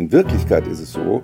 In 0.00 0.10
Wirklichkeit 0.10 0.66
ist 0.66 0.80
es 0.80 0.94
so, 0.94 1.22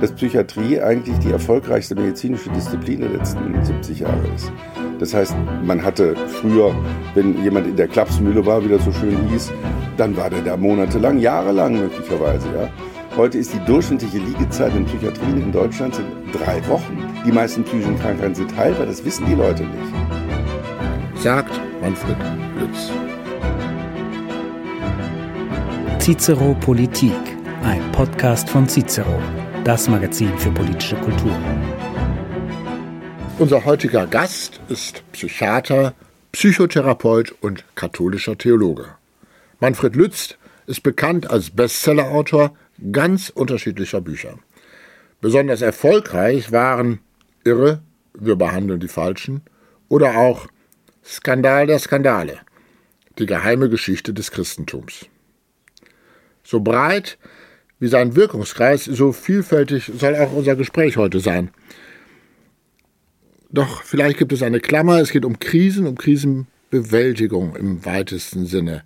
dass 0.00 0.10
Psychiatrie 0.12 0.80
eigentlich 0.80 1.18
die 1.18 1.30
erfolgreichste 1.30 1.94
medizinische 1.94 2.48
Disziplin 2.48 3.00
der 3.00 3.10
letzten 3.10 3.62
70 3.62 3.98
Jahre 3.98 4.26
ist. 4.34 4.50
Das 4.98 5.12
heißt, 5.12 5.36
man 5.62 5.84
hatte 5.84 6.16
früher, 6.40 6.74
wenn 7.12 7.44
jemand 7.44 7.66
in 7.66 7.76
der 7.76 7.86
Klapsmühle 7.86 8.46
war, 8.46 8.64
wie 8.64 8.70
das 8.70 8.82
so 8.82 8.92
schön 8.92 9.28
hieß, 9.28 9.52
dann 9.98 10.16
war 10.16 10.30
der 10.30 10.40
da 10.40 10.56
monatelang, 10.56 11.18
jahrelang 11.18 11.78
möglicherweise. 11.78 12.48
Ja. 12.48 12.70
Heute 13.14 13.36
ist 13.36 13.52
die 13.52 13.62
durchschnittliche 13.66 14.16
Liegezeit 14.16 14.74
in 14.74 14.86
Psychiatrien 14.86 15.42
in 15.42 15.52
Deutschland 15.52 15.94
sind 15.94 16.06
drei 16.32 16.66
Wochen. 16.66 16.96
Die 17.26 17.32
meisten 17.32 17.62
psychischen 17.62 17.98
Krankheiten 17.98 18.36
sind 18.36 18.56
heilbar, 18.56 18.86
das 18.86 19.04
wissen 19.04 19.26
die 19.26 19.34
Leute 19.34 19.64
nicht. 19.64 21.22
Sagt 21.22 21.60
Manfred 21.82 22.16
Lütz. 22.58 22.90
Cicero 26.04 26.54
Politik, 26.60 27.33
ein 27.64 27.92
Podcast 27.92 28.50
von 28.50 28.68
Cicero, 28.68 29.22
das 29.64 29.88
Magazin 29.88 30.36
für 30.36 30.50
politische 30.50 30.96
Kultur. 30.96 31.34
Unser 33.38 33.64
heutiger 33.64 34.06
Gast 34.06 34.60
ist 34.68 35.02
Psychiater, 35.12 35.94
Psychotherapeut 36.32 37.34
und 37.40 37.64
katholischer 37.74 38.36
Theologe. 38.36 38.88
Manfred 39.60 39.96
Lütz 39.96 40.36
ist 40.66 40.82
bekannt 40.82 41.30
als 41.30 41.50
Bestsellerautor 41.50 42.54
ganz 42.92 43.30
unterschiedlicher 43.30 44.02
Bücher. 44.02 44.38
Besonders 45.22 45.62
erfolgreich 45.62 46.52
waren 46.52 47.00
Irre, 47.44 47.80
wir 48.12 48.36
behandeln 48.36 48.80
die 48.80 48.88
Falschen 48.88 49.40
oder 49.88 50.18
auch 50.18 50.48
Skandal 51.02 51.66
der 51.66 51.78
Skandale, 51.78 52.40
die 53.18 53.26
geheime 53.26 53.70
Geschichte 53.70 54.12
des 54.12 54.30
Christentums. 54.30 55.06
So 56.42 56.60
breit 56.60 57.16
wie 57.80 57.88
sein 57.88 58.16
Wirkungskreis, 58.16 58.84
so 58.84 59.12
vielfältig 59.12 59.90
soll 59.96 60.16
auch 60.16 60.32
unser 60.32 60.56
Gespräch 60.56 60.96
heute 60.96 61.20
sein. 61.20 61.50
Doch 63.50 63.82
vielleicht 63.82 64.18
gibt 64.18 64.32
es 64.32 64.42
eine 64.42 64.60
Klammer, 64.60 65.00
es 65.00 65.10
geht 65.10 65.24
um 65.24 65.38
Krisen, 65.38 65.86
um 65.86 65.96
Krisenbewältigung 65.96 67.54
im 67.56 67.84
weitesten 67.84 68.46
Sinne. 68.46 68.82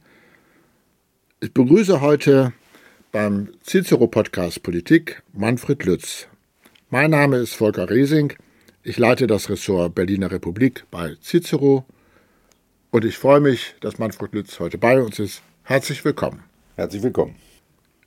Ich 1.40 1.52
begrüße 1.52 2.00
heute 2.00 2.52
beim 3.12 3.48
Cicero 3.62 4.06
Podcast 4.08 4.62
Politik 4.62 5.22
Manfred 5.32 5.84
Lütz. 5.84 6.26
Mein 6.90 7.10
Name 7.10 7.36
ist 7.36 7.54
Volker 7.54 7.88
Riesing. 7.88 8.34
Ich 8.82 8.98
leite 8.98 9.26
das 9.26 9.48
Ressort 9.48 9.94
Berliner 9.94 10.30
Republik 10.30 10.84
bei 10.90 11.16
Cicero 11.22 11.84
und 12.90 13.04
ich 13.04 13.16
freue 13.16 13.40
mich, 13.40 13.74
dass 13.80 13.98
Manfred 13.98 14.34
Lütz 14.34 14.58
heute 14.60 14.78
bei 14.78 15.00
uns 15.00 15.18
ist. 15.18 15.42
Herzlich 15.62 16.04
willkommen. 16.04 16.42
Herzlich 16.76 17.02
willkommen 17.02 17.36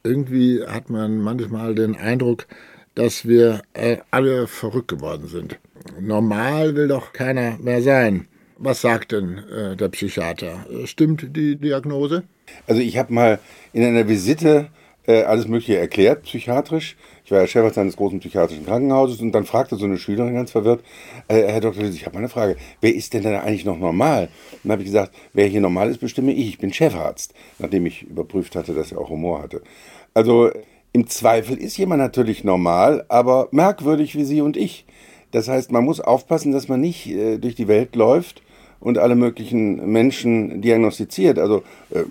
irgendwie 0.04 0.66
hat 0.66 0.90
man 0.90 1.22
manchmal 1.22 1.76
den 1.76 1.96
Eindruck, 1.96 2.48
dass 2.96 3.28
wir 3.28 3.62
äh, 3.74 3.98
alle 4.12 4.48
verrückt 4.48 4.90
geworden 4.90 5.28
sind. 5.28 5.60
Normal 6.00 6.76
will 6.76 6.88
doch 6.88 7.14
keiner 7.14 7.58
mehr 7.60 7.82
sein. 7.82 8.28
Was 8.58 8.82
sagt 8.82 9.12
denn 9.12 9.40
äh, 9.50 9.76
der 9.76 9.90
Psychiater? 9.90 10.66
Stimmt 10.86 11.36
die 11.36 11.56
Diagnose? 11.56 12.24
Also 12.68 12.82
ich 12.82 12.98
habe 12.98 13.14
mal 13.14 13.40
in 13.74 13.84
einer 13.84 14.08
Visite 14.08 14.70
äh, 15.08 15.24
alles 15.24 15.48
Mögliche 15.48 15.78
erklärt, 15.78 16.24
psychiatrisch. 16.24 16.96
Ich 17.26 17.32
war 17.32 17.40
ja 17.40 17.48
Chefarzt 17.48 17.78
eines 17.78 17.96
großen 17.96 18.20
psychiatrischen 18.20 18.66
Krankenhauses 18.66 19.22
und 19.22 19.32
dann 19.32 19.46
fragte 19.46 19.76
so 19.76 19.86
eine 19.86 19.98
Schülerin 19.98 20.34
ganz 20.34 20.52
verwirrt, 20.52 20.84
äh, 21.28 21.44
Herr 21.48 21.62
Dr. 21.62 21.84
Lüß, 21.84 21.96
ich 21.96 22.06
habe 22.06 22.16
mal 22.16 22.20
eine 22.20 22.30
Frage, 22.30 22.58
wer 22.82 22.94
ist 22.94 23.14
denn 23.14 23.24
da 23.24 23.40
eigentlich 23.40 23.66
noch 23.66 23.80
normal? 23.80 24.30
Und 24.52 24.60
dann 24.64 24.74
habe 24.74 24.82
ich 24.82 24.88
gesagt, 24.88 25.14
wer 25.34 25.48
hier 25.48 25.62
normal 25.62 25.90
ist, 25.90 26.00
bestimme 26.00 26.32
ich, 26.32 26.48
ich 26.50 26.58
bin 26.60 26.74
Chefarzt, 26.74 27.34
nachdem 27.60 27.86
ich 27.86 28.04
überprüft 28.04 28.56
hatte, 28.56 28.74
dass 28.74 28.92
er 28.92 29.00
auch 29.00 29.10
Humor 29.10 29.42
hatte. 29.42 29.62
Also 30.14 30.52
im 30.94 31.08
Zweifel 31.08 31.58
ist 31.58 31.78
jemand 31.78 32.02
natürlich 32.02 32.44
normal, 32.44 33.06
aber 33.08 33.48
merkwürdig 33.52 34.16
wie 34.16 34.26
Sie 34.26 34.42
und 34.42 34.58
ich. 34.58 34.86
Das 35.32 35.48
heißt, 35.48 35.72
man 35.72 35.86
muss 35.86 36.02
aufpassen, 36.02 36.52
dass 36.52 36.68
man 36.68 36.82
nicht 36.82 37.08
äh, 37.08 37.38
durch 37.38 37.56
die 37.56 37.70
Welt 37.70 37.96
läuft 37.96 38.42
und 38.82 38.98
alle 38.98 39.16
möglichen 39.16 39.90
Menschen 39.90 40.62
diagnostiziert. 40.62 41.40
Also 41.40 41.64
äh, 41.92 42.04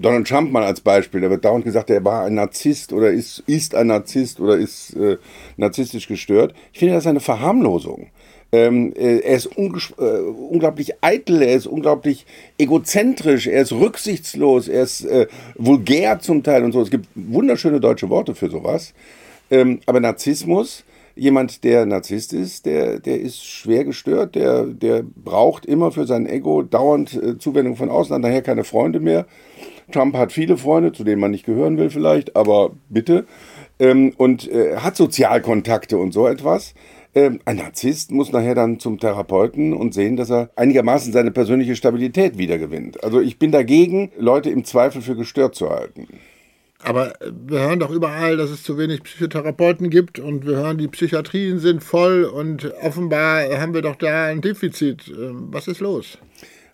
Donald 0.00 0.26
Trump 0.26 0.52
mal 0.52 0.64
als 0.64 0.80
Beispiel, 0.80 1.20
da 1.20 1.30
wird 1.30 1.44
dauernd 1.44 1.64
gesagt, 1.64 1.90
er 1.90 2.04
war 2.04 2.24
ein 2.24 2.34
Narzisst 2.34 2.92
oder 2.92 3.10
ist, 3.10 3.42
ist 3.46 3.74
ein 3.74 3.88
Narzisst 3.88 4.40
oder 4.40 4.56
ist 4.56 4.94
äh, 4.96 5.18
narzisstisch 5.56 6.08
gestört. 6.08 6.54
Ich 6.72 6.78
finde 6.78 6.94
das 6.94 7.06
eine 7.06 7.20
Verharmlosung. 7.20 8.08
Ähm, 8.54 8.92
äh, 8.96 9.20
er 9.20 9.36
ist 9.36 9.46
äh, 9.56 10.02
unglaublich 10.02 10.92
eitel, 11.00 11.40
er 11.40 11.54
ist 11.54 11.66
unglaublich 11.66 12.26
egozentrisch, 12.58 13.46
er 13.46 13.62
ist 13.62 13.72
rücksichtslos, 13.72 14.68
er 14.68 14.82
ist 14.82 15.04
äh, 15.04 15.26
vulgär 15.56 16.20
zum 16.20 16.42
Teil 16.42 16.62
und 16.62 16.72
so. 16.72 16.82
Es 16.82 16.90
gibt 16.90 17.06
wunderschöne 17.14 17.80
deutsche 17.80 18.10
Worte 18.10 18.34
für 18.34 18.50
sowas. 18.50 18.92
Ähm, 19.50 19.80
aber 19.86 20.00
Narzissmus, 20.00 20.84
jemand, 21.16 21.64
der 21.64 21.86
Narzisst 21.86 22.34
ist, 22.34 22.66
der, 22.66 23.00
der 23.00 23.20
ist 23.20 23.42
schwer 23.42 23.84
gestört, 23.84 24.34
der, 24.34 24.64
der 24.64 25.02
braucht 25.02 25.64
immer 25.64 25.90
für 25.90 26.06
sein 26.06 26.26
Ego 26.26 26.62
dauernd 26.62 27.14
äh, 27.14 27.38
Zuwendung 27.38 27.76
von 27.76 27.88
außen, 27.88 28.14
hat 28.14 28.24
daher 28.24 28.42
keine 28.42 28.64
Freunde 28.64 29.00
mehr. 29.00 29.26
Trump 29.90 30.16
hat 30.16 30.32
viele 30.32 30.56
Freunde, 30.56 30.92
zu 30.92 31.04
denen 31.04 31.20
man 31.20 31.30
nicht 31.30 31.46
gehören 31.46 31.76
will 31.76 31.90
vielleicht, 31.90 32.36
aber 32.36 32.70
bitte. 32.88 33.26
Ähm, 33.78 34.12
und 34.16 34.50
äh, 34.50 34.76
hat 34.76 34.96
Sozialkontakte 34.96 35.98
und 35.98 36.12
so 36.12 36.26
etwas. 36.26 36.74
Ähm, 37.14 37.40
ein 37.44 37.56
Narzisst 37.56 38.10
muss 38.10 38.32
nachher 38.32 38.54
dann 38.54 38.78
zum 38.78 38.98
Therapeuten 38.98 39.74
und 39.74 39.92
sehen, 39.92 40.16
dass 40.16 40.30
er 40.30 40.50
einigermaßen 40.56 41.12
seine 41.12 41.30
persönliche 41.30 41.76
Stabilität 41.76 42.38
wiedergewinnt. 42.38 43.04
Also 43.04 43.20
ich 43.20 43.38
bin 43.38 43.52
dagegen, 43.52 44.12
Leute 44.16 44.50
im 44.50 44.64
Zweifel 44.64 45.02
für 45.02 45.16
gestört 45.16 45.54
zu 45.54 45.68
halten. 45.68 46.08
Aber 46.84 47.12
wir 47.30 47.60
hören 47.60 47.78
doch 47.78 47.90
überall, 47.90 48.36
dass 48.36 48.50
es 48.50 48.62
zu 48.62 48.76
wenig 48.76 49.04
Psychotherapeuten 49.04 49.88
gibt 49.88 50.18
und 50.18 50.46
wir 50.46 50.56
hören, 50.56 50.78
die 50.78 50.88
Psychiatrien 50.88 51.60
sind 51.60 51.82
voll 51.82 52.24
und 52.24 52.72
offenbar 52.80 53.44
haben 53.60 53.74
wir 53.74 53.82
doch 53.82 53.94
da 53.94 54.26
ein 54.26 54.40
Defizit. 54.40 55.08
Ähm, 55.08 55.48
was 55.50 55.68
ist 55.68 55.80
los? 55.80 56.18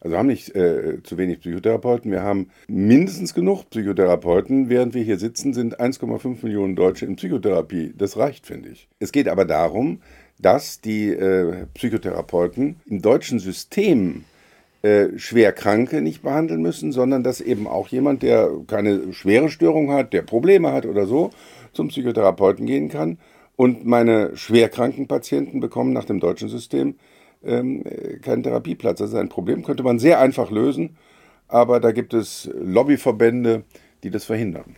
Also 0.00 0.12
wir 0.14 0.18
haben 0.18 0.28
nicht 0.28 0.54
äh, 0.54 1.02
zu 1.02 1.18
wenig 1.18 1.40
Psychotherapeuten, 1.40 2.10
wir 2.10 2.22
haben 2.22 2.50
mindestens 2.68 3.34
genug 3.34 3.68
Psychotherapeuten. 3.70 4.68
Während 4.68 4.94
wir 4.94 5.02
hier 5.02 5.18
sitzen, 5.18 5.54
sind 5.54 5.80
1,5 5.80 6.38
Millionen 6.42 6.76
Deutsche 6.76 7.06
in 7.06 7.16
Psychotherapie. 7.16 7.92
Das 7.96 8.16
reicht, 8.16 8.46
finde 8.46 8.70
ich. 8.70 8.88
Es 8.98 9.12
geht 9.12 9.28
aber 9.28 9.44
darum, 9.44 10.00
dass 10.38 10.80
die 10.80 11.08
äh, 11.08 11.66
Psychotherapeuten 11.74 12.76
im 12.86 13.02
deutschen 13.02 13.40
System 13.40 14.24
äh, 14.82 15.18
Schwerkranke 15.18 16.00
nicht 16.00 16.22
behandeln 16.22 16.62
müssen, 16.62 16.92
sondern 16.92 17.24
dass 17.24 17.40
eben 17.40 17.66
auch 17.66 17.88
jemand, 17.88 18.22
der 18.22 18.48
keine 18.68 19.12
schwere 19.12 19.48
Störung 19.48 19.90
hat, 19.90 20.12
der 20.12 20.22
Probleme 20.22 20.72
hat 20.72 20.86
oder 20.86 21.06
so, 21.06 21.30
zum 21.72 21.88
Psychotherapeuten 21.88 22.64
gehen 22.66 22.88
kann. 22.88 23.18
Und 23.56 23.84
meine 23.84 24.36
schwerkranken 24.36 25.08
Patienten 25.08 25.58
bekommen 25.58 25.92
nach 25.92 26.04
dem 26.04 26.20
deutschen 26.20 26.48
System 26.48 26.94
ähm, 27.48 27.84
keinen 28.22 28.42
Therapieplatz. 28.42 28.98
Das 28.98 29.10
ist 29.10 29.16
ein 29.16 29.28
Problem, 29.28 29.64
könnte 29.64 29.82
man 29.82 29.98
sehr 29.98 30.20
einfach 30.20 30.50
lösen, 30.50 30.96
aber 31.48 31.80
da 31.80 31.92
gibt 31.92 32.14
es 32.14 32.50
Lobbyverbände, 32.54 33.64
die 34.02 34.10
das 34.10 34.24
verhindern. 34.24 34.76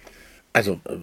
Also, 0.53 0.81
äh, 0.85 0.97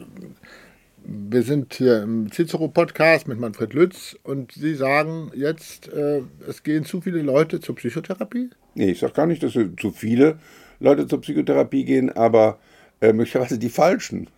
wir 1.03 1.43
sind 1.43 1.73
hier 1.73 2.03
im 2.03 2.31
Cicero-Podcast 2.31 3.27
mit 3.27 3.39
Manfred 3.39 3.73
Lütz 3.73 4.17
und 4.23 4.51
Sie 4.51 4.75
sagen 4.75 5.31
jetzt, 5.35 5.87
äh, 5.93 6.21
es 6.47 6.63
gehen 6.63 6.83
zu 6.83 6.99
viele 6.99 7.21
Leute 7.21 7.61
zur 7.61 7.75
Psychotherapie? 7.75 8.49
Nee, 8.75 8.91
ich 8.91 8.99
sage 8.99 9.13
gar 9.13 9.25
nicht, 9.25 9.41
dass 9.41 9.53
zu 9.53 9.91
viele 9.91 10.37
Leute 10.79 11.07
zur 11.07 11.21
Psychotherapie 11.21 11.85
gehen, 11.85 12.11
aber 12.11 12.59
äh, 12.99 13.13
möglicherweise 13.13 13.57
die 13.57 13.69
falschen. 13.69 14.29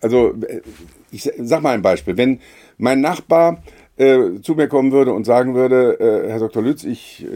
Also, 0.00 0.34
äh, 0.46 0.60
ich 1.10 1.30
sag 1.38 1.62
mal 1.62 1.72
ein 1.72 1.82
Beispiel. 1.82 2.16
Wenn 2.16 2.40
mein 2.76 3.00
Nachbar 3.00 3.62
äh, 3.96 4.40
zu 4.42 4.54
mir 4.54 4.68
kommen 4.68 4.92
würde 4.92 5.12
und 5.12 5.24
sagen 5.24 5.54
würde, 5.54 5.98
äh, 6.00 6.30
Herr 6.30 6.40
Dr. 6.40 6.62
Lütz, 6.62 6.84
ich, 6.84 7.24
äh, 7.24 7.28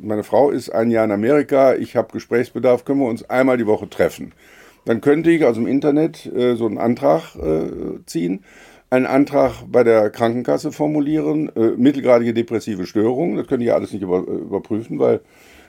meine 0.00 0.22
Frau 0.22 0.50
ist 0.50 0.70
ein 0.70 0.90
Jahr 0.90 1.04
in 1.04 1.10
Amerika, 1.10 1.74
ich 1.74 1.94
habe 1.94 2.12
Gesprächsbedarf, 2.12 2.84
können 2.84 3.00
wir 3.00 3.08
uns 3.08 3.28
einmal 3.28 3.58
die 3.58 3.66
Woche 3.66 3.88
treffen? 3.90 4.32
Dann 4.86 5.00
könnte 5.00 5.30
ich 5.30 5.44
aus 5.44 5.56
dem 5.56 5.66
Internet 5.66 6.24
äh, 6.26 6.54
so 6.54 6.66
einen 6.66 6.78
Antrag 6.78 7.34
äh, 7.36 8.00
ziehen, 8.06 8.44
einen 8.88 9.04
Antrag 9.04 9.64
bei 9.68 9.84
der 9.84 10.10
Krankenkasse 10.10 10.70
formulieren, 10.70 11.50
mittelgradige 11.76 12.32
depressive 12.32 12.86
Störungen, 12.86 13.36
das 13.36 13.48
könnte 13.48 13.64
ich 13.64 13.68
ja 13.70 13.74
alles 13.74 13.92
nicht 13.92 14.02
über, 14.02 14.20
überprüfen, 14.20 15.00
weil 15.00 15.20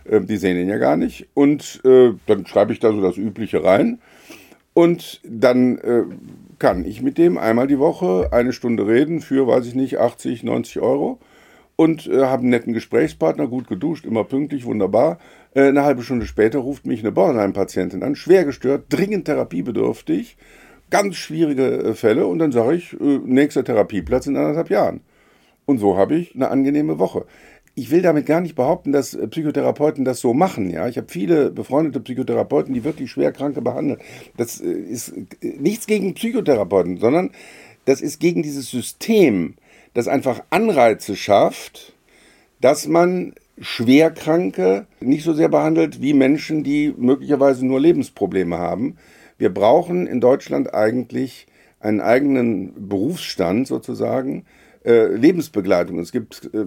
die 0.06 0.38
sehen 0.38 0.56
ihn 0.56 0.70
ja 0.70 0.78
gar 0.78 0.98
nicht. 0.98 1.28
Und 1.34 1.82
dann 1.84 2.46
schreibe 2.46 2.74
ich 2.74 2.80
da 2.80 2.92
so 2.92 3.02
das 3.02 3.18
Übliche 3.18 3.64
rein. 3.64 3.98
Und 4.76 5.20
dann 5.28 5.80
kann 6.60 6.86
ich 6.86 7.02
mit 7.02 7.18
dem 7.18 7.38
einmal 7.38 7.68
die 7.68 7.80
Woche 7.80 8.30
eine 8.32 8.54
Stunde 8.54 8.88
reden 8.88 9.22
für, 9.22 9.48
weiß 9.48 9.66
ich 9.68 9.76
nicht, 9.76 9.98
80, 9.98 10.44
90 10.44 10.80
Euro 10.80 11.20
und 11.76 12.08
äh, 12.08 12.24
habe 12.24 12.42
einen 12.42 12.50
netten 12.50 12.74
Gesprächspartner, 12.74 13.48
gut 13.48 13.68
geduscht, 13.68 14.06
immer 14.06 14.24
pünktlich, 14.24 14.66
wunderbar. 14.66 15.20
Äh, 15.54 15.68
eine 15.68 15.84
halbe 15.84 16.02
Stunde 16.02 16.26
später 16.26 16.60
ruft 16.60 16.86
mich 16.86 17.02
eine 17.02 17.12
Borderline-Patientin 17.12 18.04
an, 18.04 18.16
schwer 18.16 18.44
gestört, 18.44 18.86
dringend 18.90 19.26
therapiebedürftig, 19.26 20.38
ganz 20.90 21.16
schwierige 21.16 21.84
äh, 21.84 21.94
Fälle 21.94 22.28
und 22.28 22.40
dann 22.40 22.52
sage 22.52 22.76
ich, 22.76 22.94
äh, 22.94 23.20
nächster 23.24 23.64
Therapieplatz 23.64 24.28
in 24.28 24.36
anderthalb 24.36 24.70
Jahren. 24.70 25.02
Und 25.66 25.80
so 25.80 25.98
habe 25.98 26.16
ich 26.16 26.34
eine 26.34 26.50
angenehme 26.50 26.98
Woche. 26.98 27.26
Ich 27.78 27.92
will 27.92 28.02
damit 28.02 28.26
gar 28.26 28.42
nicht 28.42 28.56
behaupten, 28.56 28.92
dass 28.92 29.14
äh, 29.14 29.28
Psychotherapeuten 29.28 30.04
das 30.04 30.20
so 30.20 30.34
machen. 30.34 30.72
Ja, 30.72 30.88
ich 30.88 30.98
habe 30.98 31.08
viele 31.10 31.52
befreundete 31.52 32.00
Psychotherapeuten, 32.00 32.74
die 32.74 32.84
wirklich 32.84 33.12
schwer 33.12 33.32
Kranke 33.32 33.62
behandeln. 33.62 34.00
Das 34.36 34.60
äh, 34.60 34.68
ist 34.68 35.10
äh, 35.10 35.26
nichts 35.60 35.86
gegen 35.86 36.16
Psychotherapeuten, 36.16 36.98
sondern 36.98 37.30
das 37.86 38.02
ist 38.02 38.20
gegen 38.20 38.42
dieses 38.42 38.72
System, 38.72 39.54
das 39.94 40.08
einfach 40.08 40.42
Anreize 40.50 41.16
schafft, 41.16 41.94
dass 42.62 42.88
man 42.88 43.34
Schwerkranke 43.62 44.88
nicht 45.00 45.24
so 45.24 45.34
sehr 45.34 45.50
behandelt 45.50 46.02
wie 46.02 46.16
Menschen, 46.16 46.64
die 46.64 46.96
möglicherweise 46.98 47.64
nur 47.64 47.80
Lebensprobleme 47.80 48.58
haben. 48.58 48.98
Wir 49.38 49.54
brauchen 49.54 50.08
in 50.08 50.20
Deutschland 50.20 50.74
eigentlich 50.74 51.46
einen 51.80 52.02
eigenen 52.02 52.90
Berufsstand 52.90 53.68
sozusagen, 53.68 54.46
äh, 54.88 55.08
Lebensbegleitung. 55.08 56.00
Es 56.00 56.14
gibt 56.14 56.50
äh, 56.54 56.66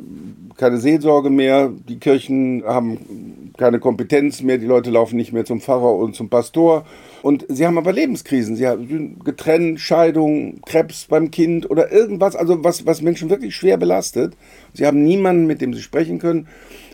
keine 0.57 0.77
Seelsorge 0.77 1.31
mehr, 1.31 1.73
die 1.89 1.99
Kirchen 1.99 2.63
haben 2.67 3.53
keine 3.57 3.81
Kompetenz 3.81 4.43
mehr, 4.43 4.59
die 4.59 4.67
Leute 4.67 4.91
laufen 4.91 5.17
nicht 5.17 5.33
mehr 5.33 5.47
zum 5.47 5.61
Pfarrer 5.61 5.95
und 5.95 6.15
zum 6.15 6.29
Pastor. 6.29 6.85
Und 7.23 7.47
sie 7.49 7.67
haben 7.67 7.79
aber 7.79 7.93
Lebenskrisen. 7.93 8.57
Sie 8.57 8.67
haben 8.67 9.19
getrennt, 9.25 9.81
Scheidung, 9.81 10.61
Krebs 10.67 11.07
beim 11.07 11.31
Kind 11.31 11.71
oder 11.71 11.91
irgendwas, 11.91 12.37
also 12.37 12.63
was, 12.63 12.85
was 12.85 13.01
Menschen 13.01 13.31
wirklich 13.31 13.57
schwer 13.57 13.79
belastet. 13.79 14.37
Sie 14.75 14.87
haben 14.87 15.03
niemanden, 15.03 15.47
mit 15.47 15.63
dem 15.63 15.73
sie 15.73 15.83
sprechen 15.83 16.19
können. 16.19 16.47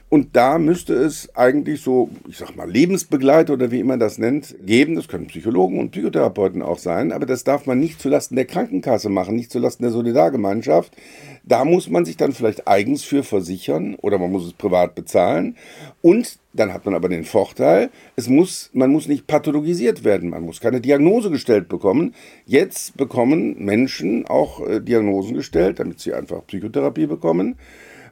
Und 0.08 0.36
da 0.36 0.58
müsste 0.58 0.94
es 0.94 1.34
eigentlich 1.34 1.82
so, 1.82 2.10
ich 2.28 2.38
sag 2.38 2.54
mal, 2.54 2.70
Lebensbegleiter 2.70 3.54
oder 3.54 3.72
wie 3.72 3.80
immer 3.80 3.98
das 3.98 4.18
nennt, 4.18 4.54
geben. 4.64 4.94
Das 4.94 5.08
können 5.08 5.26
Psychologen 5.26 5.80
und 5.80 5.90
Psychotherapeuten 5.90 6.62
auch 6.62 6.78
sein, 6.78 7.10
aber 7.10 7.26
das 7.26 7.42
darf 7.42 7.66
man 7.66 7.80
nicht 7.80 8.00
zulasten 8.00 8.36
der 8.36 8.44
Krankenkasse 8.44 9.08
machen, 9.08 9.34
nicht 9.34 9.50
zulasten 9.50 9.82
der 9.82 9.90
Solidargemeinschaft. 9.90 10.96
Da 11.42 11.64
muss 11.64 11.90
man 11.90 12.04
sich 12.04 12.16
dann 12.16 12.30
vielleicht 12.30 12.68
eigens 12.68 13.02
für 13.02 13.24
versichern 13.24 13.96
oder 13.96 14.18
man 14.18 14.30
muss 14.30 14.46
es 14.46 14.52
privat 14.52 14.94
bezahlen. 14.94 15.56
Und 16.02 16.38
dann 16.52 16.72
hat 16.72 16.84
man 16.84 16.94
aber 16.94 17.08
den 17.08 17.24
Vorteil, 17.24 17.90
es 18.14 18.28
muss, 18.28 18.70
man 18.72 18.92
muss 18.92 19.08
nicht 19.08 19.26
pathologisiert 19.26 20.04
werden, 20.04 20.30
man 20.30 20.44
muss 20.44 20.60
keine 20.60 20.80
Diagnose 20.80 21.30
gestellt 21.30 21.68
bekommen. 21.68 22.14
Jetzt 22.46 22.96
bekommen 22.96 23.56
Menschen 23.64 24.24
auch 24.26 24.64
äh, 24.66 24.80
Diagnosen 24.80 25.34
gestellt, 25.34 25.80
damit 25.80 25.98
sie 25.98 26.14
einfach 26.14 26.46
Psychotherapie 26.46 27.06
bekommen 27.06 27.56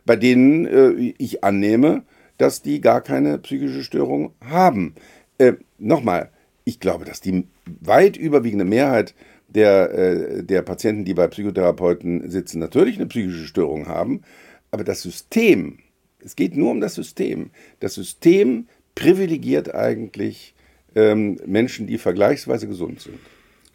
bei 0.05 0.17
denen 0.17 0.67
äh, 0.67 1.15
ich 1.19 1.45
annehme, 1.45 2.03
dass 2.39 2.63
die 2.63 2.81
gar 2.81 3.01
keine 3.01 3.39
psychische 3.39 3.83
Störung 3.83 4.33
haben. 4.45 4.95
Äh, 5.39 5.55
Nochmal, 5.79 6.31
ich 6.65 6.81
glaube, 6.81 7.05
dass 7.05 7.21
die 7.21 7.47
weit 7.81 8.17
überwiegende 8.17 8.65
Mehrheit 8.65 9.15
der, 9.49 9.91
äh, 9.93 10.43
der 10.43 10.63
Patienten, 10.63 11.05
die 11.05 11.15
bei 11.15 11.29
Psychotherapeuten 11.29 12.31
sitzen, 12.31 12.59
natürlich 12.59 12.97
eine 12.97 13.07
psychische 13.07 13.47
Störung 13.47 13.87
haben. 13.87 14.23
Aber 14.71 14.85
das 14.85 15.03
System, 15.03 15.79
es 16.21 16.37
geht 16.37 16.57
nur 16.57 16.71
um 16.71 16.81
das 16.81 16.95
System. 16.95 17.51
Das 17.81 17.95
System 17.95 18.67
privilegiert 18.95 19.75
eigentlich 19.75 20.55
ähm, 20.95 21.39
Menschen, 21.47 21.87
die 21.87 21.99
vergleichsweise 21.99 22.67
gesund 22.67 23.01
sind. 23.01 23.19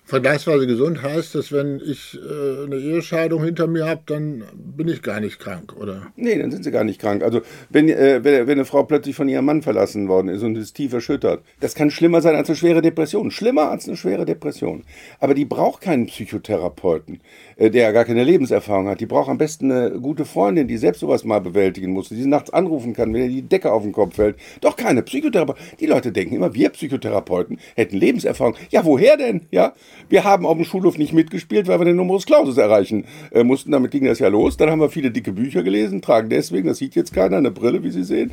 Vergleichsweise 0.09 0.65
gesund 0.65 1.03
heißt, 1.03 1.35
dass 1.35 1.51
wenn 1.51 1.79
ich 1.85 2.17
äh, 2.17 2.63
eine 2.65 2.77
Ehescheidung 2.77 3.43
hinter 3.43 3.67
mir 3.67 3.85
habe, 3.85 4.01
dann 4.07 4.43
bin 4.55 4.87
ich 4.87 5.03
gar 5.03 5.19
nicht 5.19 5.37
krank, 5.37 5.75
oder? 5.79 6.07
Nee, 6.15 6.35
dann 6.39 6.49
sind 6.49 6.63
sie 6.63 6.71
gar 6.71 6.83
nicht 6.83 6.99
krank. 6.99 7.21
Also 7.21 7.41
wenn, 7.69 7.87
äh, 7.89 8.23
wenn, 8.23 8.47
wenn 8.47 8.53
eine 8.53 8.65
Frau 8.65 8.81
plötzlich 8.81 9.15
von 9.15 9.29
ihrem 9.29 9.45
Mann 9.45 9.61
verlassen 9.61 10.07
worden 10.07 10.29
ist 10.29 10.41
und 10.41 10.55
ist 10.55 10.73
tief 10.73 10.93
erschüttert, 10.93 11.43
das 11.59 11.75
kann 11.75 11.91
schlimmer 11.91 12.23
sein 12.23 12.35
als 12.35 12.49
eine 12.49 12.55
schwere 12.55 12.81
Depression. 12.81 13.29
Schlimmer 13.29 13.69
als 13.69 13.87
eine 13.87 13.97
schwere 13.97 14.25
Depression. 14.25 14.83
Aber 15.19 15.35
die 15.35 15.45
braucht 15.45 15.81
keinen 15.81 16.07
Psychotherapeuten, 16.07 17.21
äh, 17.57 17.69
der 17.69 17.93
gar 17.93 18.05
keine 18.05 18.23
Lebenserfahrung 18.23 18.87
hat. 18.87 19.01
Die 19.01 19.05
braucht 19.05 19.29
am 19.29 19.37
besten 19.37 19.71
eine 19.71 19.91
gute 19.99 20.25
Freundin, 20.25 20.67
die 20.67 20.77
selbst 20.77 21.01
sowas 21.01 21.23
mal 21.23 21.39
bewältigen 21.39 21.91
muss, 21.91 22.09
die 22.09 22.15
sie 22.15 22.27
nachts 22.27 22.49
anrufen 22.49 22.93
kann, 22.93 23.13
wenn 23.13 23.21
ihr 23.21 23.29
die 23.29 23.41
Decke 23.43 23.71
auf 23.71 23.83
den 23.83 23.91
Kopf 23.91 24.15
fällt. 24.15 24.37
Doch 24.61 24.75
keine 24.75 25.03
Psychotherapeuten. 25.03 25.63
Die 25.79 25.85
Leute 25.85 26.11
denken 26.11 26.33
immer, 26.33 26.55
wir 26.55 26.71
Psychotherapeuten 26.71 27.59
hätten 27.75 27.95
Lebenserfahrung. 27.95 28.55
Ja, 28.71 28.83
woher 28.85 29.15
denn? 29.15 29.41
Ja, 29.51 29.73
wir 30.07 30.23
haben 30.23 30.45
auf 30.45 30.55
dem 30.55 30.65
Schulhof 30.65 30.97
nicht 30.97 31.13
mitgespielt, 31.13 31.67
weil 31.67 31.79
wir 31.79 31.85
den 31.85 31.95
Numerus 31.95 32.25
Clausus 32.25 32.57
erreichen 32.57 33.05
äh, 33.31 33.43
mussten. 33.43 33.71
Damit 33.71 33.91
ging 33.91 34.05
das 34.05 34.19
ja 34.19 34.27
los. 34.27 34.57
Dann 34.57 34.69
haben 34.69 34.79
wir 34.79 34.89
viele 34.89 35.11
dicke 35.11 35.31
Bücher 35.31 35.63
gelesen, 35.63 36.01
tragen 36.01 36.29
deswegen, 36.29 36.67
das 36.67 36.77
sieht 36.77 36.95
jetzt 36.95 37.13
keiner, 37.13 37.37
eine 37.37 37.51
Brille, 37.51 37.83
wie 37.83 37.91
Sie 37.91 38.03
sehen, 38.03 38.31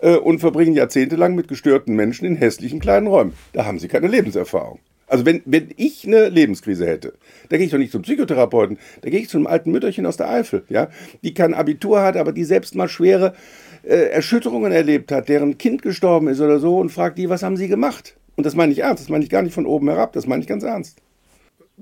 äh, 0.00 0.16
und 0.16 0.38
verbringen 0.38 0.74
jahrzehntelang 0.74 1.34
mit 1.34 1.48
gestörten 1.48 1.96
Menschen 1.96 2.26
in 2.26 2.36
hässlichen 2.36 2.80
kleinen 2.80 3.06
Räumen. 3.06 3.32
Da 3.52 3.64
haben 3.64 3.78
sie 3.78 3.88
keine 3.88 4.08
Lebenserfahrung. 4.08 4.78
Also 5.08 5.24
wenn, 5.24 5.42
wenn 5.46 5.70
ich 5.76 6.06
eine 6.06 6.28
Lebenskrise 6.28 6.86
hätte, 6.86 7.14
da 7.48 7.56
gehe 7.56 7.64
ich 7.64 7.72
doch 7.72 7.78
nicht 7.78 7.92
zum 7.92 8.02
Psychotherapeuten, 8.02 8.78
da 9.00 9.10
gehe 9.10 9.20
ich 9.20 9.28
zu 9.28 9.38
einem 9.38 9.46
alten 9.46 9.70
Mütterchen 9.70 10.04
aus 10.04 10.18
der 10.18 10.28
Eifel, 10.28 10.64
ja, 10.68 10.88
die 11.22 11.32
kein 11.32 11.54
Abitur 11.54 12.02
hat, 12.02 12.16
aber 12.16 12.32
die 12.32 12.44
selbst 12.44 12.74
mal 12.74 12.88
schwere 12.88 13.34
äh, 13.82 14.10
Erschütterungen 14.10 14.70
erlebt 14.70 15.10
hat, 15.10 15.28
deren 15.28 15.56
Kind 15.56 15.82
gestorben 15.82 16.28
ist 16.28 16.40
oder 16.40 16.58
so 16.58 16.78
und 16.78 16.90
fragt 16.90 17.16
die, 17.16 17.30
was 17.30 17.42
haben 17.42 17.56
sie 17.56 17.68
gemacht? 17.68 18.16
Und 18.36 18.44
das 18.44 18.54
meine 18.54 18.72
ich 18.72 18.80
ernst, 18.80 19.02
das 19.02 19.08
meine 19.08 19.24
ich 19.24 19.30
gar 19.30 19.42
nicht 19.42 19.54
von 19.54 19.66
oben 19.66 19.88
herab, 19.88 20.12
das 20.12 20.26
meine 20.26 20.42
ich 20.42 20.48
ganz 20.48 20.62
ernst. 20.62 21.00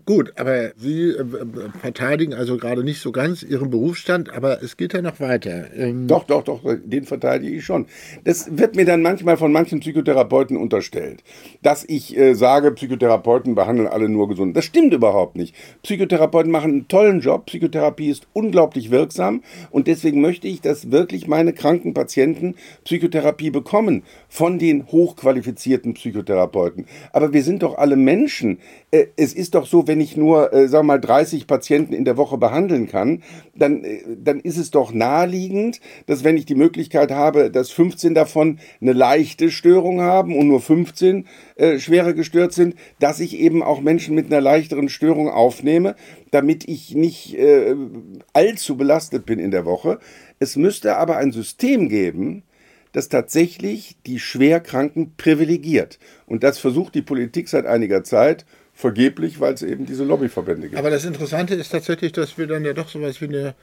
Gut, 0.05 0.35
aber 0.37 0.73
Sie 0.77 1.09
äh, 1.09 1.25
verteidigen 1.81 2.35
also 2.35 2.59
gerade 2.59 2.85
nicht 2.85 3.01
so 3.01 3.13
ganz 3.13 3.43
Ihren 3.43 3.71
Berufsstand, 3.71 4.33
aber 4.33 4.63
es 4.63 4.77
geht 4.77 4.93
ja 4.93 5.01
noch 5.01 5.21
weiter. 5.21 5.75
Ähm 5.75 6.07
doch, 6.07 6.25
doch, 6.25 6.45
doch, 6.45 6.61
den 6.85 7.05
verteidige 7.05 7.57
ich 7.57 7.65
schon. 7.65 7.87
Das 8.25 8.59
wird 8.59 8.77
mir 8.77 8.85
dann 8.85 9.01
manchmal 9.01 9.37
von 9.37 9.53
manchen 9.53 9.81
Psychotherapeuten 9.81 10.57
unterstellt, 10.57 11.25
dass 11.63 11.85
ich 11.89 12.17
äh, 12.17 12.35
sage, 12.35 12.73
Psychotherapeuten 12.73 13.55
behandeln 13.55 13.89
alle 13.89 14.09
nur 14.09 14.29
gesund. 14.29 14.57
Das 14.57 14.67
stimmt 14.67 14.93
überhaupt 14.93 15.37
nicht. 15.37 15.55
Psychotherapeuten 15.83 16.53
machen 16.53 16.71
einen 16.71 16.89
tollen 16.89 17.21
Job. 17.21 17.47
Psychotherapie 17.47 18.11
ist 18.11 18.27
unglaublich 18.35 18.91
wirksam 18.91 19.43
und 19.71 19.87
deswegen 19.87 20.21
möchte 20.21 20.47
ich, 20.47 20.61
dass 20.61 20.91
wirklich 20.91 21.27
meine 21.27 21.55
kranken 21.55 21.95
Patienten 21.95 22.55
Psychotherapie 22.85 23.51
bekommen 23.51 24.03
von 24.29 24.59
den 24.59 24.87
hochqualifizierten 24.89 25.95
Psychotherapeuten. 25.95 26.85
Aber 27.13 27.33
wir 27.33 27.43
sind 27.43 27.63
doch 27.63 27.79
alle 27.79 27.97
Menschen. 27.97 28.59
Äh, 28.91 29.07
es 29.17 29.33
ist 29.33 29.55
doch 29.55 29.67
so, 29.67 29.86
wenn 29.87 30.01
ich 30.01 30.17
nur, 30.17 30.53
äh, 30.53 30.71
wir 30.71 30.83
mal, 30.83 31.01
30 31.01 31.47
Patienten 31.47 31.93
in 31.93 32.05
der 32.05 32.17
Woche 32.17 32.39
behandeln 32.39 32.89
kann, 32.89 33.23
dann, 33.55 33.85
äh, 33.85 34.03
dann 34.17 34.41
ist 34.41 34.57
es 34.57 34.71
doch 34.71 34.93
naheliegend, 34.93 35.81
dass 36.07 36.25
wenn 36.25 36.37
ich 36.37 36.47
die 36.47 36.55
Möglichkeit 36.55 37.11
habe, 37.11 37.51
dass 37.51 37.71
15 37.71 38.15
davon 38.15 38.59
eine 38.81 38.93
leichte 38.93 39.51
Störung 39.51 40.01
haben 40.01 40.37
und 40.37 40.49
nur 40.49 40.61
15 40.61 41.27
äh, 41.57 41.79
schwerer 41.79 42.13
gestört 42.13 42.53
sind, 42.53 42.75
dass 42.99 43.21
ich 43.21 43.39
eben 43.39 43.63
auch 43.63 43.81
Menschen 43.81 44.15
mit 44.15 44.27
einer 44.27 44.41
leichteren 44.41 44.89
Störung 44.89 45.29
aufnehme, 45.29 45.97
damit 46.31 46.69
ich 46.69 46.95
nicht 46.95 47.37
äh, 47.39 47.75
allzu 48.33 48.77
belastet 48.77 49.27
bin 49.27 49.39
in 49.39 49.51
der 49.51 49.65
Woche. 49.65 49.99
Es 50.39 50.57
müsste 50.57 50.97
aber 50.97 51.17
ein 51.17 51.33
System 51.33 51.89
geben, 51.89 52.43
das 52.97 53.11
tatsächlich 53.11 53.97
die 54.07 54.19
Schwerkranken 54.19 55.17
privilegiert. 55.19 55.99
Und 56.25 56.43
das 56.43 56.59
versucht 56.59 56.95
die 56.95 57.03
Politik 57.03 57.49
seit 57.49 57.67
einiger 57.67 58.05
Zeit 58.05 58.47
vergeblich, 58.77 59.41
weil 59.41 59.55
es 59.55 59.63
eben 59.63 59.87
diese 59.87 60.05
Lobbyverbände 60.05 60.69
gibt. 60.69 60.79
Aber 60.79 60.91
das 60.91 61.07
Interessante 61.07 61.55
ist 61.55 61.71
tatsächlich, 61.71 62.13
dass 62.13 62.37
wir 62.37 62.47
dann 62.47 62.65
ja 62.65 62.75
doch 62.75 62.91
sowas 62.91 63.23
wie 63.23 63.25
eine, 63.25 63.55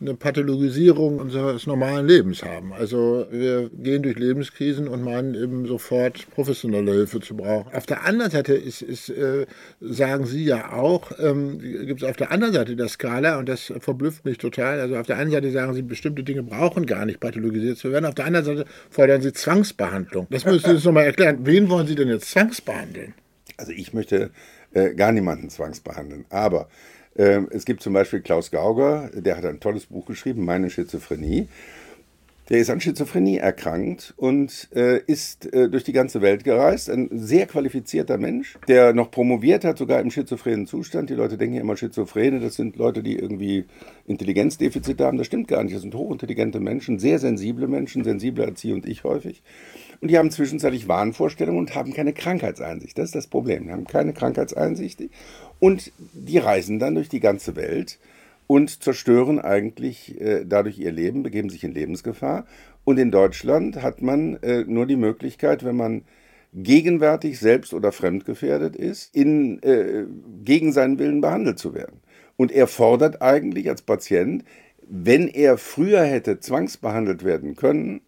eine 0.00 0.14
Pathologisierung 0.14 1.18
unseres 1.18 1.66
normalen 1.66 2.08
Lebens 2.08 2.42
haben. 2.42 2.72
Also 2.72 3.26
wir 3.30 3.68
gehen 3.68 4.02
durch 4.02 4.18
Lebenskrisen 4.18 4.88
und 4.88 5.02
meinen 5.02 5.34
eben 5.34 5.66
sofort 5.66 6.26
professionelle 6.30 6.90
Hilfe 6.90 7.20
zu 7.20 7.36
brauchen. 7.36 7.70
Auf 7.74 7.84
der 7.84 8.06
anderen 8.06 8.30
Seite 8.30 8.54
ist, 8.54 8.80
ist 8.80 9.10
äh, 9.10 9.44
sagen 9.82 10.24
Sie 10.24 10.42
ja 10.42 10.72
auch, 10.72 11.12
ähm, 11.18 11.58
gibt 11.58 12.02
es 12.02 12.08
auf 12.08 12.16
der 12.16 12.32
anderen 12.32 12.54
Seite 12.54 12.74
der 12.74 12.88
Skala, 12.88 13.38
und 13.38 13.50
das 13.50 13.74
verblüfft 13.78 14.24
mich 14.24 14.38
total, 14.38 14.80
also 14.80 14.96
auf 14.96 15.06
der 15.06 15.18
einen 15.18 15.30
Seite 15.30 15.50
sagen 15.50 15.74
Sie, 15.74 15.82
bestimmte 15.82 16.22
Dinge 16.22 16.44
brauchen 16.44 16.86
gar 16.86 17.04
nicht 17.04 17.20
pathologisiert 17.20 17.76
zu 17.76 17.92
werden, 17.92 18.06
auf 18.06 18.14
der 18.14 18.24
anderen 18.24 18.46
Seite 18.46 18.64
fordern 18.88 19.20
Sie 19.20 19.34
Zwangsbehandlung. 19.34 20.28
Das 20.30 20.46
müssen 20.46 20.64
Sie 20.64 20.74
uns 20.76 20.84
nochmal 20.84 21.04
erklären. 21.04 21.40
Wen 21.42 21.68
wollen 21.68 21.86
Sie 21.86 21.94
denn 21.94 22.08
jetzt 22.08 22.30
zwangsbehandeln? 22.30 23.12
Also 23.58 23.72
ich 23.72 23.92
möchte 23.92 24.30
äh, 24.74 24.94
gar 24.94 25.12
niemanden 25.12 25.50
zwangsbehandeln. 25.50 26.24
Aber 26.30 26.68
äh, 27.16 27.40
es 27.50 27.64
gibt 27.64 27.82
zum 27.82 27.92
Beispiel 27.92 28.20
Klaus 28.20 28.50
Gauger, 28.50 29.10
der 29.14 29.36
hat 29.36 29.44
ein 29.44 29.60
tolles 29.60 29.86
Buch 29.86 30.06
geschrieben, 30.06 30.44
Meine 30.44 30.70
Schizophrenie. 30.70 31.48
Der 32.52 32.60
ist 32.60 32.68
an 32.68 32.82
Schizophrenie 32.82 33.38
erkrankt 33.38 34.12
und 34.18 34.68
äh, 34.74 34.98
ist 35.06 35.50
äh, 35.54 35.70
durch 35.70 35.84
die 35.84 35.94
ganze 35.94 36.20
Welt 36.20 36.44
gereist. 36.44 36.90
Ein 36.90 37.08
sehr 37.10 37.46
qualifizierter 37.46 38.18
Mensch, 38.18 38.58
der 38.68 38.92
noch 38.92 39.10
promoviert 39.10 39.64
hat, 39.64 39.78
sogar 39.78 40.00
im 40.00 40.10
schizophrenen 40.10 40.66
Zustand. 40.66 41.08
Die 41.08 41.14
Leute 41.14 41.38
denken 41.38 41.54
ja 41.54 41.62
immer, 41.62 41.78
Schizophrene, 41.78 42.40
das 42.40 42.56
sind 42.56 42.76
Leute, 42.76 43.02
die 43.02 43.16
irgendwie 43.16 43.64
Intelligenzdefizite 44.06 45.02
haben. 45.02 45.16
Das 45.16 45.28
stimmt 45.28 45.48
gar 45.48 45.64
nicht. 45.64 45.74
Das 45.74 45.80
sind 45.80 45.94
hochintelligente 45.94 46.60
Menschen, 46.60 46.98
sehr 46.98 47.18
sensible 47.18 47.68
Menschen, 47.68 48.04
sensibler 48.04 48.44
als 48.48 48.60
Sie 48.60 48.74
und 48.74 48.84
ich 48.84 49.02
häufig. 49.02 49.42
Und 50.02 50.10
die 50.10 50.18
haben 50.18 50.30
zwischenzeitlich 50.30 50.88
Wahnvorstellungen 50.88 51.58
und 51.58 51.74
haben 51.74 51.94
keine 51.94 52.12
Krankheitseinsicht. 52.12 52.98
Das 52.98 53.06
ist 53.06 53.14
das 53.14 53.28
Problem. 53.28 53.64
Die 53.64 53.72
haben 53.72 53.86
keine 53.86 54.12
Krankheitseinsicht. 54.12 55.02
Und 55.58 55.90
die 56.12 56.36
reisen 56.36 56.78
dann 56.78 56.96
durch 56.96 57.08
die 57.08 57.20
ganze 57.20 57.56
Welt 57.56 57.98
und 58.46 58.82
zerstören 58.82 59.38
eigentlich 59.38 60.20
äh, 60.20 60.44
dadurch 60.46 60.78
ihr 60.78 60.92
Leben, 60.92 61.22
begeben 61.22 61.50
sich 61.50 61.64
in 61.64 61.72
Lebensgefahr. 61.72 62.46
Und 62.84 62.98
in 62.98 63.10
Deutschland 63.10 63.82
hat 63.82 64.02
man 64.02 64.36
äh, 64.42 64.64
nur 64.66 64.86
die 64.86 64.96
Möglichkeit, 64.96 65.64
wenn 65.64 65.76
man 65.76 66.02
gegenwärtig 66.54 67.38
selbst 67.38 67.72
oder 67.72 67.92
fremdgefährdet 67.92 68.76
ist, 68.76 69.14
in, 69.14 69.62
äh, 69.62 70.04
gegen 70.44 70.72
seinen 70.72 70.98
Willen 70.98 71.20
behandelt 71.20 71.58
zu 71.58 71.74
werden. 71.74 72.00
Und 72.36 72.52
er 72.52 72.66
fordert 72.66 73.22
eigentlich 73.22 73.68
als 73.68 73.82
Patient, 73.82 74.44
wenn 74.88 75.28
er 75.28 75.56
früher 75.56 76.02
hätte 76.02 76.40
zwangsbehandelt 76.40 77.24
werden 77.24 77.56
können, 77.56 78.02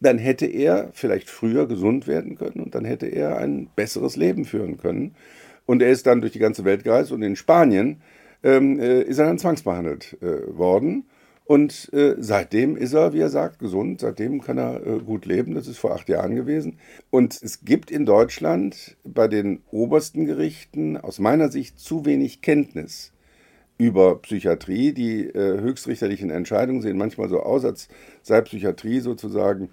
dann 0.00 0.18
hätte 0.18 0.46
er 0.46 0.90
vielleicht 0.94 1.28
früher 1.28 1.68
gesund 1.68 2.06
werden 2.06 2.36
können 2.36 2.60
und 2.60 2.74
dann 2.74 2.84
hätte 2.84 3.06
er 3.06 3.38
ein 3.38 3.68
besseres 3.76 4.16
Leben 4.16 4.44
führen 4.44 4.78
können. 4.78 5.14
Und 5.66 5.80
er 5.80 5.90
ist 5.90 6.06
dann 6.06 6.20
durch 6.20 6.32
die 6.32 6.38
ganze 6.38 6.64
Welt 6.64 6.84
gereist 6.84 7.12
und 7.12 7.22
in 7.22 7.36
Spanien 7.36 8.00
ähm, 8.42 8.78
äh, 8.78 9.02
ist 9.02 9.18
er 9.18 9.26
dann 9.26 9.38
zwangsbehandelt 9.38 10.18
äh, 10.22 10.56
worden. 10.56 11.04
Und 11.44 11.92
äh, 11.92 12.14
seitdem 12.18 12.76
ist 12.76 12.92
er, 12.94 13.12
wie 13.12 13.20
er 13.20 13.28
sagt, 13.28 13.58
gesund. 13.58 14.00
Seitdem 14.00 14.40
kann 14.40 14.58
er 14.58 14.86
äh, 14.86 14.98
gut 15.00 15.26
leben. 15.26 15.54
Das 15.54 15.66
ist 15.66 15.78
vor 15.78 15.92
acht 15.94 16.08
Jahren 16.08 16.34
gewesen. 16.34 16.78
Und 17.10 17.40
es 17.42 17.64
gibt 17.64 17.90
in 17.90 18.06
Deutschland 18.06 18.96
bei 19.04 19.28
den 19.28 19.60
obersten 19.70 20.24
Gerichten 20.24 20.96
aus 20.96 21.18
meiner 21.18 21.50
Sicht 21.50 21.78
zu 21.78 22.04
wenig 22.04 22.42
Kenntnis 22.42 23.12
über 23.76 24.22
Psychiatrie. 24.22 24.92
Die 24.92 25.26
äh, 25.26 25.60
höchstrichterlichen 25.60 26.30
Entscheidungen 26.30 26.80
sehen 26.80 26.96
manchmal 26.96 27.28
so 27.28 27.40
aus, 27.40 27.64
als 27.64 27.88
sei 28.22 28.40
Psychiatrie 28.40 29.00
sozusagen 29.00 29.70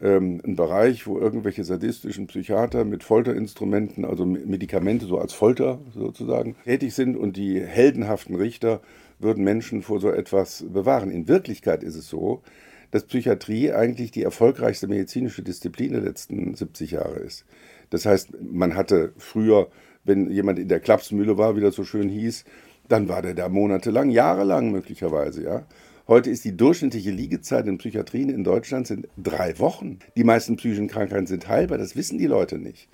ähm, 0.00 0.40
ein 0.44 0.56
Bereich, 0.56 1.06
wo 1.06 1.18
irgendwelche 1.18 1.64
sadistischen 1.64 2.26
Psychiater 2.26 2.84
mit 2.84 3.04
Folterinstrumenten, 3.04 4.04
also 4.04 4.24
Medikamente 4.24 5.06
so 5.06 5.18
als 5.18 5.32
Folter 5.32 5.80
sozusagen, 5.94 6.56
tätig 6.64 6.94
sind 6.94 7.16
und 7.16 7.36
die 7.36 7.60
heldenhaften 7.60 8.34
Richter 8.34 8.80
würden 9.18 9.44
Menschen 9.44 9.82
vor 9.82 10.00
so 10.00 10.10
etwas 10.10 10.64
bewahren. 10.68 11.10
In 11.10 11.28
Wirklichkeit 11.28 11.82
ist 11.82 11.96
es 11.96 12.08
so, 12.08 12.42
dass 12.90 13.04
Psychiatrie 13.04 13.72
eigentlich 13.72 14.10
die 14.10 14.22
erfolgreichste 14.22 14.88
medizinische 14.88 15.42
Disziplin 15.42 15.92
der 15.92 16.02
letzten 16.02 16.54
70 16.54 16.92
Jahre 16.92 17.20
ist. 17.20 17.44
Das 17.90 18.06
heißt, 18.06 18.30
man 18.40 18.74
hatte 18.74 19.12
früher, 19.18 19.68
wenn 20.04 20.30
jemand 20.30 20.58
in 20.58 20.68
der 20.68 20.80
Klapsmühle 20.80 21.38
war, 21.38 21.56
wie 21.56 21.60
das 21.60 21.74
so 21.74 21.84
schön 21.84 22.08
hieß, 22.08 22.44
dann 22.88 23.08
war 23.08 23.22
der 23.22 23.34
da 23.34 23.48
monatelang, 23.48 24.10
jahrelang 24.10 24.72
möglicherweise, 24.72 25.44
ja. 25.44 25.66
Heute 26.10 26.28
ist 26.28 26.44
die 26.44 26.56
durchschnittliche 26.56 27.12
Liegezeit 27.12 27.68
in 27.68 27.78
Psychiatrien 27.78 28.30
in 28.30 28.42
Deutschland 28.42 28.88
sind 28.88 29.06
drei 29.16 29.56
Wochen. 29.60 30.00
Die 30.16 30.24
meisten 30.24 30.56
psychischen 30.56 30.88
Krankheiten 30.88 31.28
sind 31.28 31.46
heilbar, 31.46 31.78
das 31.78 31.94
wissen 31.94 32.18
die 32.18 32.26
Leute 32.26 32.58
nicht. 32.58 32.88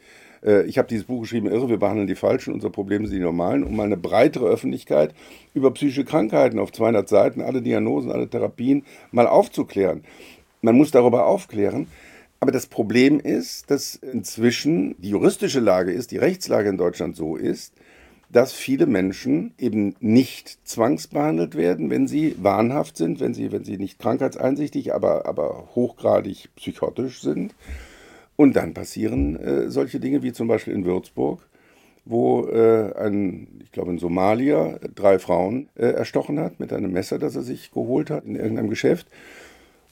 Äh, 0.44 0.66
ich 0.66 0.76
habe 0.76 0.87
dieses 0.87 1.06
Buch 1.06 1.23
geschrieben, 1.23 1.46
Irre, 1.46 1.70
wir 1.70 1.78
behandeln 1.78 2.08
die 2.08 2.14
Falschen, 2.14 2.52
unser 2.52 2.68
Problem 2.68 3.06
sind 3.06 3.16
die 3.16 3.23
Normalen, 3.23 3.64
um 3.64 3.75
mal 3.75 3.85
eine 3.85 3.96
breitere 3.96 4.44
Öffentlichkeit 4.44 5.14
über 5.54 5.70
psychische 5.70 6.04
Krankheiten 6.04 6.58
auf 6.58 6.73
200 6.73 7.08
Seiten, 7.08 7.40
alle 7.40 7.62
Diagnosen, 7.62 8.12
alle 8.12 8.28
Therapien 8.28 8.85
mal 9.12 9.26
aufzuklären. 9.26 10.04
Man 10.61 10.76
muss 10.76 10.90
darüber 10.90 11.25
aufklären. 11.25 11.87
Aber 12.40 12.52
das 12.52 12.66
Problem 12.66 13.18
ist, 13.18 13.70
dass 13.70 13.94
inzwischen 13.94 14.94
die 15.00 15.08
juristische 15.08 15.61
Lage 15.61 15.90
ist, 15.90 16.11
die 16.11 16.18
Rechtslage 16.18 16.68
in 16.68 16.76
Deutschland 16.76 17.16
so 17.16 17.37
ist, 17.37 17.73
dass 18.28 18.52
viele 18.52 18.87
Menschen 18.87 19.54
eben 19.59 19.95
nicht 20.00 20.59
zwangsbehandelt 20.66 21.54
werden, 21.54 21.90
wenn 21.90 22.09
sie 22.09 22.35
wahnhaft 22.42 22.97
sind, 22.97 23.21
wenn 23.21 23.35
sie, 23.35 23.52
wenn 23.52 23.64
sie 23.64 23.78
nicht 23.78 23.99
krankheitseinsichtig, 23.99 24.95
aber, 24.95 25.26
aber 25.26 25.68
hochgradig 25.75 26.49
psychotisch 26.56 27.21
sind. 27.23 27.54
Und 28.35 28.56
dann 28.56 28.75
passieren 28.75 29.37
äh, 29.37 29.71
solche 29.71 30.00
Dinge 30.00 30.23
wie 30.23 30.33
zum 30.33 30.49
Beispiel 30.49 30.75
in 30.75 30.85
Würzburg, 30.85 31.47
wo 32.04 32.47
äh, 32.47 32.92
ein, 32.97 33.61
ich 33.62 33.73
glaube 33.73 33.92
in 33.92 33.99
Somalia, 33.99 34.78
drei 34.95 35.18
Frauen 35.18 35.68
äh, 35.75 35.87
erstochen 35.87 36.38
hat 36.38 36.61
mit 36.61 36.73
einem 36.73 36.92
Messer, 36.92 37.18
das 37.18 37.37
er 37.37 37.42
sich 37.42 37.71
geholt 37.71 38.11
hat 38.11 38.25
in 38.25 38.37
irgendeinem 38.37 38.71
Geschäft. 38.71 39.06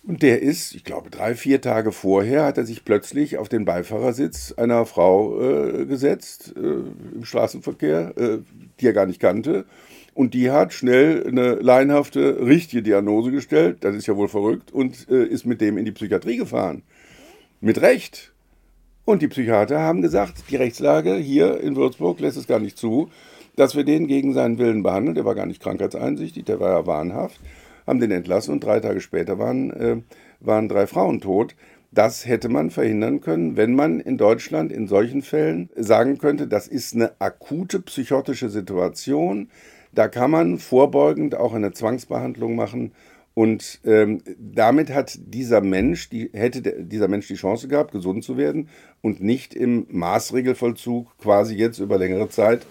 Und 0.07 0.23
der 0.23 0.43
ist, 0.43 0.75
ich 0.75 0.85
glaube, 0.85 1.09
drei, 1.09 1.35
vier 1.35 1.63
Tage 1.63 1.91
vorher 1.91 2.45
hat 2.45 2.59
er 2.59 2.67
sich 2.67 2.85
plötzlich 2.85 3.39
auf 3.39 3.49
den 3.49 3.65
Beifahrersitz 3.65 4.53
einer 4.53 4.85
Frau 4.85 5.41
äh, 5.41 5.87
gesetzt 5.87 6.53
äh, 6.57 6.61
im 7.15 7.25
Straßenverkehr, 7.25 8.13
äh, 8.19 8.39
die 8.81 8.87
er 8.87 8.93
gar 8.93 9.07
nicht 9.07 9.19
kannte. 9.19 9.65
Und 10.13 10.35
die 10.35 10.51
hat 10.51 10.75
schnell 10.75 11.27
eine 11.27 11.55
laienhafte, 11.55 12.47
richtige 12.47 12.83
Diagnose 12.83 13.31
gestellt, 13.31 13.79
das 13.81 13.97
ist 13.97 14.07
ja 14.07 14.15
wohl 14.15 14.29
verrückt, 14.29 14.73
und 14.73 15.09
äh, 15.09 15.25
ist 15.25 15.47
mit 15.47 15.63
dem 15.63 15.79
in 15.79 15.87
die 15.87 15.93
Psychiatrie 15.93 16.37
gefahren. 16.37 16.83
Mit 17.61 17.81
Recht. 17.81 18.33
Und 19.07 19.23
die 19.23 19.29
Psychiater 19.29 19.81
haben 19.81 20.03
gesagt, 20.03 20.45
die 20.51 20.57
Rechtslage 20.57 21.15
hier 21.15 21.61
in 21.61 21.77
Würzburg 21.77 22.21
lässt 22.21 22.37
es 22.37 22.47
gar 22.47 22.61
nicht 22.61 22.77
zu, 22.77 23.09
dass 23.57 23.75
wir 23.75 23.85
den 23.85 24.07
gegen 24.07 24.35
seinen 24.35 24.59
Willen 24.59 24.83
behandeln. 24.83 25.15
Der 25.15 25.25
war 25.25 25.35
gar 25.35 25.47
nicht 25.47 25.63
krankheitseinsichtig, 25.63 26.45
der 26.45 26.61
war 26.61 26.71
ja 26.71 26.87
wahnhaft 26.87 27.41
haben 27.87 28.01
den 28.01 28.11
entlassen 28.11 28.53
und 28.53 28.65
drei 28.65 28.81
Tage 28.81 29.01
später 29.01 29.39
waren, 29.39 29.71
äh, 29.71 29.97
waren 30.41 30.69
drei 30.69 30.87
Frauen 30.87 31.21
tot. 31.21 31.55
Das 31.93 32.27
hätte 32.27 32.49
man 32.49 32.71
verhindern 32.71 33.21
können, 33.21 33.57
wenn 33.57 33.75
man 33.75 34.01
in 34.01 34.19
Deutschland 34.19 34.73
in 34.73 34.89
solchen 34.89 35.23
Fällen 35.23 35.71
sagen 35.77 36.19
könnte, 36.19 36.49
das 36.49 36.67
ist 36.67 36.95
eine 36.95 37.13
akute 37.21 37.81
psychotische 37.81 38.49
Situation. 38.49 39.49
Da 39.93 40.09
kann 40.09 40.33
man 40.33 40.59
vorbeugend 40.59 41.37
auch 41.37 41.55
eine 41.55 41.73
Zwangsbehandlung 41.73 42.57
machen. 42.57 42.93
Und 43.35 43.81
ähm, 43.85 44.23
damit 44.39 44.91
hat 44.91 45.19
dieser 45.21 45.61
Mensch, 45.61 46.09
die, 46.09 46.31
hätte 46.33 46.85
dieser 46.85 47.09
Mensch 47.09 47.29
die 47.29 47.35
Chance 47.35 47.67
gehabt, 47.69 47.93
gesund 47.93 48.23
zu 48.25 48.37
werden 48.37 48.69
und 49.03 49.21
nicht 49.21 49.55
im 49.55 49.87
Maßregelvollzug 49.91 51.19
quasi 51.19 51.55
jetzt 51.55 51.79
über 51.79 51.99
längere 51.99 52.29
Zeit 52.29 52.65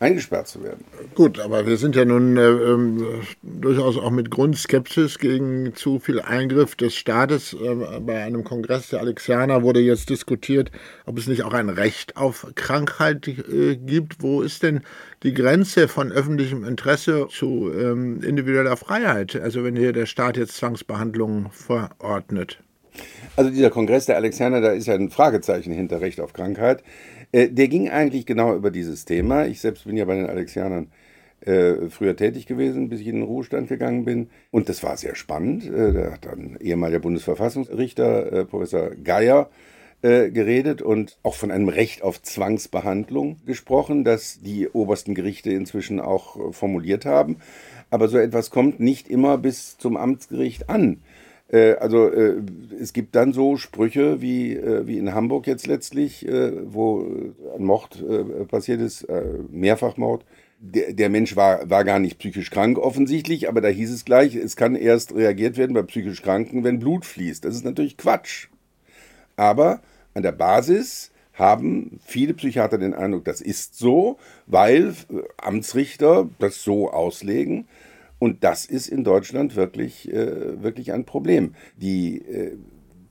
eingesperrt 0.00 0.48
zu 0.48 0.62
werden. 0.62 0.84
Gut, 1.14 1.40
aber 1.40 1.66
wir 1.66 1.76
sind 1.76 1.96
ja 1.96 2.04
nun 2.04 2.36
äh, 2.36 2.48
äh, 2.48 3.20
durchaus 3.42 3.96
auch 3.96 4.10
mit 4.10 4.30
Grundskepsis 4.30 5.18
gegen 5.18 5.74
zu 5.74 5.98
viel 5.98 6.20
Eingriff 6.20 6.76
des 6.76 6.94
Staates. 6.94 7.54
Äh, 7.54 8.00
bei 8.00 8.22
einem 8.22 8.44
Kongress 8.44 8.90
der 8.90 9.00
Alexianer 9.00 9.62
wurde 9.62 9.80
jetzt 9.80 10.10
diskutiert, 10.10 10.70
ob 11.06 11.18
es 11.18 11.26
nicht 11.26 11.42
auch 11.42 11.52
ein 11.52 11.68
Recht 11.68 12.16
auf 12.16 12.46
Krankheit 12.54 13.26
äh, 13.26 13.76
gibt. 13.76 14.22
Wo 14.22 14.42
ist 14.42 14.62
denn 14.62 14.82
die 15.22 15.34
Grenze 15.34 15.88
von 15.88 16.12
öffentlichem 16.12 16.64
Interesse 16.64 17.26
zu 17.30 17.72
ähm, 17.72 18.22
individueller 18.22 18.76
Freiheit? 18.76 19.34
Also 19.36 19.64
wenn 19.64 19.76
hier 19.76 19.92
der 19.92 20.06
Staat 20.06 20.36
jetzt 20.36 20.56
Zwangsbehandlungen 20.56 21.50
verordnet. 21.50 22.58
Also 23.38 23.50
dieser 23.50 23.70
Kongress 23.70 24.06
der 24.06 24.16
Alexianer, 24.16 24.60
da 24.60 24.72
ist 24.72 24.88
ja 24.88 24.94
ein 24.94 25.10
Fragezeichen 25.10 25.72
hinter 25.72 26.00
Recht 26.00 26.20
auf 26.20 26.32
Krankheit. 26.32 26.82
Äh, 27.30 27.50
der 27.50 27.68
ging 27.68 27.88
eigentlich 27.88 28.26
genau 28.26 28.52
über 28.56 28.72
dieses 28.72 29.04
Thema. 29.04 29.46
Ich 29.46 29.60
selbst 29.60 29.84
bin 29.84 29.96
ja 29.96 30.06
bei 30.06 30.16
den 30.16 30.28
Alexianern 30.28 30.88
äh, 31.42 31.88
früher 31.88 32.16
tätig 32.16 32.46
gewesen, 32.46 32.88
bis 32.88 32.98
ich 32.98 33.06
in 33.06 33.14
den 33.14 33.22
Ruhestand 33.22 33.68
gegangen 33.68 34.04
bin. 34.04 34.28
Und 34.50 34.68
das 34.68 34.82
war 34.82 34.96
sehr 34.96 35.14
spannend. 35.14 35.70
Äh, 35.70 35.92
da 35.92 36.10
hat 36.14 36.26
dann 36.26 36.56
ehemaliger 36.58 36.98
Bundesverfassungsrichter, 36.98 38.32
äh, 38.32 38.44
Professor 38.44 38.90
Geier, 39.04 39.50
äh, 40.02 40.30
geredet 40.30 40.82
und 40.82 41.16
auch 41.22 41.36
von 41.36 41.52
einem 41.52 41.68
Recht 41.68 42.02
auf 42.02 42.20
Zwangsbehandlung 42.20 43.36
gesprochen, 43.46 44.02
das 44.02 44.40
die 44.40 44.66
obersten 44.68 45.14
Gerichte 45.14 45.52
inzwischen 45.52 46.00
auch 46.00 46.36
äh, 46.36 46.52
formuliert 46.52 47.06
haben. 47.06 47.36
Aber 47.90 48.08
so 48.08 48.18
etwas 48.18 48.50
kommt 48.50 48.80
nicht 48.80 49.08
immer 49.08 49.38
bis 49.38 49.78
zum 49.78 49.96
Amtsgericht 49.96 50.68
an. 50.68 51.02
Äh, 51.50 51.74
also 51.74 52.08
äh, 52.08 52.42
es 52.80 52.92
gibt 52.92 53.14
dann 53.14 53.32
so 53.32 53.56
Sprüche 53.56 54.20
wie, 54.20 54.54
äh, 54.54 54.86
wie 54.86 54.98
in 54.98 55.14
Hamburg 55.14 55.46
jetzt 55.46 55.66
letztlich, 55.66 56.26
wo 56.28 57.06
ein 57.56 57.64
Mord 57.64 58.04
passiert 58.48 58.80
ist, 58.80 59.06
Mehrfachmord. 59.50 60.24
Der, 60.60 60.92
der 60.92 61.08
Mensch 61.08 61.36
war, 61.36 61.70
war 61.70 61.84
gar 61.84 62.00
nicht 62.00 62.18
psychisch 62.18 62.50
krank 62.50 62.78
offensichtlich, 62.78 63.48
aber 63.48 63.60
da 63.60 63.68
hieß 63.68 63.92
es 63.92 64.04
gleich, 64.04 64.34
es 64.34 64.56
kann 64.56 64.74
erst 64.74 65.14
reagiert 65.14 65.56
werden 65.56 65.74
bei 65.74 65.82
psychisch 65.82 66.22
Kranken, 66.22 66.64
wenn 66.64 66.80
Blut 66.80 67.04
fließt. 67.04 67.44
Das 67.44 67.54
ist 67.54 67.64
natürlich 67.64 67.96
Quatsch. 67.96 68.48
Aber 69.36 69.80
an 70.14 70.24
der 70.24 70.32
Basis 70.32 71.12
haben 71.34 72.00
viele 72.04 72.34
Psychiater 72.34 72.76
den 72.78 72.94
Eindruck, 72.94 73.24
das 73.24 73.40
ist 73.40 73.78
so, 73.78 74.18
weil 74.46 74.94
Amtsrichter 75.36 76.28
das 76.40 76.62
so 76.62 76.90
auslegen. 76.90 77.68
Und 78.18 78.42
das 78.44 78.64
ist 78.64 78.88
in 78.88 79.04
Deutschland 79.04 79.56
wirklich, 79.56 80.12
äh, 80.12 80.62
wirklich 80.62 80.92
ein 80.92 81.04
Problem. 81.04 81.54
Die, 81.76 82.18
äh, 82.18 82.56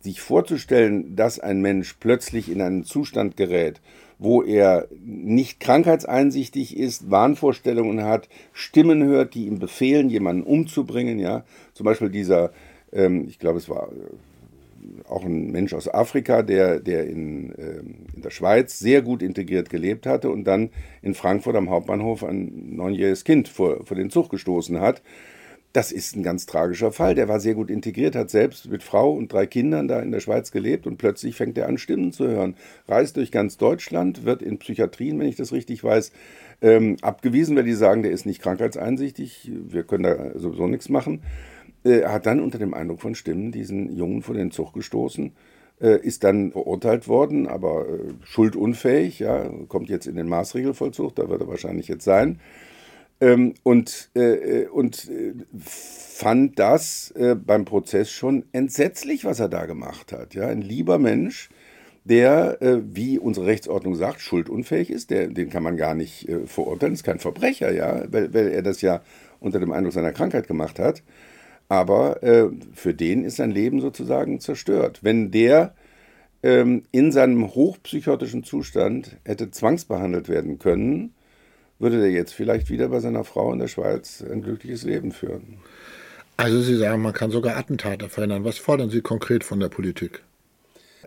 sich 0.01 0.21
vorzustellen, 0.21 1.15
dass 1.15 1.39
ein 1.39 1.61
Mensch 1.61 1.97
plötzlich 1.99 2.49
in 2.49 2.61
einen 2.61 2.83
Zustand 2.83 3.35
gerät, 3.35 3.81
wo 4.19 4.41
er 4.41 4.87
nicht 5.03 5.59
krankheitseinsichtig 5.59 6.77
ist, 6.77 7.11
Wahnvorstellungen 7.11 8.03
hat, 8.03 8.29
Stimmen 8.53 9.03
hört, 9.03 9.33
die 9.33 9.45
ihm 9.47 9.59
befehlen, 9.59 10.09
jemanden 10.09 10.43
umzubringen, 10.43 11.19
ja. 11.19 11.43
Zum 11.73 11.85
Beispiel 11.85 12.09
dieser, 12.09 12.51
ähm, 12.93 13.25
ich 13.27 13.37
glaube, 13.37 13.57
es 13.57 13.69
war 13.69 13.89
auch 15.07 15.23
ein 15.23 15.51
Mensch 15.51 15.73
aus 15.73 15.87
Afrika, 15.87 16.41
der, 16.41 16.79
der 16.79 17.07
in, 17.07 17.53
äh, 17.55 17.79
in 18.15 18.21
der 18.21 18.29
Schweiz 18.29 18.79
sehr 18.79 19.01
gut 19.01 19.21
integriert 19.21 19.69
gelebt 19.69 20.05
hatte 20.05 20.29
und 20.29 20.43
dann 20.45 20.69
in 21.01 21.13
Frankfurt 21.13 21.55
am 21.55 21.69
Hauptbahnhof 21.69 22.23
ein 22.23 22.75
neunjähriges 22.75 23.23
Kind 23.23 23.47
vor, 23.47 23.85
vor 23.85 23.95
den 23.97 24.09
Zug 24.09 24.29
gestoßen 24.29 24.79
hat. 24.79 25.01
Das 25.73 25.91
ist 25.91 26.15
ein 26.15 26.23
ganz 26.23 26.45
tragischer 26.45 26.91
Fall. 26.91 27.13
Der 27.13 27.27
war 27.27 27.39
sehr 27.39 27.53
gut 27.53 27.69
integriert, 27.69 28.15
hat 28.15 28.29
selbst 28.31 28.69
mit 28.69 28.81
Frau 28.81 29.11
und 29.13 29.31
drei 29.31 29.45
Kindern 29.45 29.87
da 29.87 29.99
in 29.99 30.11
der 30.11 30.21
Schweiz 30.21 30.51
gelebt 30.51 30.87
und 30.87 30.97
plötzlich 30.97 31.35
fängt 31.35 31.57
er 31.57 31.67
an, 31.67 31.77
Stimmen 31.77 32.11
zu 32.11 32.27
hören. 32.27 32.55
Reist 32.87 33.17
durch 33.17 33.31
ganz 33.31 33.57
Deutschland, 33.57 34.25
wird 34.25 34.41
in 34.41 34.57
Psychiatrien, 34.57 35.19
wenn 35.19 35.27
ich 35.27 35.35
das 35.35 35.51
richtig 35.51 35.83
weiß, 35.83 36.11
ähm, 36.61 36.97
abgewiesen, 37.01 37.55
weil 37.55 37.63
die 37.63 37.73
sagen, 37.73 38.01
der 38.01 38.11
ist 38.11 38.25
nicht 38.25 38.41
krankheitseinsichtig, 38.41 39.51
wir 39.53 39.83
können 39.83 40.03
da 40.03 40.39
sowieso 40.39 40.67
nichts 40.67 40.89
machen. 40.89 41.21
Äh, 41.87 42.05
hat 42.05 42.25
dann 42.25 42.41
unter 42.41 42.57
dem 42.57 42.73
Eindruck 42.73 42.99
von 42.99 43.15
Stimmen 43.15 43.51
diesen 43.51 43.95
Jungen 43.95 44.21
vor 44.21 44.35
den 44.35 44.51
Zug 44.51 44.73
gestoßen, 44.73 45.31
äh, 45.79 45.99
ist 46.01 46.25
dann 46.25 46.51
verurteilt 46.51 47.07
worden, 47.07 47.47
aber 47.47 47.87
äh, 47.87 48.13
schuldunfähig, 48.23 49.19
ja, 49.19 49.49
kommt 49.69 49.89
jetzt 49.89 50.05
in 50.05 50.17
den 50.17 50.27
Maßregelvollzug, 50.27 51.15
da 51.15 51.29
wird 51.29 51.41
er 51.41 51.47
wahrscheinlich 51.47 51.87
jetzt 51.87 52.03
sein. 52.03 52.41
ähm, 53.21 53.53
und, 53.63 54.09
äh, 54.15 54.63
äh 54.63 54.67
und 54.67 55.09
äh, 55.09 55.33
fand 55.59 56.59
das 56.59 57.13
beim 57.45 57.63
Prozess 57.63 58.09
schon 58.09 58.43
entsetzlich, 58.51 59.23
was 59.23 59.39
er 59.39 59.49
da 59.49 59.67
gemacht 59.67 60.11
hat. 60.11 60.33
Ja, 60.33 60.47
ein 60.47 60.63
lieber 60.63 60.97
Mensch, 60.97 61.49
der, 62.05 62.57
wie 62.91 63.19
unsere 63.19 63.45
Rechtsordnung 63.45 63.93
sagt, 63.93 64.19
schuldunfähig 64.21 64.89
ist, 64.89 65.11
der, 65.11 65.27
den 65.27 65.51
kann 65.51 65.61
man 65.61 65.77
gar 65.77 65.93
nicht 65.93 66.27
verurteilen, 66.45 66.95
ist 66.95 67.03
kein 67.03 67.19
Verbrecher, 67.19 67.71
ja, 67.71 68.01
weil, 68.11 68.33
weil 68.33 68.47
er 68.47 68.63
das 68.63 68.81
ja 68.81 69.01
unter 69.39 69.59
dem 69.59 69.71
Eindruck 69.71 69.93
seiner 69.93 70.11
Krankheit 70.11 70.47
gemacht 70.47 70.79
hat. 70.79 71.03
Aber 71.69 72.23
äh, 72.23 72.49
für 72.73 72.93
den 72.93 73.23
ist 73.23 73.37
sein 73.37 73.51
Leben 73.51 73.81
sozusagen 73.81 74.39
zerstört. 74.39 74.99
Wenn 75.01 75.31
der 75.31 75.73
ähm, 76.43 76.83
in 76.91 77.11
seinem 77.11 77.53
hochpsychotischen 77.53 78.43
Zustand 78.43 79.17
hätte 79.25 79.51
zwangsbehandelt 79.51 80.29
werden 80.29 80.59
können, 80.59 81.13
würde 81.79 81.99
der 81.99 82.11
jetzt 82.11 82.33
vielleicht 82.33 82.69
wieder 82.69 82.89
bei 82.89 82.99
seiner 82.99 83.23
Frau 83.23 83.51
in 83.53 83.59
der 83.59 83.67
Schweiz 83.67 84.23
ein 84.23 84.41
glückliches 84.41 84.83
Leben 84.83 85.11
führen. 85.11 85.59
Also 86.37 86.61
Sie 86.61 86.75
sagen, 86.75 87.01
man 87.01 87.13
kann 87.13 87.31
sogar 87.31 87.57
Attentate 87.57 88.09
verhindern. 88.09 88.43
Was 88.43 88.57
fordern 88.57 88.89
Sie 88.89 89.01
konkret 89.01 89.43
von 89.43 89.59
der 89.59 89.69
Politik? 89.69 90.23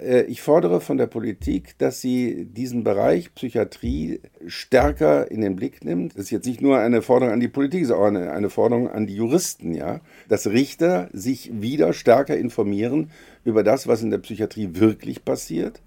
Äh, 0.01 0.23
ich 0.23 0.43
fordere 0.43 0.81
von 0.81 0.99
der 0.99 1.07
Politik, 1.07 1.77
dass 1.79 2.01
sie 2.01 2.47
diesen 2.47 2.85
Bereich 2.85 3.35
Psychiatrie 3.35 4.21
stärker 4.47 5.31
in 5.31 5.41
den 5.41 5.57
Blick 5.57 5.85
nimmt. 5.85 6.15
Das 6.15 6.25
ist 6.25 6.31
jetzt 6.31 6.47
nicht 6.47 6.61
nur 6.61 6.79
eine 6.79 7.03
Forderung 7.03 7.33
an 7.33 7.41
die 7.41 7.49
Politik, 7.49 7.87
sondern 7.87 8.23
eine, 8.23 8.33
eine 8.33 8.51
Forderung 8.51 8.89
an 8.89 9.07
die 9.07 9.17
Juristen, 9.17 9.75
ja. 9.75 10.01
Dass 10.29 10.47
Richter 10.47 11.09
sich 11.13 11.51
wieder 11.61 11.93
stärker 11.93 12.37
informieren 12.37 13.11
über 13.45 13.63
das, 13.63 13.87
was 13.87 14.03
in 14.03 14.11
der 14.11 14.19
Psychiatrie 14.19 14.71
wirklich 14.75 15.25
passiert. 15.25 15.81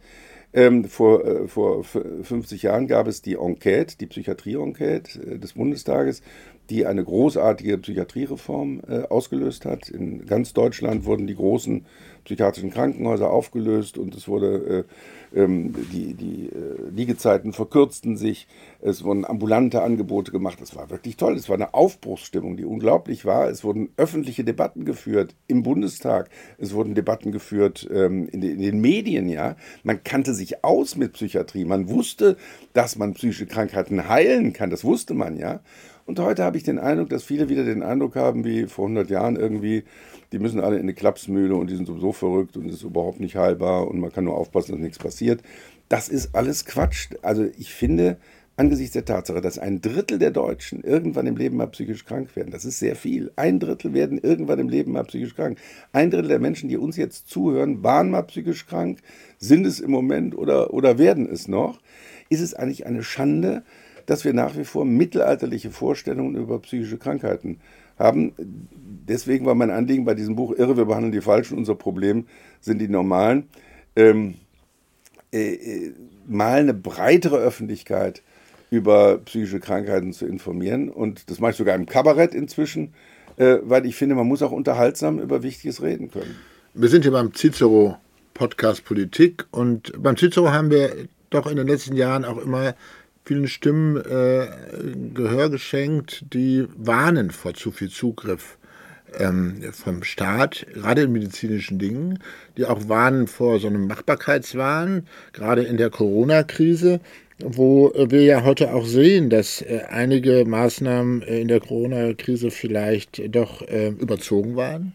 Ähm, 0.56 0.86
vor, 0.86 1.26
äh, 1.26 1.48
vor 1.48 1.84
50 1.84 2.62
Jahren 2.62 2.88
gab 2.88 3.08
es 3.08 3.24
die 3.24 3.34
Enquete, 3.34 3.98
die 3.98 4.06
Psychiatrie-Enquete 4.06 5.20
äh, 5.20 5.40
des 5.40 5.54
Bundestages, 5.54 6.22
die 6.70 6.86
eine 6.86 7.04
großartige 7.04 7.78
Psychiatriereform 7.78 8.82
äh, 8.88 9.04
ausgelöst 9.04 9.66
hat. 9.66 9.90
In 9.90 10.26
ganz 10.26 10.54
Deutschland 10.54 11.06
wurden 11.06 11.28
die 11.28 11.36
großen 11.36 11.86
psychiatrischen 12.24 12.72
Krankenhäuser 12.72 13.30
aufgelöst 13.30 13.98
und 13.98 14.16
es 14.16 14.28
wurde 14.28 14.86
äh, 15.34 15.40
ähm, 15.40 15.74
die, 15.92 16.14
die 16.14 16.46
äh, 16.48 16.90
Liegezeiten 16.96 17.54
verkürzten 17.54 18.18
sich, 18.18 18.48
es 18.82 19.04
wurden 19.04 19.26
ambulante 19.26 19.82
Angebote 19.82 20.32
gemacht. 20.32 20.60
Das 20.62 20.76
war 20.76 20.90
wirklich 20.90 21.18
toll. 21.18 21.36
Es 21.36 21.50
war 21.50 21.56
eine 21.56 21.74
Aufbruchsstimmung, 21.74 22.56
die 22.56 22.66
unglaublich 22.66 23.26
war. 23.26 23.50
Es 23.50 23.64
wurden 23.64 23.90
öffentliche 23.98 24.44
Debatten 24.44 24.86
geführt 24.86 25.36
im 25.48 25.64
Bundestag. 25.64 26.30
Es 26.58 26.74
wurden 26.74 26.96
Debatten 26.96 27.32
geführt 27.32 27.88
ähm, 27.92 28.28
in, 28.30 28.42
den, 28.42 28.52
in 28.56 28.62
den 28.62 28.82
Medien. 28.82 29.28
Ja, 29.28 29.56
man 29.84 30.04
kannte 30.04 30.34
sich 30.34 30.64
aus 30.64 30.96
mit 30.96 31.14
Psychiatrie. 31.14 31.66
Man 31.66 31.90
wusste, 31.90 32.38
dass 32.74 32.98
man 32.98 33.14
psychische 33.14 33.48
Krankheiten 33.48 34.08
heilen 34.08 34.54
kann. 34.54 34.70
Das 34.70 34.84
wusste 34.84 35.14
man 35.14 35.38
ja. 35.38 35.62
Und 36.06 36.20
heute 36.20 36.44
habe 36.44 36.58
ich 36.58 36.64
den 36.64 36.80
Eindruck, 36.80 37.10
dass 37.10 37.24
viele 37.24 37.48
wieder 37.48 37.64
den 37.64 37.82
Eindruck 37.82 38.16
haben, 38.16 38.44
wie 38.44 38.68
vor 38.68 38.86
100 38.86 39.10
Jahren 39.10 39.38
irgendwie, 39.38 39.84
die 40.32 40.40
müssen 40.40 40.60
alle 40.60 40.76
in 40.76 40.84
eine 40.84 40.94
Klapsmühle 40.94 41.56
und 41.56 41.70
die 41.70 41.76
sind 41.76 41.86
sowieso 41.86 42.12
verrückt 42.12 42.58
und 42.58 42.68
es 42.68 42.76
ist 42.76 42.84
überhaupt 42.84 43.20
nicht 43.20 43.36
heilbar 43.36 43.88
und 43.88 44.00
man 44.00 44.12
kann 44.12 44.26
nur 44.26 44.36
aufpassen, 44.36 44.74
dass 44.74 44.82
nichts 44.82 45.00
passiert. 45.00 45.42
Das 45.88 46.10
ist 46.10 46.36
alles 46.36 46.66
Quatsch. 46.66 47.10
Also 47.22 47.46
ich 47.58 47.74
finde, 47.74 48.18
angesichts 48.58 48.94
der 48.94 49.06
Tatsache, 49.06 49.42
dass 49.42 49.58
ein 49.58 49.82
Drittel 49.82 50.20
der 50.20 50.32
Deutschen 50.32 50.84
irgendwann 50.84 51.26
im 51.26 51.38
Leben 51.38 51.58
mal 51.58 51.68
psychisch 51.68 52.06
krank 52.06 52.36
werden, 52.36 52.52
das 52.52 52.66
ist 52.66 52.80
sehr 52.80 52.96
viel. 52.96 53.32
Ein 53.36 53.60
Drittel 53.60 53.94
werden 53.94 54.18
irgendwann 54.18 54.60
im 54.60 54.70
Leben 54.70 54.92
mal 54.92 55.04
psychisch 55.04 55.36
krank. 55.36 55.58
Ein 55.92 56.12
Drittel 56.12 56.28
der 56.28 56.40
Menschen, 56.40 56.70
die 56.70 56.78
uns 56.78 56.98
jetzt 56.98 57.30
zuhören, 57.30 57.84
waren 57.84 58.12
mal 58.12 58.24
psychisch 58.24 58.66
krank, 58.66 59.00
sind 59.38 59.66
es 59.66 59.80
im 59.80 59.92
Moment 59.92 60.38
oder, 60.38 60.74
oder 60.74 60.98
werden 60.98 61.28
es 61.30 61.48
noch. 61.48 61.80
Ist 62.30 62.42
es 62.42 62.54
eigentlich 62.54 62.86
eine 62.86 63.04
Schande, 63.04 63.64
dass 64.06 64.26
wir 64.26 64.34
nach 64.34 64.58
wie 64.58 64.66
vor 64.66 64.86
mittelalterliche 64.86 65.72
Vorstellungen 65.72 66.36
über 66.36 66.60
psychische 66.60 66.98
Krankheiten 66.98 67.60
haben. 67.98 68.34
Deswegen 68.38 69.46
war 69.46 69.56
mein 69.56 69.72
Anliegen 69.72 70.06
bei 70.06 70.14
diesem 70.14 70.36
Buch 70.36 70.54
Irre, 70.58 70.78
wir 70.78 70.86
behandeln 70.86 71.12
die 71.12 71.22
Falschen, 71.22 71.58
unser 71.58 71.76
Problem 71.76 72.26
sind 72.62 72.80
die 72.80 72.88
Normalen. 72.88 73.48
Ähm, 73.96 74.36
äh, 75.32 75.54
äh, 75.54 75.94
mal 76.28 76.60
eine 76.60 76.74
breitere 76.74 77.38
Öffentlichkeit 77.38 78.22
über 78.70 79.20
psychische 79.20 79.60
Krankheiten 79.60 80.14
zu 80.14 80.26
informieren. 80.26 80.90
Und 80.90 81.30
das 81.30 81.40
mache 81.40 81.52
ich 81.52 81.58
sogar 81.58 81.76
im 81.76 81.86
Kabarett 81.86 82.34
inzwischen, 82.34 82.94
äh, 83.38 83.58
weil 83.64 83.86
ich 83.86 83.96
finde, 83.96 84.16
man 84.16 84.28
muss 84.28 84.42
auch 84.42 84.52
unterhaltsam 84.52 85.20
über 85.20 85.44
Wichtiges 85.44 85.82
reden 85.82 86.10
können. 86.10 86.36
Wir 86.74 86.90
sind 86.90 87.04
hier 87.04 87.12
beim 87.12 87.34
Cicero 87.34 87.98
Podcast 88.34 88.84
Politik 88.86 89.46
und 89.52 89.92
beim 90.02 90.18
Cicero 90.18 90.52
haben 90.52 90.72
wir 90.72 91.08
doch 91.30 91.48
in 91.48 91.58
den 91.58 91.68
letzten 91.68 91.96
Jahren 91.96 92.26
auch 92.26 92.38
immer 92.38 92.76
vielen 93.26 93.48
Stimmen 93.48 93.98
äh, 93.98 94.48
Gehör 95.14 95.50
geschenkt, 95.50 96.26
die 96.34 96.68
warnen 96.76 97.32
vor 97.32 97.54
zu 97.54 97.72
viel 97.72 97.90
Zugriff 97.90 98.58
ähm, 99.20 99.62
vom 99.72 100.04
Staat, 100.04 100.66
gerade 100.74 101.04
in 101.04 101.12
medizinischen 101.12 101.80
Dingen, 101.80 102.20
die 102.58 102.66
auch 102.66 102.90
warnen 102.90 103.28
vor 103.28 103.60
so 103.60 103.68
einem 103.68 103.88
Machbarkeitswahn, 103.88 105.08
gerade 105.34 105.64
in 105.64 105.78
der 105.78 105.90
Corona-Krise, 105.90 107.00
wo 107.44 107.92
wir 107.96 108.24
ja 108.24 108.44
heute 108.44 108.74
auch 108.74 108.86
sehen, 108.86 109.30
dass 109.30 109.62
äh, 109.62 109.82
einige 109.90 110.46
Maßnahmen 110.46 111.22
in 111.24 111.48
der 111.48 111.60
Corona-Krise 111.60 112.52
vielleicht 112.52 113.36
doch 113.36 113.62
äh, 113.62 113.90
überzogen 113.90 114.56
waren 114.56 114.94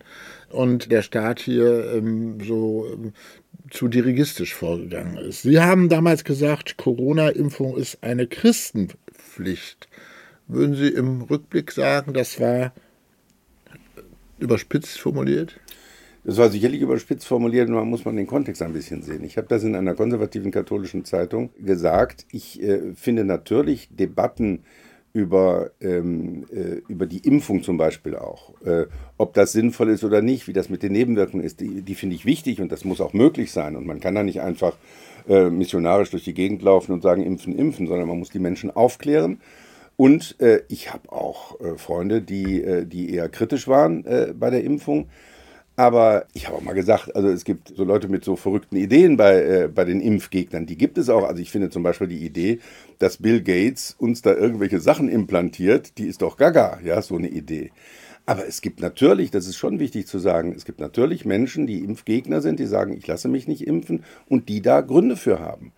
und 0.51 0.91
der 0.91 1.03
Staat 1.03 1.41
hier 1.41 1.93
ähm, 1.95 2.39
so 2.41 2.87
ähm, 2.93 3.13
zu 3.71 3.89
dirigistisch 3.89 4.55
vorgegangen 4.55 5.19
ist. 5.19 5.43
Sie 5.43 5.61
haben 5.61 5.89
damals 5.89 6.25
gesagt, 6.25 6.77
Corona-Impfung 6.77 7.77
ist 7.77 7.99
eine 8.03 8.27
Christenpflicht. 8.27 9.89
Würden 10.47 10.75
Sie 10.75 10.89
im 10.89 11.23
Rückblick 11.23 11.71
sagen, 11.71 12.15
das 12.15 12.41
war 12.41 12.73
überspitzt 14.39 14.99
formuliert? 14.99 15.61
Das 16.29 16.37
war 16.37 16.51
sicherlich 16.51 16.83
überspitzt 16.83 17.27
formuliert, 17.27 17.71
nur 17.71 17.83
muss 17.87 18.05
man 18.05 18.15
den 18.15 18.27
Kontext 18.27 18.61
ein 18.61 18.75
bisschen 18.75 19.01
sehen. 19.01 19.25
Ich 19.25 19.39
habe 19.39 19.47
das 19.49 19.65
in 19.65 19.75
einer 19.75 19.95
konservativen 19.95 20.51
katholischen 20.51 21.07
Zeitung 21.07 21.49
gesagt. 21.59 22.27
Ich 22.31 22.63
äh, 22.63 22.93
finde 22.95 23.25
natürlich 23.25 23.89
Debatten 23.91 24.63
über, 25.15 25.71
ähm, 25.81 26.45
äh, 26.53 26.83
über 26.87 27.07
die 27.07 27.27
Impfung 27.27 27.63
zum 27.63 27.79
Beispiel 27.79 28.15
auch. 28.15 28.61
Äh, 28.61 28.89
ob 29.17 29.33
das 29.33 29.53
sinnvoll 29.53 29.89
ist 29.89 30.05
oder 30.05 30.21
nicht, 30.21 30.47
wie 30.49 30.53
das 30.53 30.69
mit 30.69 30.83
den 30.83 30.93
Nebenwirkungen 30.93 31.43
ist, 31.43 31.61
die, 31.61 31.81
die 31.81 31.95
finde 31.95 32.15
ich 32.15 32.27
wichtig 32.27 32.61
und 32.61 32.71
das 32.73 32.85
muss 32.85 33.01
auch 33.01 33.15
möglich 33.15 33.51
sein. 33.51 33.75
Und 33.75 33.87
man 33.87 33.99
kann 33.99 34.15
da 34.15 34.23
nicht 34.23 34.43
einfach 34.43 34.77
äh, 35.31 35.49
missionarisch 35.49 36.11
durch 36.11 36.25
die 36.25 36.35
Gegend 36.35 36.61
laufen 36.61 36.93
und 36.93 37.03
sagen, 37.03 37.23
impfen, 37.23 37.59
impfen, 37.59 37.87
sondern 37.87 38.07
man 38.07 38.19
muss 38.19 38.29
die 38.29 38.39
Menschen 38.39 38.71
aufklären. 38.71 39.41
Und 39.97 40.39
äh, 40.43 40.61
ich 40.69 40.93
habe 40.93 41.11
auch 41.11 41.59
äh, 41.63 41.79
Freunde, 41.79 42.21
die, 42.21 42.85
die 42.85 43.15
eher 43.15 43.31
kritisch 43.31 43.67
waren 43.67 44.05
bei 44.39 44.51
der 44.51 44.63
Impfung. 44.63 45.09
Aber 45.79 46.27
ich 46.35 46.49
habe 46.49 46.57
auch 46.57 46.61
mal 46.61 46.73
gesagt, 46.73 47.15
also 47.15 47.29
es 47.29 47.45
gibt 47.45 47.73
so 47.77 47.85
Leute 47.85 48.09
mit 48.09 48.25
so 48.25 48.35
verrückten 48.35 48.75
Ideen 48.75 49.17
bei, 49.17 49.41
äh, 49.41 49.69
bei 49.73 49.85
den 49.85 50.01
Impfgegnern. 50.01 50.67
Die 50.67 50.77
gibt 50.77 50.99
es 50.99 51.09
auch. 51.09 51.23
Also 51.23 51.41
ich 51.41 51.53
finde 51.53 51.71
zum 51.71 51.85
Beispiel 51.85 52.09
die 52.09 52.27
Idee, 52.27 52.59
dass 52.99 53.19
Bill 53.19 53.41
Gates 53.41 53.95
uns 53.97 54.21
da 54.21 54.35
irgendwelche 54.35 54.81
Sachen 54.81 55.09
implantiert, 55.09 55.97
die 55.99 56.09
ist 56.09 56.21
doch 56.21 56.37
gaga, 56.37 56.81
ja, 56.85 57.01
so 57.01 57.15
eine 57.15 57.29
Idee. 57.29 57.71
Aber 58.27 58.45
es 58.45 58.61
gibt 58.61 58.81
natürlich, 58.81 59.31
das 59.31 59.47
ist 59.47 59.57
schon 59.57 59.79
wichtig 59.79 60.09
zu 60.09 60.19
sagen, 60.19 60.53
es 60.53 60.65
gibt 60.65 60.81
natürlich 60.81 61.25
Menschen, 61.25 61.69
die 61.69 61.85
Impfgegner 61.85 62.41
sind, 62.41 62.59
die 62.59 62.67
sagen, 62.67 62.93
ich 62.93 63.07
lasse 63.07 63.29
mich 63.29 63.47
nicht 63.47 63.65
impfen 63.65 64.03
und 64.29 64.49
die 64.49 64.63
da 64.63 64.81
Gründe 64.81 65.15
für 65.15 65.39
haben. 65.39 65.71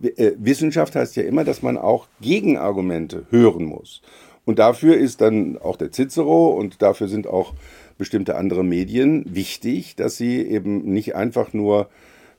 Äh, 0.00 0.34
Wissenschaft 0.38 0.94
heißt 0.94 1.16
ja 1.16 1.24
immer, 1.24 1.42
dass 1.42 1.62
man 1.62 1.78
auch 1.78 2.06
Gegenargumente 2.20 3.26
hören 3.30 3.64
muss. 3.64 4.02
Und 4.44 4.60
dafür 4.60 4.96
ist 4.96 5.20
dann 5.20 5.58
auch 5.58 5.76
der 5.76 5.90
Cicero 5.90 6.50
und 6.50 6.80
dafür 6.80 7.08
sind 7.08 7.26
auch 7.26 7.54
bestimmte 7.98 8.36
andere 8.36 8.64
Medien 8.64 9.24
wichtig, 9.28 9.96
dass 9.96 10.16
sie 10.16 10.40
eben 10.40 10.84
nicht 10.84 11.16
einfach 11.16 11.52
nur, 11.52 11.90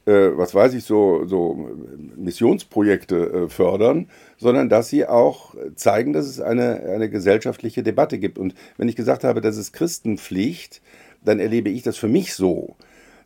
äh, 0.06 0.30
was 0.34 0.56
weiß 0.56 0.74
ich, 0.74 0.86
so, 0.86 1.26
so 1.26 1.70
Missionsprojekte 2.16 3.16
äh, 3.16 3.50
fördern, 3.50 4.08
sondern 4.38 4.70
dass 4.70 4.90
sie 4.90 5.06
auch 5.06 5.54
zeigen, 5.76 6.14
dass 6.14 6.26
es 6.26 6.40
eine, 6.40 6.82
eine 6.90 7.10
gesellschaftliche 7.10 7.84
Debatte 7.84 8.18
gibt. 8.18 8.40
Und 8.40 8.56
wenn 8.78 8.88
ich 8.88 8.96
gesagt 8.96 9.24
habe, 9.24 9.42
das 9.42 9.58
ist 9.58 9.74
Christenpflicht, 9.74 10.82
dann 11.24 11.40
erlebe 11.40 11.70
ich 11.70 11.84
das 11.84 11.98
für 11.98 12.08
mich 12.08 12.34
so 12.34 12.76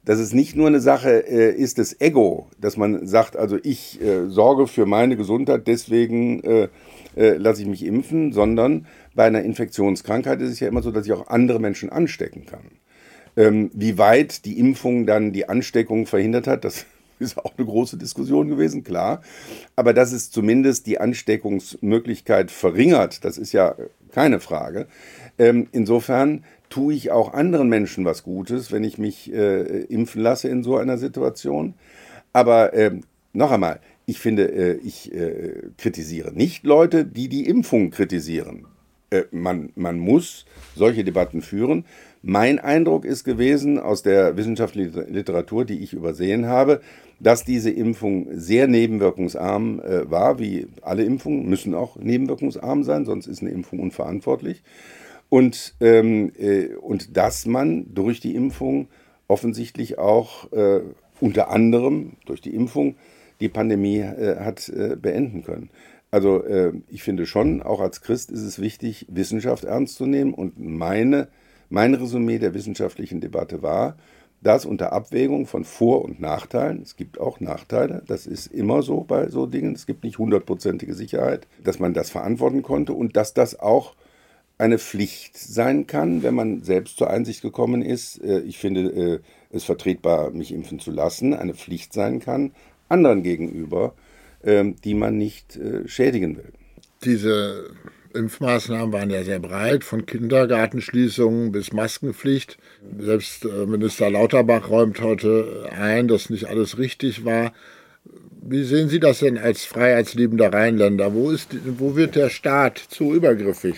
dass 0.06 0.20
es 0.20 0.34
nicht 0.34 0.58
nur 0.58 0.68
eine 0.68 0.82
Sache 0.82 1.26
äh, 1.30 1.56
ist 1.56 1.78
des 1.78 2.02
Ego, 2.02 2.48
dass 2.60 2.76
man 2.76 3.08
sagt, 3.08 3.38
also 3.38 3.58
ich 3.64 4.02
sorge 4.28 4.68
für 4.68 4.86
meine 4.86 5.16
Gesundheit, 5.16 5.66
deswegen 5.66 6.42
lasse 7.16 7.62
ich 7.62 7.68
mich 7.70 7.86
impfen, 7.86 8.34
sondern 8.34 8.86
bei 9.16 9.26
einer 9.26 9.44
Infektionskrankheit 9.44 10.42
ist 10.42 10.52
es 10.52 10.60
ja 10.60 10.68
immer 10.68 10.82
so, 10.82 10.92
dass 10.92 11.06
ich 11.06 11.14
auch 11.14 11.28
andere 11.28 11.60
Menschen 11.60 11.90
anstecken 11.90 12.46
kann. 12.46 12.72
Ähm, 13.36 13.72
wie 13.74 13.98
weit 13.98 14.46
die 14.46 14.60
Impfung 14.60 15.06
dann 15.06 15.34
die 15.34 15.50
Ansteckung 15.50 16.06
verhindert 16.06 16.48
hat, 16.48 16.64
das 16.64 16.86
ist 17.20 17.38
auch 17.38 17.54
eine 17.58 17.66
große 17.66 17.98
Diskussion 17.98 18.50
gewesen, 18.50 18.84
klar. 18.84 19.22
Aber 19.76 19.94
dass 19.94 20.12
es 20.12 20.32
zumindest 20.32 20.88
die 20.88 21.00
Ansteckungsmöglichkeit 21.00 22.52
verringert, 22.52 23.24
das 23.24 23.38
ist 23.38 23.54
ja 23.54 23.76
keine 24.12 24.40
Frage. 24.40 24.88
Ähm, 25.40 25.68
insofern 25.72 26.44
tue 26.70 26.94
ich 26.94 27.12
auch 27.12 27.34
anderen 27.34 27.70
Menschen 27.70 28.06
was 28.06 28.24
Gutes, 28.24 28.72
wenn 28.72 28.84
ich 28.84 28.98
mich 28.98 29.32
äh, 29.34 29.84
impfen 29.84 30.22
lasse 30.22 30.48
in 30.48 30.64
so 30.64 30.78
einer 30.78 30.98
Situation. 30.98 31.76
Aber 32.34 32.74
äh, 32.74 32.92
noch 33.32 33.52
einmal, 33.52 33.80
ich 34.06 34.20
finde, 34.20 34.52
äh, 34.52 34.74
ich 34.84 35.14
äh, 35.14 35.70
kritisiere 35.78 36.34
nicht 36.34 36.66
Leute, 36.66 37.06
die 37.06 37.30
die 37.30 37.48
Impfung 37.48 37.92
kritisieren. 37.92 38.66
Äh, 39.14 39.26
man, 39.32 39.72
man 39.76 40.00
muss 40.00 40.46
solche 40.76 41.04
Debatten 41.04 41.42
führen. 41.42 41.86
Mein 42.24 42.58
Eindruck 42.60 43.06
ist 43.06 43.24
gewesen 43.24 43.80
aus 43.80 44.02
der 44.02 44.38
wissenschaftlichen 44.38 45.14
Literatur, 45.14 45.66
die 45.66 45.80
ich 45.84 45.94
übersehen 45.94 46.48
habe, 46.48 46.82
dass 47.20 47.46
diese 47.46 47.70
Impfung 47.70 48.28
sehr 48.32 48.68
nebenwirkungsarm 48.68 49.80
äh, 49.82 50.10
war, 50.10 50.40
wie 50.40 50.68
alle 50.82 51.04
Impfungen 51.04 51.48
müssen 51.48 51.76
auch 51.76 51.96
nebenwirkungsarm 51.98 52.84
sein, 52.84 53.06
sonst 53.06 53.28
ist 53.28 53.42
eine 53.42 53.52
Impfung 53.52 53.80
unverantwortlich. 53.80 54.64
Und, 55.30 55.76
ähm, 55.80 56.32
äh, 56.40 56.76
und 56.76 57.16
dass 57.16 57.46
man 57.46 57.94
durch 57.94 58.20
die 58.20 58.36
Impfung 58.36 58.88
offensichtlich 59.28 60.00
auch 60.00 60.52
äh, 60.54 60.82
unter 61.20 61.50
anderem 61.50 62.14
durch 62.26 62.42
die 62.42 62.56
Impfung 62.56 62.96
die 63.40 63.50
Pandemie 63.50 64.00
äh, 64.00 64.38
hat 64.40 64.70
äh, 64.70 64.96
beenden 64.96 65.44
können. 65.44 65.70
Also 66.14 66.44
äh, 66.44 66.74
ich 66.90 67.02
finde 67.02 67.26
schon, 67.26 67.64
auch 67.64 67.80
als 67.80 68.02
Christ 68.02 68.30
ist 68.30 68.44
es 68.44 68.62
wichtig, 68.62 69.08
Wissenschaft 69.10 69.64
ernst 69.64 69.96
zu 69.96 70.06
nehmen. 70.06 70.36
Und 70.36 70.60
meine, 70.60 71.28
mein 71.72 71.96
Resümee 71.96 72.38
der 72.38 72.54
wissenschaftlichen 72.54 73.20
Debatte 73.20 73.64
war, 73.64 73.98
dass 74.40 74.64
unter 74.68 74.94
Abwägung 74.94 75.48
von 75.48 75.64
Vor- 75.64 76.06
und 76.06 76.20
Nachteilen, 76.20 76.84
es 76.84 76.98
gibt 76.98 77.20
auch 77.20 77.40
Nachteile, 77.40 78.04
das 78.06 78.28
ist 78.28 78.46
immer 78.46 78.84
so 78.84 79.00
bei 79.02 79.30
so 79.30 79.48
Dingen, 79.48 79.74
es 79.74 79.88
gibt 79.88 80.04
nicht 80.04 80.20
hundertprozentige 80.20 80.94
Sicherheit, 80.94 81.48
dass 81.64 81.80
man 81.80 81.96
das 81.96 82.12
verantworten 82.12 82.62
konnte 82.62 82.94
und 82.94 83.18
dass 83.18 83.34
das 83.34 83.60
auch 83.60 83.96
eine 84.60 84.78
Pflicht 84.78 85.36
sein 85.36 85.88
kann, 85.88 86.22
wenn 86.22 86.36
man 86.36 86.62
selbst 86.62 86.98
zur 86.98 87.10
Einsicht 87.10 87.42
gekommen 87.42 87.82
ist, 87.82 88.24
äh, 88.24 88.42
ich 88.42 88.60
finde 88.60 88.82
äh, 88.92 89.20
es 89.50 89.64
vertretbar, 89.64 90.30
mich 90.30 90.54
impfen 90.54 90.78
zu 90.78 90.92
lassen, 90.92 91.34
eine 91.34 91.56
Pflicht 91.56 91.92
sein 91.92 92.20
kann, 92.20 92.52
anderen 92.88 93.24
gegenüber, 93.24 93.96
die 94.46 94.94
man 94.94 95.18
nicht 95.18 95.56
äh, 95.56 95.88
schädigen 95.88 96.38
will. 96.38 96.52
Diese 97.04 97.72
Impfmaßnahmen 98.14 98.94
waren 98.94 99.10
ja 99.10 99.24
sehr 99.24 99.40
breit, 99.40 99.84
von 99.84 100.06
Kindergartenschließungen 100.06 101.52
bis 101.52 101.74
Maskenpflicht. 101.74 102.58
Selbst 103.00 103.46
äh, 103.46 103.66
Minister 103.66 104.10
Lauterbach 104.10 104.70
räumt 104.70 105.02
heute 105.02 105.70
ein, 105.72 106.08
dass 106.08 106.30
nicht 106.30 106.46
alles 106.46 106.78
richtig 106.78 107.26
war. 107.26 107.54
Wie 108.42 108.64
sehen 108.64 108.90
Sie 108.90 109.00
das 109.00 109.20
denn 109.20 109.38
als 109.38 109.64
freiheitsliebender 109.64 110.52
Rheinländer? 110.52 111.14
Wo, 111.14 111.32
ist, 111.32 111.56
wo 111.80 111.96
wird 111.96 112.16
der 112.16 112.30
Staat 112.30 112.78
zu 112.78 113.14
übergriffig? 113.14 113.76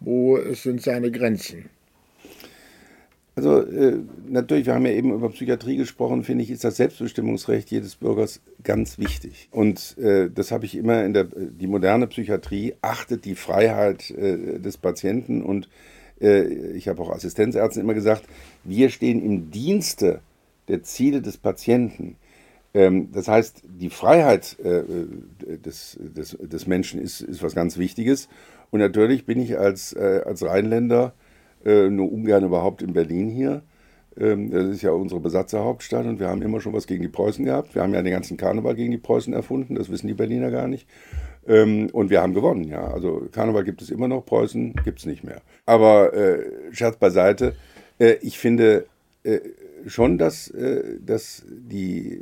Wo 0.00 0.38
sind 0.52 0.82
seine 0.82 1.10
Grenzen? 1.10 1.68
Also 3.38 3.60
äh, 3.60 3.98
natürlich, 4.26 4.64
wir 4.64 4.72
haben 4.72 4.86
ja 4.86 4.92
eben 4.92 5.12
über 5.12 5.28
Psychiatrie 5.28 5.76
gesprochen, 5.76 6.24
finde 6.24 6.42
ich, 6.42 6.50
ist 6.50 6.64
das 6.64 6.76
Selbstbestimmungsrecht 6.76 7.70
jedes 7.70 7.96
Bürgers 7.96 8.40
ganz 8.62 8.98
wichtig. 8.98 9.50
Und 9.50 9.98
äh, 9.98 10.30
das 10.34 10.52
habe 10.52 10.64
ich 10.64 10.74
immer 10.74 11.04
in 11.04 11.12
der, 11.12 11.24
die 11.24 11.66
moderne 11.66 12.06
Psychiatrie 12.06 12.76
achtet 12.80 13.26
die 13.26 13.34
Freiheit 13.34 14.10
äh, 14.10 14.58
des 14.58 14.78
Patienten 14.78 15.42
und 15.42 15.68
äh, 16.18 16.44
ich 16.72 16.88
habe 16.88 17.02
auch 17.02 17.10
Assistenzärzten 17.10 17.82
immer 17.82 17.92
gesagt, 17.92 18.22
wir 18.64 18.88
stehen 18.88 19.22
im 19.22 19.50
Dienste 19.50 20.20
der 20.68 20.82
Ziele 20.82 21.20
des 21.20 21.36
Patienten. 21.36 22.16
Ähm, 22.72 23.12
das 23.12 23.28
heißt, 23.28 23.64
die 23.64 23.90
Freiheit 23.90 24.56
äh, 24.60 24.82
des, 25.58 25.98
des, 26.00 26.38
des 26.40 26.66
Menschen 26.66 27.02
ist, 27.02 27.20
ist 27.20 27.42
was 27.42 27.54
ganz 27.54 27.76
Wichtiges. 27.76 28.30
Und 28.70 28.80
natürlich 28.80 29.26
bin 29.26 29.38
ich 29.38 29.58
als, 29.58 29.92
äh, 29.92 30.22
als 30.24 30.42
Rheinländer 30.42 31.12
äh, 31.66 31.90
nur 31.90 32.12
ungern 32.12 32.44
überhaupt 32.44 32.80
in 32.80 32.92
Berlin 32.92 33.28
hier. 33.28 33.62
Ähm, 34.18 34.50
das 34.50 34.66
ist 34.66 34.82
ja 34.82 34.92
unsere 34.92 35.20
Besatzerhauptstadt 35.20 36.06
und 36.06 36.20
wir 36.20 36.28
haben 36.28 36.40
immer 36.40 36.60
schon 36.60 36.72
was 36.72 36.86
gegen 36.86 37.02
die 37.02 37.08
Preußen 37.08 37.44
gehabt. 37.44 37.74
Wir 37.74 37.82
haben 37.82 37.92
ja 37.92 38.02
den 38.02 38.12
ganzen 38.12 38.36
Karneval 38.36 38.74
gegen 38.74 38.92
die 38.92 38.98
Preußen 38.98 39.32
erfunden, 39.32 39.74
das 39.74 39.90
wissen 39.90 40.06
die 40.06 40.14
Berliner 40.14 40.50
gar 40.50 40.68
nicht. 40.68 40.86
Ähm, 41.46 41.90
und 41.92 42.08
wir 42.10 42.22
haben 42.22 42.34
gewonnen, 42.34 42.64
ja. 42.64 42.86
Also 42.86 43.28
Karneval 43.32 43.64
gibt 43.64 43.82
es 43.82 43.90
immer 43.90 44.08
noch, 44.08 44.24
Preußen 44.24 44.74
gibt 44.84 45.00
es 45.00 45.06
nicht 45.06 45.24
mehr. 45.24 45.42
Aber 45.66 46.14
äh, 46.14 46.72
Scherz 46.72 46.96
beiseite, 46.96 47.54
äh, 47.98 48.14
ich 48.22 48.38
finde 48.38 48.86
äh, 49.24 49.40
schon, 49.86 50.18
dass, 50.18 50.48
äh, 50.50 50.98
dass 51.04 51.44
die, 51.48 52.20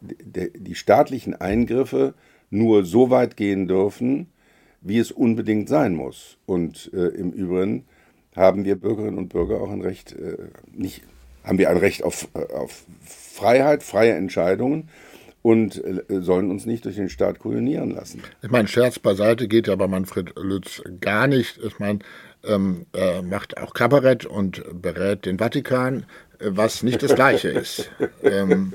die, 0.00 0.50
die 0.52 0.74
staatlichen 0.74 1.34
Eingriffe 1.34 2.14
nur 2.50 2.84
so 2.84 3.10
weit 3.10 3.36
gehen 3.36 3.66
dürfen, 3.68 4.26
wie 4.82 4.98
es 4.98 5.12
unbedingt 5.12 5.68
sein 5.68 5.94
muss. 5.94 6.38
Und 6.46 6.90
äh, 6.92 7.08
im 7.08 7.30
Übrigen 7.32 7.84
haben 8.34 8.64
wir 8.64 8.76
Bürgerinnen 8.76 9.18
und 9.18 9.28
Bürger 9.28 9.60
auch 9.60 9.70
ein 9.70 9.82
Recht, 9.82 10.12
äh, 10.12 10.36
nicht, 10.72 11.02
haben 11.44 11.58
wir 11.58 11.70
ein 11.70 11.76
Recht 11.76 12.04
auf, 12.04 12.28
äh, 12.34 12.52
auf 12.54 12.84
Freiheit, 13.04 13.82
freie 13.82 14.12
Entscheidungen 14.12 14.88
und 15.42 15.82
äh, 15.82 16.20
sollen 16.20 16.50
uns 16.50 16.66
nicht 16.66 16.84
durch 16.84 16.96
den 16.96 17.08
Staat 17.08 17.38
kolonieren 17.38 17.90
lassen. 17.90 18.22
Ich 18.42 18.50
meine, 18.50 18.68
Scherz 18.68 18.98
beiseite 18.98 19.48
geht 19.48 19.66
ja 19.66 19.76
bei 19.76 19.86
Manfred 19.86 20.38
Lütz 20.38 20.82
gar 21.00 21.26
nicht. 21.26 21.58
Ich 21.58 21.78
meine, 21.78 22.00
ähm, 22.44 22.86
er 22.92 23.22
macht 23.22 23.58
auch 23.58 23.74
Kabarett 23.74 24.26
und 24.26 24.62
berät 24.80 25.26
den 25.26 25.38
Vatikan, 25.38 26.04
was 26.38 26.82
nicht 26.82 27.02
das 27.02 27.14
Gleiche 27.14 27.48
ist. 27.48 27.90
ähm, 28.22 28.72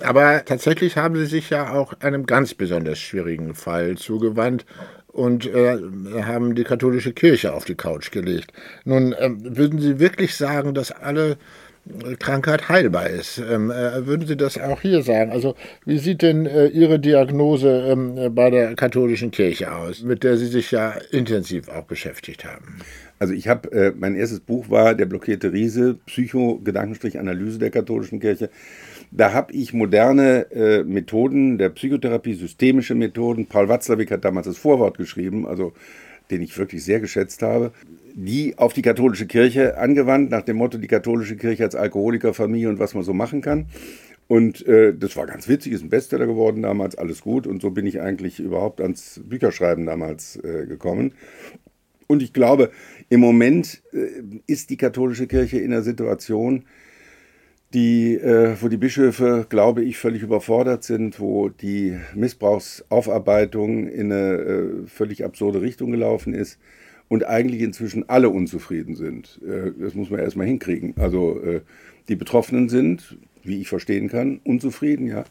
aber 0.00 0.44
tatsächlich 0.44 0.96
haben 0.96 1.16
sie 1.16 1.26
sich 1.26 1.50
ja 1.50 1.72
auch 1.72 1.94
einem 2.00 2.26
ganz 2.26 2.54
besonders 2.54 2.98
schwierigen 2.98 3.54
Fall 3.54 3.96
zugewandt 3.96 4.66
und 5.16 5.46
äh, 5.46 5.78
haben 6.22 6.54
die 6.54 6.64
katholische 6.64 7.12
Kirche 7.12 7.54
auf 7.54 7.64
die 7.64 7.74
Couch 7.74 8.10
gelegt. 8.10 8.52
Nun, 8.84 9.14
ähm, 9.18 9.56
würden 9.56 9.80
Sie 9.80 9.98
wirklich 9.98 10.34
sagen, 10.34 10.74
dass 10.74 10.92
alle 10.92 11.38
äh, 11.88 12.16
Krankheit 12.16 12.68
heilbar 12.68 13.08
ist. 13.08 13.38
Ähm, 13.38 13.70
äh, 13.70 14.06
würden 14.06 14.26
Sie 14.26 14.36
das 14.36 14.58
auch 14.58 14.82
hier 14.82 15.02
sagen? 15.02 15.32
Also 15.32 15.54
wie 15.86 15.98
sieht 15.98 16.20
denn 16.20 16.44
äh, 16.44 16.66
Ihre 16.66 16.98
Diagnose 16.98 17.86
ähm, 17.88 18.34
bei 18.34 18.50
der 18.50 18.74
katholischen 18.74 19.30
Kirche 19.30 19.74
aus, 19.74 20.02
mit 20.02 20.22
der 20.22 20.36
Sie 20.36 20.48
sich 20.48 20.70
ja 20.70 20.94
intensiv 21.10 21.68
auch 21.70 21.84
beschäftigt 21.84 22.44
haben? 22.44 22.80
Also 23.18 23.32
ich 23.32 23.48
habe, 23.48 23.72
äh, 23.72 23.92
mein 23.96 24.14
erstes 24.14 24.40
Buch 24.40 24.68
war 24.68 24.94
Der 24.94 25.06
blockierte 25.06 25.50
Riese, 25.50 25.96
Psycho-Gedankenstrich-Analyse 26.04 27.58
der 27.58 27.70
katholischen 27.70 28.20
Kirche. 28.20 28.50
Da 29.10 29.32
habe 29.32 29.52
ich 29.52 29.72
moderne 29.72 30.50
äh, 30.50 30.84
Methoden 30.84 31.58
der 31.58 31.70
Psychotherapie, 31.70 32.34
systemische 32.34 32.94
Methoden. 32.94 33.46
Paul 33.46 33.68
Watzlawick 33.68 34.10
hat 34.10 34.24
damals 34.24 34.46
das 34.46 34.58
Vorwort 34.58 34.98
geschrieben, 34.98 35.46
also 35.46 35.72
den 36.30 36.42
ich 36.42 36.56
wirklich 36.58 36.84
sehr 36.84 37.00
geschätzt 37.00 37.42
habe, 37.42 37.72
die 38.14 38.58
auf 38.58 38.72
die 38.72 38.82
katholische 38.82 39.26
Kirche 39.26 39.78
angewandt, 39.78 40.30
nach 40.30 40.42
dem 40.42 40.56
Motto, 40.56 40.78
die 40.78 40.88
katholische 40.88 41.36
Kirche 41.36 41.64
als 41.64 41.74
Alkoholikerfamilie 41.74 42.68
und 42.68 42.78
was 42.78 42.94
man 42.94 43.04
so 43.04 43.12
machen 43.12 43.42
kann. 43.42 43.66
Und 44.28 44.66
äh, 44.66 44.92
das 44.92 45.16
war 45.16 45.26
ganz 45.26 45.48
witzig, 45.48 45.72
ist 45.72 45.82
ein 45.82 45.90
Bestseller 45.90 46.26
geworden 46.26 46.62
damals, 46.62 46.96
alles 46.96 47.20
gut. 47.20 47.46
Und 47.46 47.62
so 47.62 47.70
bin 47.70 47.86
ich 47.86 48.00
eigentlich 48.00 48.40
überhaupt 48.40 48.80
ans 48.80 49.20
Bücherschreiben 49.24 49.86
damals 49.86 50.36
äh, 50.36 50.66
gekommen. 50.66 51.12
Und 52.08 52.22
ich 52.22 52.32
glaube, 52.32 52.70
im 53.08 53.20
Moment 53.20 53.82
äh, 53.92 54.22
ist 54.46 54.70
die 54.70 54.76
katholische 54.76 55.26
Kirche 55.26 55.58
in 55.58 55.72
einer 55.72 55.82
Situation, 55.82 56.64
die, 57.74 58.14
äh, 58.14 58.56
wo 58.60 58.68
die 58.68 58.76
Bischöfe, 58.76 59.46
glaube 59.48 59.82
ich, 59.82 59.98
völlig 59.98 60.22
überfordert 60.22 60.84
sind, 60.84 61.18
wo 61.20 61.48
die 61.48 61.96
Missbrauchsaufarbeitung 62.14 63.88
in 63.88 64.12
eine 64.12 64.32
äh, 64.32 64.86
völlig 64.86 65.24
absurde 65.24 65.60
Richtung 65.60 65.90
gelaufen 65.90 66.32
ist 66.32 66.58
und 67.08 67.26
eigentlich 67.26 67.62
inzwischen 67.62 68.08
alle 68.08 68.30
unzufrieden 68.30 68.94
sind. 68.94 69.40
Äh, 69.46 69.72
das 69.80 69.94
muss 69.94 70.10
man 70.10 70.20
erstmal 70.20 70.46
hinkriegen. 70.46 70.94
Also 70.96 71.40
äh, 71.40 71.60
die 72.08 72.16
Betroffenen 72.16 72.68
sind, 72.68 73.18
wie 73.42 73.60
ich 73.60 73.68
verstehen 73.68 74.08
kann, 74.08 74.40
unzufrieden, 74.44 75.06
ja. 75.06 75.24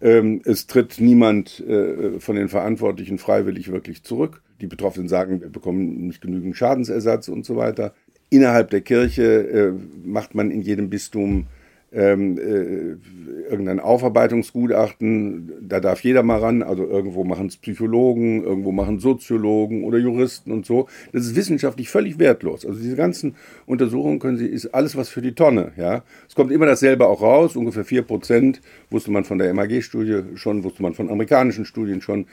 Ähm, 0.00 0.42
es 0.44 0.68
tritt 0.68 1.00
niemand 1.00 1.58
äh, 1.66 2.20
von 2.20 2.36
den 2.36 2.48
Verantwortlichen 2.48 3.18
freiwillig 3.18 3.72
wirklich 3.72 4.04
zurück. 4.04 4.42
Die 4.60 4.68
Betroffenen 4.68 5.08
sagen, 5.08 5.40
wir 5.40 5.48
bekommen 5.48 6.06
nicht 6.06 6.20
genügend 6.20 6.56
Schadensersatz 6.56 7.28
und 7.28 7.44
so 7.44 7.56
weiter. 7.56 7.94
Innerhalb 8.30 8.70
der 8.70 8.82
Kirche 8.82 9.24
äh, 9.24 9.72
macht 10.04 10.34
man 10.34 10.50
in 10.50 10.62
jedem 10.62 10.90
Bistum 10.90 11.46
ähm, 11.92 12.38
äh, 12.38 13.50
irgendein 13.50 13.80
Aufarbeitungsgutachten, 13.80 15.52
da 15.62 15.80
darf 15.80 16.00
jeder 16.00 16.22
mal 16.22 16.38
ran, 16.38 16.62
also 16.62 16.86
irgendwo 16.86 17.24
machen 17.24 17.46
es 17.46 17.56
Psychologen, 17.56 18.44
irgendwo 18.44 18.72
machen 18.72 18.98
Soziologen 18.98 19.84
oder 19.84 19.98
Juristen 19.98 20.52
und 20.52 20.66
so. 20.66 20.88
Das 21.12 21.24
ist 21.24 21.34
wissenschaftlich 21.34 21.88
völlig 21.88 22.18
wertlos. 22.18 22.66
Also 22.66 22.78
diese 22.78 22.96
ganzen 22.96 23.36
Untersuchungen 23.64 24.18
können 24.18 24.36
Sie, 24.36 24.46
ist 24.46 24.74
alles 24.74 24.96
was 24.96 25.08
für 25.08 25.22
die 25.22 25.34
Tonne, 25.34 25.72
ja. 25.76 26.02
Es 26.28 26.34
kommt 26.34 26.52
immer 26.52 26.66
dasselbe 26.66 27.06
auch 27.06 27.22
raus, 27.22 27.56
ungefähr 27.56 27.86
4% 27.86 28.60
wusste 28.90 29.10
man 29.10 29.24
von 29.24 29.38
der 29.38 29.52
MAG-Studie 29.54 30.36
schon, 30.36 30.64
wusste 30.64 30.82
man 30.82 30.94
von 30.94 31.10
amerikanischen 31.10 31.64
Studien 31.64 32.02
schon. 32.02 32.26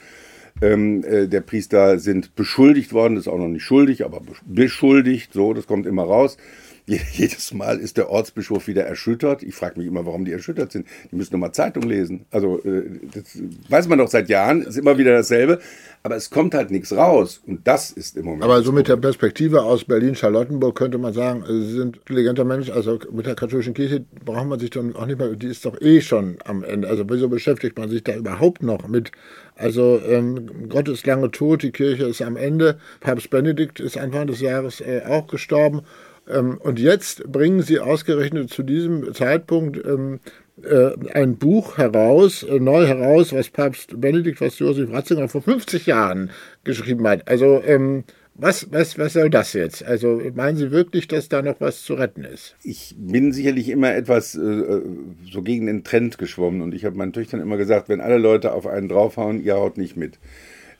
Ähm, 0.62 1.04
äh, 1.04 1.28
der 1.28 1.42
Priester 1.42 1.98
sind 1.98 2.34
beschuldigt 2.34 2.94
worden, 2.94 3.16
das 3.16 3.26
ist 3.26 3.32
auch 3.32 3.38
noch 3.38 3.48
nicht 3.48 3.62
schuldig, 3.62 4.04
aber 4.04 4.22
beschuldigt, 4.46 5.34
so, 5.34 5.52
das 5.52 5.66
kommt 5.66 5.86
immer 5.86 6.04
raus. 6.04 6.38
Jedes 6.86 7.52
Mal 7.52 7.78
ist 7.78 7.96
der 7.96 8.10
Ortsbischof 8.10 8.68
wieder 8.68 8.84
erschüttert. 8.84 9.42
Ich 9.42 9.54
frage 9.54 9.78
mich 9.78 9.88
immer, 9.88 10.06
warum 10.06 10.24
die 10.24 10.32
erschüttert 10.32 10.70
sind. 10.70 10.86
Die 11.10 11.16
müssen 11.16 11.32
doch 11.32 11.38
mal 11.38 11.52
Zeitung 11.52 11.82
lesen. 11.82 12.26
Also, 12.30 12.62
äh, 12.64 12.84
das 13.12 13.38
weiß 13.68 13.88
man 13.88 13.98
doch 13.98 14.08
seit 14.08 14.28
Jahren, 14.28 14.62
ist 14.62 14.78
immer 14.78 14.96
wieder 14.96 15.12
dasselbe. 15.12 15.58
Aber 16.04 16.14
es 16.14 16.30
kommt 16.30 16.54
halt 16.54 16.70
nichts 16.70 16.92
raus. 16.92 17.42
Und 17.44 17.66
das 17.66 17.90
ist 17.90 18.16
im 18.16 18.26
Moment. 18.26 18.44
Aber 18.44 18.62
so 18.62 18.70
mit 18.70 18.86
der 18.86 18.96
Perspektive 18.96 19.62
aus 19.62 19.84
Berlin-Charlottenburg 19.84 20.76
könnte 20.76 20.98
man 20.98 21.12
sagen, 21.12 21.44
Sie 21.46 21.72
sind 21.72 21.96
intelligenter 21.96 22.44
Mensch. 22.44 22.70
Also 22.70 23.00
mit 23.10 23.26
der 23.26 23.34
katholischen 23.34 23.74
Kirche 23.74 24.04
braucht 24.24 24.46
man 24.46 24.60
sich 24.60 24.70
dann 24.70 24.94
auch 24.94 25.06
nicht 25.06 25.18
mehr, 25.18 25.30
die 25.30 25.48
ist 25.48 25.64
doch 25.64 25.80
eh 25.80 26.00
schon 26.00 26.36
am 26.44 26.62
Ende. 26.62 26.88
Also 26.88 27.04
wieso 27.08 27.28
beschäftigt 27.28 27.76
man 27.76 27.88
sich 27.88 28.04
da 28.04 28.14
überhaupt 28.14 28.62
noch 28.62 28.86
mit? 28.86 29.10
Also 29.56 30.00
ähm, 30.06 30.68
Gott 30.68 30.88
ist 30.88 31.04
lange 31.06 31.32
tot, 31.32 31.64
die 31.64 31.72
Kirche 31.72 32.04
ist 32.04 32.22
am 32.22 32.36
Ende. 32.36 32.78
Papst 33.00 33.30
Benedikt 33.30 33.80
ist 33.80 33.98
Anfang 33.98 34.28
des 34.28 34.40
Jahres 34.40 34.80
äh, 34.80 35.02
auch 35.08 35.26
gestorben. 35.26 35.82
Ähm, 36.28 36.58
und 36.58 36.78
jetzt 36.78 37.30
bringen 37.30 37.62
Sie 37.62 37.78
ausgerechnet 37.78 38.50
zu 38.50 38.62
diesem 38.62 39.14
Zeitpunkt 39.14 39.84
ähm, 39.84 40.20
äh, 40.62 40.92
ein 41.12 41.36
Buch 41.36 41.78
heraus, 41.78 42.42
äh, 42.42 42.58
neu 42.58 42.86
heraus, 42.86 43.32
was 43.32 43.50
Papst 43.50 44.00
Benedikt, 44.00 44.40
was 44.40 44.58
Josef 44.58 44.90
Ratzinger 44.90 45.28
vor 45.28 45.42
50 45.42 45.86
Jahren 45.86 46.30
geschrieben 46.64 47.06
hat. 47.06 47.28
Also 47.28 47.62
ähm, 47.64 48.04
was, 48.38 48.70
was, 48.70 48.98
was 48.98 49.14
soll 49.14 49.30
das 49.30 49.54
jetzt? 49.54 49.82
Also 49.82 50.20
meinen 50.34 50.56
Sie 50.56 50.70
wirklich, 50.70 51.08
dass 51.08 51.28
da 51.28 51.40
noch 51.40 51.60
was 51.60 51.82
zu 51.82 51.94
retten 51.94 52.24
ist? 52.24 52.54
Ich 52.62 52.94
bin 52.98 53.32
sicherlich 53.32 53.68
immer 53.70 53.94
etwas 53.94 54.34
äh, 54.34 54.82
so 55.30 55.42
gegen 55.42 55.66
den 55.66 55.84
Trend 55.84 56.18
geschwommen 56.18 56.60
und 56.60 56.74
ich 56.74 56.84
habe 56.84 56.96
meinen 56.96 57.14
Töchtern 57.14 57.40
immer 57.40 57.56
gesagt, 57.56 57.88
wenn 57.88 58.00
alle 58.00 58.18
Leute 58.18 58.52
auf 58.52 58.66
einen 58.66 58.88
draufhauen, 58.88 59.42
ihr 59.42 59.56
haut 59.56 59.78
nicht 59.78 59.96
mit. 59.96 60.18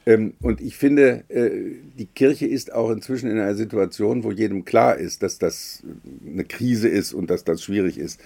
Ähm, 0.06 0.34
und 0.40 0.60
ich 0.60 0.76
finde, 0.76 1.24
äh, 1.28 1.50
die 1.98 2.06
Kirche 2.06 2.46
ist 2.46 2.72
auch 2.72 2.90
inzwischen 2.90 3.28
in 3.28 3.38
einer 3.38 3.56
Situation, 3.56 4.22
wo 4.22 4.30
jedem 4.30 4.64
klar 4.64 4.96
ist, 4.96 5.22
dass 5.22 5.38
das 5.38 5.82
eine 6.24 6.44
Krise 6.44 6.88
ist 6.88 7.12
und 7.12 7.28
dass 7.28 7.42
das 7.44 7.62
schwierig 7.62 7.98
ist. 7.98 8.20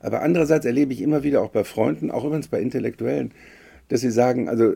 Aber 0.00 0.22
andererseits 0.22 0.64
erlebe 0.64 0.92
ich 0.94 1.02
immer 1.02 1.22
wieder 1.22 1.42
auch 1.42 1.50
bei 1.50 1.64
Freunden, 1.64 2.10
auch 2.10 2.24
übrigens 2.24 2.48
bei 2.48 2.60
Intellektuellen, 2.60 3.32
dass 3.88 4.00
sie 4.00 4.10
sagen, 4.10 4.48
also 4.48 4.74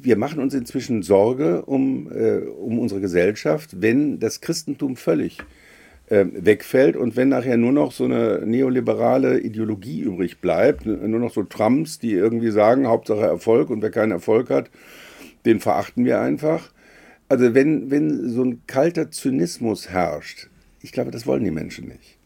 wir 0.00 0.16
machen 0.16 0.40
uns 0.40 0.54
inzwischen 0.54 1.02
Sorge 1.02 1.62
um, 1.62 2.10
äh, 2.12 2.38
um 2.38 2.78
unsere 2.78 3.00
Gesellschaft, 3.00 3.80
wenn 3.80 4.18
das 4.18 4.40
Christentum 4.40 4.96
völlig 4.96 5.38
äh, 6.08 6.24
wegfällt 6.32 6.96
und 6.96 7.16
wenn 7.16 7.28
nachher 7.30 7.56
nur 7.56 7.72
noch 7.72 7.92
so 7.92 8.04
eine 8.04 8.42
neoliberale 8.44 9.40
Ideologie 9.40 10.00
übrig 10.00 10.40
bleibt, 10.40 10.84
nur 10.86 11.20
noch 11.20 11.32
so 11.32 11.42
Trumps, 11.42 11.98
die 11.98 12.12
irgendwie 12.12 12.50
sagen, 12.50 12.86
Hauptsache 12.86 13.22
Erfolg 13.22 13.70
und 13.70 13.82
wer 13.82 13.90
keinen 13.90 14.12
Erfolg 14.12 14.50
hat, 14.50 14.70
den 15.44 15.60
verachten 15.60 16.04
wir 16.04 16.20
einfach. 16.20 16.72
Also 17.28 17.54
wenn, 17.54 17.90
wenn 17.90 18.28
so 18.28 18.42
ein 18.44 18.62
kalter 18.66 19.10
Zynismus 19.10 19.90
herrscht, 19.90 20.48
ich 20.80 20.92
glaube, 20.92 21.10
das 21.10 21.26
wollen 21.26 21.44
die 21.44 21.50
Menschen 21.50 21.88
nicht. 21.88 22.18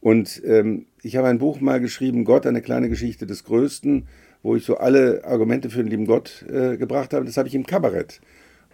Und 0.00 0.40
ähm, 0.44 0.86
ich 1.02 1.16
habe 1.16 1.28
ein 1.28 1.38
Buch 1.38 1.60
mal 1.60 1.80
geschrieben, 1.80 2.24
Gott, 2.24 2.46
eine 2.46 2.62
kleine 2.62 2.88
Geschichte 2.88 3.26
des 3.26 3.44
Größten, 3.44 4.06
wo 4.42 4.54
ich 4.54 4.64
so 4.64 4.76
alle 4.76 5.24
Argumente 5.24 5.70
für 5.70 5.78
den 5.78 5.88
lieben 5.88 6.06
Gott 6.06 6.44
äh, 6.48 6.76
gebracht 6.76 7.12
habe. 7.12 7.24
Das 7.24 7.36
habe 7.36 7.48
ich 7.48 7.54
im 7.54 7.66
Kabarett 7.66 8.20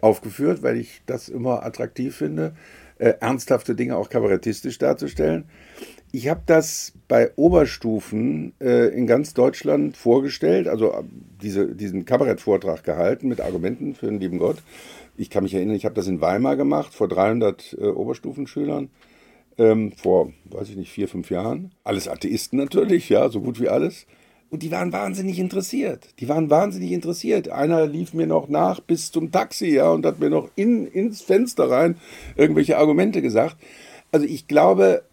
aufgeführt, 0.02 0.62
weil 0.62 0.76
ich 0.76 1.00
das 1.07 1.28
immer 1.28 1.64
attraktiv 1.64 2.14
finde, 2.16 2.55
äh, 3.02 3.14
ernsthafte 3.18 3.74
Dinge 3.74 3.96
auch 3.96 4.08
kabarettistisch 4.08 4.78
darzustellen. 4.78 5.44
Ich 6.12 6.28
habe 6.28 6.42
das 6.46 6.92
bei 7.08 7.32
Oberstufen 7.34 8.52
äh, 8.60 8.94
in 8.94 9.08
ganz 9.08 9.34
Deutschland 9.34 9.96
vorgestellt, 9.96 10.68
also 10.68 10.92
äh, 10.92 11.02
diese, 11.42 11.74
diesen 11.74 12.04
Kabarettvortrag 12.04 12.84
gehalten 12.84 13.26
mit 13.26 13.40
Argumenten 13.40 13.96
für 13.96 14.06
den 14.06 14.20
lieben 14.20 14.38
Gott. 14.38 14.62
Ich 15.16 15.30
kann 15.30 15.42
mich 15.42 15.54
erinnern, 15.54 15.74
ich 15.74 15.84
habe 15.84 15.96
das 15.96 16.06
in 16.06 16.20
Weimar 16.20 16.56
gemacht 16.56 16.94
vor 16.94 17.08
300 17.08 17.76
äh, 17.80 17.86
Oberstufenschülern 17.86 18.88
ähm, 19.58 19.92
vor, 19.92 20.32
weiß 20.44 20.68
ich 20.68 20.76
nicht, 20.76 20.92
vier, 20.92 21.08
fünf 21.08 21.28
Jahren. 21.30 21.72
Alles 21.82 22.06
Atheisten 22.06 22.56
natürlich, 22.56 23.08
ja, 23.08 23.28
so 23.30 23.40
gut 23.40 23.60
wie 23.60 23.68
alles. 23.68 24.06
Und 24.52 24.62
die 24.62 24.70
waren 24.70 24.92
wahnsinnig 24.92 25.38
interessiert. 25.38 26.08
Die 26.18 26.28
waren 26.28 26.50
wahnsinnig 26.50 26.92
interessiert. 26.92 27.48
Einer 27.48 27.86
lief 27.86 28.12
mir 28.12 28.26
noch 28.26 28.50
nach 28.50 28.80
bis 28.80 29.10
zum 29.10 29.32
Taxi, 29.32 29.68
ja, 29.68 29.90
und 29.90 30.04
hat 30.04 30.20
mir 30.20 30.28
noch 30.28 30.50
in, 30.56 30.86
ins 30.86 31.22
Fenster 31.22 31.70
rein 31.70 31.96
irgendwelche 32.36 32.76
Argumente 32.76 33.22
gesagt. 33.22 33.56
Also 34.10 34.26
ich 34.26 34.48
glaube, 34.48 35.04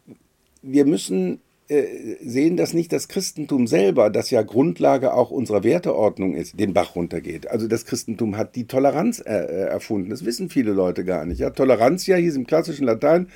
wir 0.61 0.83
müssen 0.83 1.39
äh, 1.69 2.17
sehen, 2.21 2.57
dass 2.57 2.73
nicht 2.73 2.91
das 2.91 3.07
Christentum 3.07 3.65
selber, 3.65 4.09
das 4.09 4.29
ja 4.29 4.41
Grundlage 4.41 5.13
auch 5.13 5.31
unserer 5.31 5.63
Werteordnung 5.63 6.35
ist, 6.35 6.59
den 6.59 6.73
Bach 6.73 6.95
runtergeht. 6.95 7.47
Also 7.49 7.69
das 7.69 7.85
Christentum 7.85 8.35
hat 8.35 8.57
die 8.57 8.67
Toleranz 8.67 9.19
äh, 9.19 9.35
äh 9.35 9.67
erfunden. 9.69 10.09
Das 10.09 10.25
wissen 10.25 10.49
viele 10.49 10.73
Leute 10.73 11.05
gar 11.05 11.25
nicht. 11.25 11.39
Ja? 11.39 11.51
Toleranz 11.51 12.07
ja 12.07 12.17
hieß 12.17 12.35
im 12.35 12.45
klassischen 12.45 12.85
Latein 12.85 13.29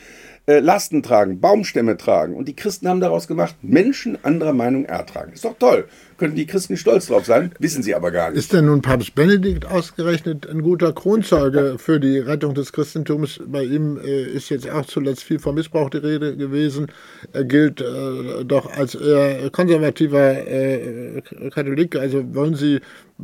äh, 0.46 0.60
Lasten 0.60 1.04
tragen, 1.04 1.40
Baumstämme 1.40 1.98
tragen. 1.98 2.36
Und 2.36 2.48
die 2.48 2.56
Christen 2.56 2.88
haben 2.88 3.00
daraus 3.00 3.28
gemacht, 3.28 3.56
Menschen 3.62 4.18
anderer 4.24 4.54
Meinung 4.54 4.86
ertragen. 4.86 5.34
Ist 5.34 5.46
doch 5.46 5.58
toll. 5.58 5.88
Könnten 6.24 6.38
die 6.38 6.46
Christen 6.46 6.78
stolz 6.78 7.08
drauf 7.08 7.26
sein, 7.26 7.52
wissen 7.60 7.84
sie 7.84 7.94
aber 7.94 8.10
gar 8.10 8.30
nicht. 8.30 8.40
Ist 8.40 8.54
denn 8.54 8.68
nun 8.68 8.82
Papst 8.82 9.14
Benedikt 9.14 9.66
ausgerechnet 9.66 10.48
ein 10.50 10.62
guter 10.62 10.94
Kronzeuge 10.94 11.76
für 11.78 12.00
die 12.00 12.18
Rettung 12.18 12.54
des 12.54 12.72
Christentums? 12.72 13.42
Bei 13.46 13.66
ihm 13.66 13.98
äh, 13.98 14.24
ist 14.24 14.48
jetzt 14.48 14.70
auch 14.70 14.86
zuletzt 14.86 15.26
viel 15.26 15.40
vom 15.40 15.56
Missbrauch 15.56 15.90
die 15.90 15.98
Rede 15.98 16.38
gewesen. 16.38 16.88
Er 17.34 17.44
gilt 17.44 17.82
äh, 17.82 18.46
doch 18.46 18.72
als 18.72 18.96
eher 18.96 19.50
konservativer 19.50 20.48
äh, 20.48 21.22
Katholik. 21.54 21.98
Also 21.98 22.24
wollen 22.34 22.56
Sie 22.56 22.80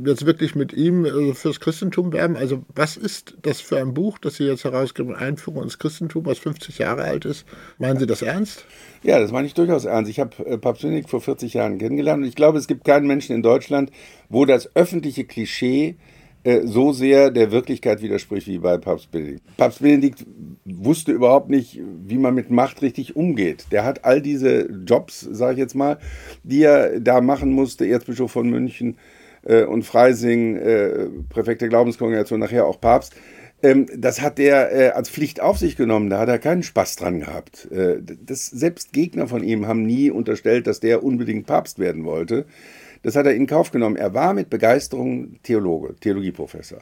jetzt 0.06 0.26
wirklich 0.26 0.56
mit 0.56 0.74
ihm 0.74 1.06
äh, 1.06 1.34
fürs 1.36 1.62
Christentum 1.62 2.12
werben? 2.12 2.36
Also 2.36 2.66
was 2.76 2.98
ist 2.98 3.36
das 3.44 3.62
für 3.62 3.78
ein 3.78 3.94
Buch, 3.94 4.18
das 4.18 4.36
Sie 4.36 4.44
jetzt 4.44 4.66
herausgeben, 4.66 5.16
Einführung 5.16 5.64
ins 5.64 5.80
Christentum, 5.80 6.26
was 6.26 6.40
50 6.40 6.80
Jahre 6.80 7.04
alt 7.04 7.24
ist? 7.24 7.46
Meinen 7.78 7.98
Sie 7.98 8.08
das 8.08 8.22
ernst? 8.22 8.66
Ja, 9.04 9.20
das 9.20 9.32
meine 9.32 9.48
ich 9.48 9.54
durchaus 9.54 9.86
ernst. 9.86 10.10
Ich 10.10 10.20
habe 10.20 10.46
äh, 10.46 10.58
Papst 10.58 10.82
Benedikt 10.82 11.10
vor 11.10 11.22
40 11.22 11.54
Jahren 11.54 11.78
kennengelernt 11.78 12.24
und 12.24 12.28
ich 12.28 12.36
glaube, 12.36 12.58
es 12.58 12.68
gibt 12.68 12.84
keinen 12.84 13.08
Menschen 13.08 13.36
in 13.36 13.42
Deutschland, 13.42 13.92
wo 14.30 14.46
das 14.46 14.76
öffentliche 14.76 15.26
Klischee 15.26 15.96
äh, 16.44 16.62
so 16.66 16.92
sehr 16.92 17.32
der 17.32 17.52
Wirklichkeit 17.52 18.02
widerspricht 18.02 18.48
wie 18.48 18.60
bei 18.60 18.78
Papst 18.78 19.12
Benedikt. 19.12 19.44
Papst 19.58 19.82
Benedikt 19.82 20.26
wusste 20.66 21.12
überhaupt 21.12 21.50
nicht, 21.50 21.80
wie 22.06 22.18
man 22.18 22.36
mit 22.36 22.52
Macht 22.52 22.82
richtig 22.82 23.16
umgeht. 23.16 23.68
Der 23.72 23.86
hat 23.86 24.06
all 24.06 24.22
diese 24.22 24.70
Jobs, 24.86 25.22
sage 25.22 25.54
ich 25.54 25.60
jetzt 25.60 25.76
mal, 25.76 25.98
die 26.44 26.64
er 26.64 27.00
da 27.00 27.22
machen 27.22 27.52
musste, 27.52 27.88
Erzbischof 27.88 28.32
von 28.32 28.50
München, 28.50 28.98
äh, 29.44 29.64
und 29.64 29.84
Freising, 29.84 30.56
äh, 30.58 31.08
Präfekt 31.30 31.62
der 31.62 31.70
Glaubenskongregation, 31.70 32.40
nachher 32.40 32.66
auch 32.66 32.80
Papst. 32.80 33.16
Ähm, 33.62 33.88
das 33.96 34.22
hat 34.22 34.40
er 34.40 34.72
äh, 34.72 34.90
als 34.90 35.10
Pflicht 35.10 35.42
auf 35.42 35.58
sich 35.58 35.76
genommen, 35.76 36.10
da 36.10 36.20
hat 36.20 36.30
er 36.30 36.40
keinen 36.40 36.64
Spaß 36.64 36.96
dran 36.96 37.20
gehabt. 37.20 37.70
Äh, 37.72 37.98
das, 38.02 38.48
selbst 38.48 38.94
Gegner 38.94 39.28
von 39.28 39.44
ihm 39.44 39.68
haben 39.68 39.86
nie 39.86 40.10
unterstellt, 40.12 40.68
dass 40.68 40.80
der 40.80 41.04
unbedingt 41.04 41.46
Papst 41.46 41.80
werden 41.80 42.06
wollte. 42.06 42.46
Das 43.04 43.16
hat 43.16 43.26
er 43.26 43.34
in 43.34 43.48
Kauf 43.48 43.72
genommen. 43.72 43.96
Er 43.96 44.14
war 44.14 44.34
mit 44.34 44.50
Begeisterung 44.50 45.42
Theologe, 45.44 45.96
Theologieprofessor. 46.00 46.80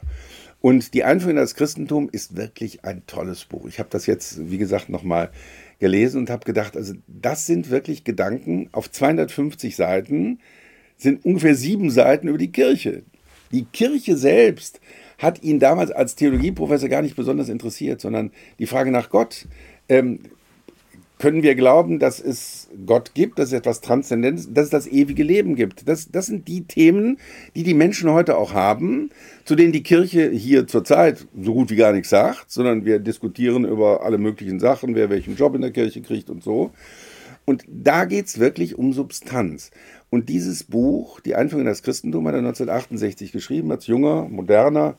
Und 0.60 0.94
die 0.94 1.04
Einführung 1.04 1.36
in 1.36 1.36
das 1.36 1.54
Christentum 1.54 2.08
ist 2.10 2.36
wirklich 2.36 2.84
ein 2.84 3.06
tolles 3.06 3.44
Buch. 3.44 3.68
Ich 3.68 3.78
habe 3.78 3.88
das 3.90 4.06
jetzt, 4.06 4.50
wie 4.50 4.58
gesagt, 4.58 4.88
nochmal 4.88 5.30
gelesen 5.78 6.18
und 6.18 6.30
habe 6.30 6.44
gedacht, 6.44 6.76
also 6.76 6.94
das 7.06 7.46
sind 7.46 7.70
wirklich 7.70 8.02
Gedanken 8.02 8.68
auf 8.72 8.90
250 8.90 9.76
Seiten, 9.76 10.40
sind 10.96 11.24
ungefähr 11.24 11.54
sieben 11.54 11.90
Seiten 11.90 12.26
über 12.26 12.38
die 12.38 12.50
Kirche. 12.50 13.02
Die 13.52 13.64
Kirche 13.64 14.16
selbst 14.16 14.80
hat 15.18 15.42
ihn 15.42 15.58
damals 15.58 15.90
als 15.90 16.14
Theologieprofessor 16.14 16.88
gar 16.88 17.02
nicht 17.02 17.16
besonders 17.16 17.48
interessiert, 17.48 18.00
sondern 18.00 18.30
die 18.58 18.66
Frage 18.66 18.90
nach 18.90 19.10
Gott. 19.10 19.46
Ähm, 19.88 20.20
können 21.18 21.42
wir 21.42 21.56
glauben, 21.56 21.98
dass 21.98 22.20
es 22.20 22.68
Gott 22.86 23.12
gibt, 23.14 23.40
dass 23.40 23.48
es 23.48 23.52
etwas 23.52 23.80
Transzendentes, 23.80 24.52
dass 24.52 24.66
es 24.66 24.70
das 24.70 24.86
ewige 24.86 25.24
Leben 25.24 25.56
gibt? 25.56 25.88
Das, 25.88 26.12
das 26.12 26.26
sind 26.26 26.46
die 26.46 26.62
Themen, 26.62 27.18
die 27.56 27.64
die 27.64 27.74
Menschen 27.74 28.10
heute 28.10 28.38
auch 28.38 28.52
haben, 28.52 29.10
zu 29.44 29.56
denen 29.56 29.72
die 29.72 29.82
Kirche 29.82 30.30
hier 30.30 30.68
zurzeit 30.68 31.26
so 31.42 31.54
gut 31.54 31.70
wie 31.70 31.76
gar 31.76 31.92
nichts 31.92 32.10
sagt, 32.10 32.50
sondern 32.52 32.84
wir 32.84 33.00
diskutieren 33.00 33.64
über 33.64 34.04
alle 34.04 34.18
möglichen 34.18 34.60
Sachen, 34.60 34.94
wer 34.94 35.10
welchen 35.10 35.34
Job 35.34 35.56
in 35.56 35.62
der 35.62 35.72
Kirche 35.72 36.02
kriegt 36.02 36.30
und 36.30 36.44
so. 36.44 36.70
Und 37.44 37.64
da 37.66 38.04
geht 38.04 38.26
es 38.26 38.38
wirklich 38.38 38.78
um 38.78 38.92
Substanz. 38.92 39.70
Und 40.10 40.28
dieses 40.28 40.64
Buch, 40.64 41.20
Die 41.20 41.34
Einführung 41.34 41.62
in 41.62 41.66
das 41.66 41.82
Christentum, 41.82 42.26
hat 42.26 42.34
er 42.34 42.40
1968 42.40 43.32
geschrieben, 43.32 43.72
als 43.72 43.86
junger, 43.86 44.28
moderner 44.28 44.98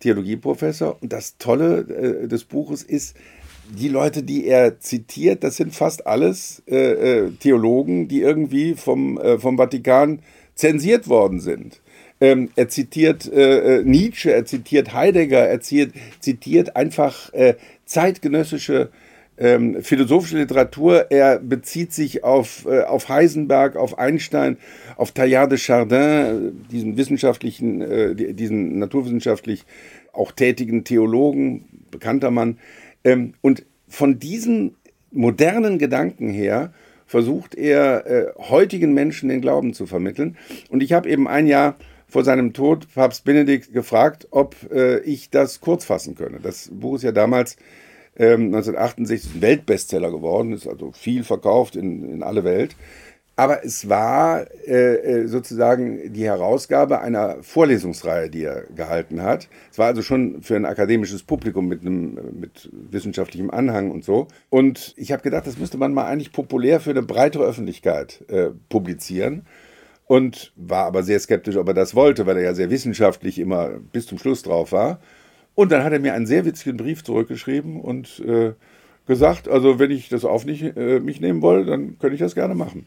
Theologieprofessor. 0.00 0.98
Und 1.00 1.12
das 1.12 1.38
Tolle 1.38 1.80
äh, 2.24 2.28
des 2.28 2.44
Buches 2.44 2.82
ist, 2.82 3.16
die 3.70 3.88
Leute, 3.88 4.22
die 4.22 4.46
er 4.46 4.80
zitiert, 4.80 5.44
das 5.44 5.56
sind 5.56 5.74
fast 5.74 6.06
alles 6.06 6.62
äh, 6.66 6.76
äh, 6.76 7.30
Theologen, 7.32 8.08
die 8.08 8.22
irgendwie 8.22 8.74
vom, 8.74 9.18
äh, 9.18 9.38
vom 9.38 9.58
Vatikan 9.58 10.20
zensiert 10.54 11.08
worden 11.08 11.40
sind. 11.40 11.80
Ähm, 12.20 12.50
er 12.56 12.68
zitiert 12.68 13.30
äh, 13.30 13.78
äh, 13.78 13.84
Nietzsche, 13.84 14.32
er 14.32 14.44
zitiert 14.44 14.92
Heidegger, 14.94 15.46
er 15.46 15.60
zitiert, 15.60 15.92
zitiert 16.20 16.76
einfach 16.76 17.30
zeitgenössische 17.84 18.90
ähm, 19.38 19.82
philosophische 19.82 20.38
Literatur. 20.38 21.10
Er 21.10 21.38
bezieht 21.38 21.92
sich 21.92 22.24
auf, 22.24 22.66
äh, 22.66 22.82
auf 22.82 23.08
Heisenberg, 23.08 23.76
auf 23.76 23.98
Einstein, 23.98 24.58
auf 24.96 25.12
Teilhard 25.12 25.52
de 25.52 25.58
Chardin, 25.58 26.64
diesen 26.70 26.96
wissenschaftlichen, 26.96 27.80
äh, 27.80 28.14
diesen 28.14 28.78
naturwissenschaftlich 28.78 29.64
auch 30.12 30.32
tätigen 30.32 30.84
Theologen, 30.84 31.64
bekannter 31.90 32.30
Mann. 32.30 32.58
Ähm, 33.04 33.34
und 33.40 33.64
von 33.88 34.18
diesen 34.18 34.76
modernen 35.12 35.78
Gedanken 35.78 36.28
her 36.28 36.72
versucht 37.06 37.54
er 37.54 38.06
äh, 38.06 38.26
heutigen 38.38 38.92
Menschen 38.92 39.28
den 39.28 39.40
Glauben 39.40 39.72
zu 39.72 39.86
vermitteln. 39.86 40.36
Und 40.68 40.82
ich 40.82 40.92
habe 40.92 41.08
eben 41.08 41.26
ein 41.26 41.46
Jahr 41.46 41.76
vor 42.06 42.24
seinem 42.24 42.52
Tod 42.52 42.86
Papst 42.94 43.24
Benedikt 43.24 43.72
gefragt, 43.72 44.28
ob 44.30 44.56
äh, 44.72 44.98
ich 45.00 45.30
das 45.30 45.60
kurz 45.60 45.84
fassen 45.84 46.14
könne. 46.14 46.38
Das 46.42 46.70
Buch 46.72 46.96
ist 46.96 47.02
ja 47.02 47.12
damals 47.12 47.56
ähm, 48.18 48.46
1968 48.46 49.36
ein 49.36 49.42
Weltbestseller 49.42 50.10
geworden, 50.10 50.52
ist 50.52 50.66
also 50.66 50.92
viel 50.92 51.24
verkauft 51.24 51.76
in, 51.76 52.04
in 52.10 52.22
alle 52.22 52.44
Welt. 52.44 52.76
Aber 53.38 53.64
es 53.64 53.88
war 53.88 54.46
äh, 54.66 54.96
äh, 54.96 55.26
sozusagen 55.28 56.12
die 56.12 56.24
Herausgabe 56.24 57.00
einer 57.00 57.40
Vorlesungsreihe, 57.44 58.28
die 58.30 58.42
er 58.42 58.64
gehalten 58.74 59.22
hat. 59.22 59.46
Es 59.70 59.78
war 59.78 59.86
also 59.86 60.02
schon 60.02 60.42
für 60.42 60.56
ein 60.56 60.64
akademisches 60.64 61.22
Publikum 61.22 61.68
mit 61.68 61.82
einem 61.82 62.18
mit 62.40 62.68
wissenschaftlichem 62.72 63.52
Anhang 63.52 63.92
und 63.92 64.04
so. 64.04 64.26
Und 64.50 64.92
ich 64.96 65.12
habe 65.12 65.22
gedacht, 65.22 65.46
das 65.46 65.56
müsste 65.56 65.78
man 65.78 65.94
mal 65.94 66.06
eigentlich 66.06 66.32
populär 66.32 66.80
für 66.80 66.90
eine 66.90 67.02
breitere 67.02 67.44
Öffentlichkeit 67.44 68.24
äh, 68.26 68.50
publizieren. 68.68 69.46
Und 70.06 70.52
war 70.56 70.86
aber 70.86 71.04
sehr 71.04 71.20
skeptisch, 71.20 71.56
ob 71.58 71.68
er 71.68 71.74
das 71.74 71.94
wollte, 71.94 72.26
weil 72.26 72.38
er 72.38 72.42
ja 72.42 72.54
sehr 72.54 72.70
wissenschaftlich 72.70 73.38
immer 73.38 73.68
bis 73.92 74.06
zum 74.06 74.18
Schluss 74.18 74.42
drauf 74.42 74.72
war. 74.72 74.98
Und 75.58 75.72
dann 75.72 75.82
hat 75.82 75.92
er 75.92 75.98
mir 75.98 76.14
einen 76.14 76.28
sehr 76.28 76.44
witzigen 76.44 76.76
Brief 76.76 77.02
zurückgeschrieben 77.02 77.80
und 77.80 78.20
äh, 78.20 78.52
gesagt, 79.08 79.48
also 79.48 79.80
wenn 79.80 79.90
ich 79.90 80.08
das 80.08 80.24
auf 80.24 80.44
nicht, 80.44 80.62
äh, 80.76 81.00
mich 81.00 81.20
nehmen 81.20 81.42
wolle, 81.42 81.64
dann 81.64 81.98
könnte 81.98 82.14
ich 82.14 82.20
das 82.20 82.36
gerne 82.36 82.54
machen. 82.54 82.86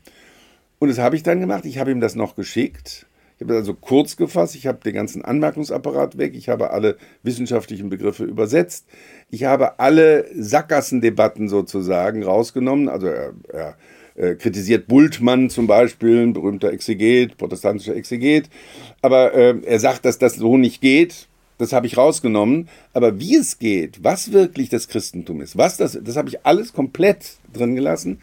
Und 0.79 0.88
das 0.88 0.97
habe 0.97 1.17
ich 1.17 1.21
dann 1.21 1.41
gemacht. 1.41 1.65
Ich 1.65 1.79
habe 1.79 1.91
ihm 1.91 1.99
das 1.99 2.15
noch 2.15 2.34
geschickt. 2.34 3.07
Ich 3.36 3.41
habe 3.41 3.55
das 3.55 3.63
also 3.63 3.73
kurz 3.73 4.15
gefasst. 4.15 4.55
Ich 4.55 4.67
habe 4.67 4.79
den 4.86 4.93
ganzen 4.93 5.25
Anmerkungsapparat 5.25 6.17
weg. 6.17 6.34
Ich 6.34 6.47
habe 6.47 6.71
alle 6.71 6.95
wissenschaftlichen 7.23 7.89
Begriffe 7.89 8.23
übersetzt. 8.23 8.88
Ich 9.29 9.43
habe 9.43 9.77
alle 9.81 10.27
Sackgassendebatten 10.34 11.49
sozusagen 11.49 12.23
rausgenommen. 12.23 12.88
Also 12.88 13.07
er, 13.07 13.34
er 13.49 13.77
äh, 14.15 14.36
kritisiert 14.36 14.88
Bultmann 14.88 15.49
zum 15.49 15.67
Beispiel, 15.67 16.21
ein 16.21 16.31
berühmter 16.31 16.71
Exeget, 16.71 17.36
protestantischer 17.36 17.97
Exeget. 17.97 18.49
Aber 19.01 19.34
äh, 19.34 19.60
er 19.65 19.79
sagt, 19.81 20.05
dass 20.05 20.19
das 20.19 20.36
so 20.36 20.55
nicht 20.55 20.79
geht. 20.79 21.27
Das 21.62 21.74
habe 21.74 21.88
ich 21.88 21.97
rausgenommen. 21.97 22.67
Aber 22.93 23.19
wie 23.19 23.36
es 23.36 23.60
geht, 23.60 24.04
was 24.04 24.32
wirklich 24.32 24.69
das 24.69 24.88
Christentum 24.88 25.41
ist, 25.41 25.58
was 25.58 25.78
das, 25.78 26.00
das 26.02 26.17
habe 26.17 26.30
ich 26.30 26.45
alles 26.45 26.74
komplett 26.74 27.38
drin 27.54 27.76
gelassen 27.76 28.19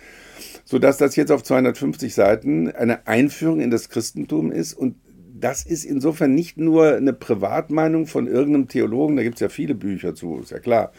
sodass 0.68 0.98
das 0.98 1.16
jetzt 1.16 1.32
auf 1.32 1.42
250 1.42 2.14
Seiten 2.14 2.70
eine 2.70 3.06
Einführung 3.06 3.60
in 3.60 3.70
das 3.70 3.88
Christentum 3.88 4.52
ist. 4.52 4.74
Und 4.74 4.96
das 5.40 5.64
ist 5.64 5.84
insofern 5.84 6.34
nicht 6.34 6.58
nur 6.58 6.94
eine 6.94 7.14
Privatmeinung 7.14 8.06
von 8.06 8.26
irgendeinem 8.26 8.68
Theologen, 8.68 9.16
da 9.16 9.22
gibt 9.22 9.36
es 9.36 9.40
ja 9.40 9.48
viele 9.48 9.74
Bücher 9.74 10.14
zu, 10.14 10.40
ist 10.42 10.50
ja 10.50 10.58
klar, 10.58 10.92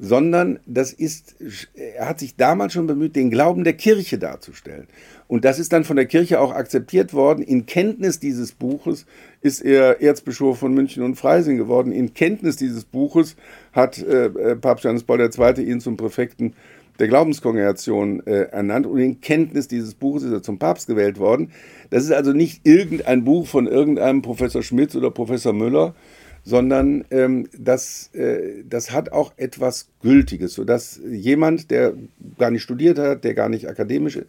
sondern 0.00 0.58
das 0.66 0.92
ist, 0.92 1.36
er 1.74 2.08
hat 2.08 2.18
sich 2.18 2.34
damals 2.34 2.72
schon 2.72 2.88
bemüht, 2.88 3.14
den 3.14 3.30
Glauben 3.30 3.62
der 3.62 3.74
Kirche 3.74 4.18
darzustellen. 4.18 4.88
Und 5.28 5.44
das 5.44 5.58
ist 5.58 5.72
dann 5.72 5.84
von 5.84 5.96
der 5.96 6.06
Kirche 6.06 6.40
auch 6.40 6.52
akzeptiert 6.52 7.12
worden. 7.12 7.42
In 7.42 7.66
Kenntnis 7.66 8.20
dieses 8.20 8.52
Buches 8.52 9.06
ist 9.40 9.60
er 9.60 10.00
Erzbischof 10.00 10.58
von 10.58 10.72
München 10.72 11.02
und 11.02 11.16
Freising 11.16 11.56
geworden. 11.56 11.92
In 11.92 12.14
Kenntnis 12.14 12.56
dieses 12.56 12.84
Buches 12.84 13.36
hat 13.72 13.98
äh, 13.98 14.26
äh 14.26 14.56
Papst 14.56 14.84
Johannes 14.84 15.04
Paul 15.04 15.20
II. 15.20 15.62
ihn 15.62 15.80
zum 15.80 15.96
Präfekten 15.96 16.54
der 16.98 17.08
Glaubenskongregation 17.08 18.26
äh, 18.26 18.48
ernannt 18.50 18.86
und 18.86 18.98
in 18.98 19.20
Kenntnis 19.20 19.68
dieses 19.68 19.94
Buches 19.94 20.22
ist 20.22 20.32
er 20.32 20.42
zum 20.42 20.58
Papst 20.58 20.86
gewählt 20.86 21.18
worden. 21.18 21.50
Das 21.90 22.04
ist 22.04 22.12
also 22.12 22.32
nicht 22.32 22.66
irgendein 22.66 23.24
Buch 23.24 23.46
von 23.46 23.66
irgendeinem 23.66 24.22
Professor 24.22 24.62
Schmitz 24.62 24.94
oder 24.96 25.10
Professor 25.10 25.52
Müller, 25.52 25.94
sondern 26.42 27.04
ähm, 27.10 27.48
das, 27.58 28.14
äh, 28.14 28.64
das 28.68 28.92
hat 28.92 29.12
auch 29.12 29.32
etwas 29.36 29.88
Gültiges, 30.00 30.54
sodass 30.54 31.00
jemand, 31.04 31.70
der 31.70 31.94
gar 32.38 32.50
nicht 32.50 32.62
studiert 32.62 32.98
hat, 32.98 33.24
der 33.24 33.34
gar 33.34 33.48
nicht 33.48 33.68
akademisch 33.68 34.20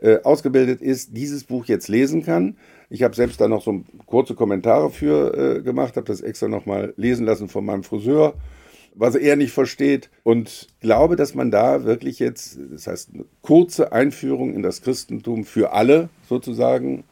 äh, 0.00 0.18
ausgebildet 0.22 0.80
ist, 0.82 1.16
dieses 1.16 1.44
Buch 1.44 1.66
jetzt 1.66 1.88
lesen 1.88 2.24
kann. 2.24 2.56
Ich 2.88 3.02
habe 3.02 3.14
selbst 3.14 3.40
da 3.40 3.48
noch 3.48 3.62
so 3.62 3.82
kurze 4.06 4.34
Kommentare 4.34 4.90
für 4.90 5.58
äh, 5.58 5.62
gemacht, 5.62 5.96
habe 5.96 6.06
das 6.06 6.20
extra 6.20 6.48
nochmal 6.48 6.94
lesen 6.96 7.26
lassen 7.26 7.48
von 7.48 7.64
meinem 7.64 7.82
Friseur 7.82 8.34
was 8.94 9.14
er 9.14 9.36
nicht 9.36 9.52
versteht. 9.52 10.10
Und 10.22 10.68
glaube, 10.80 11.16
dass 11.16 11.34
man 11.34 11.50
da 11.50 11.84
wirklich 11.84 12.18
jetzt, 12.18 12.58
das 12.70 12.86
heißt, 12.86 13.10
eine 13.14 13.24
kurze 13.42 13.92
Einführung 13.92 14.54
in 14.54 14.62
das 14.62 14.82
Christentum 14.82 15.44
für 15.44 15.72
alle 15.72 16.08
sozusagen 16.28 17.04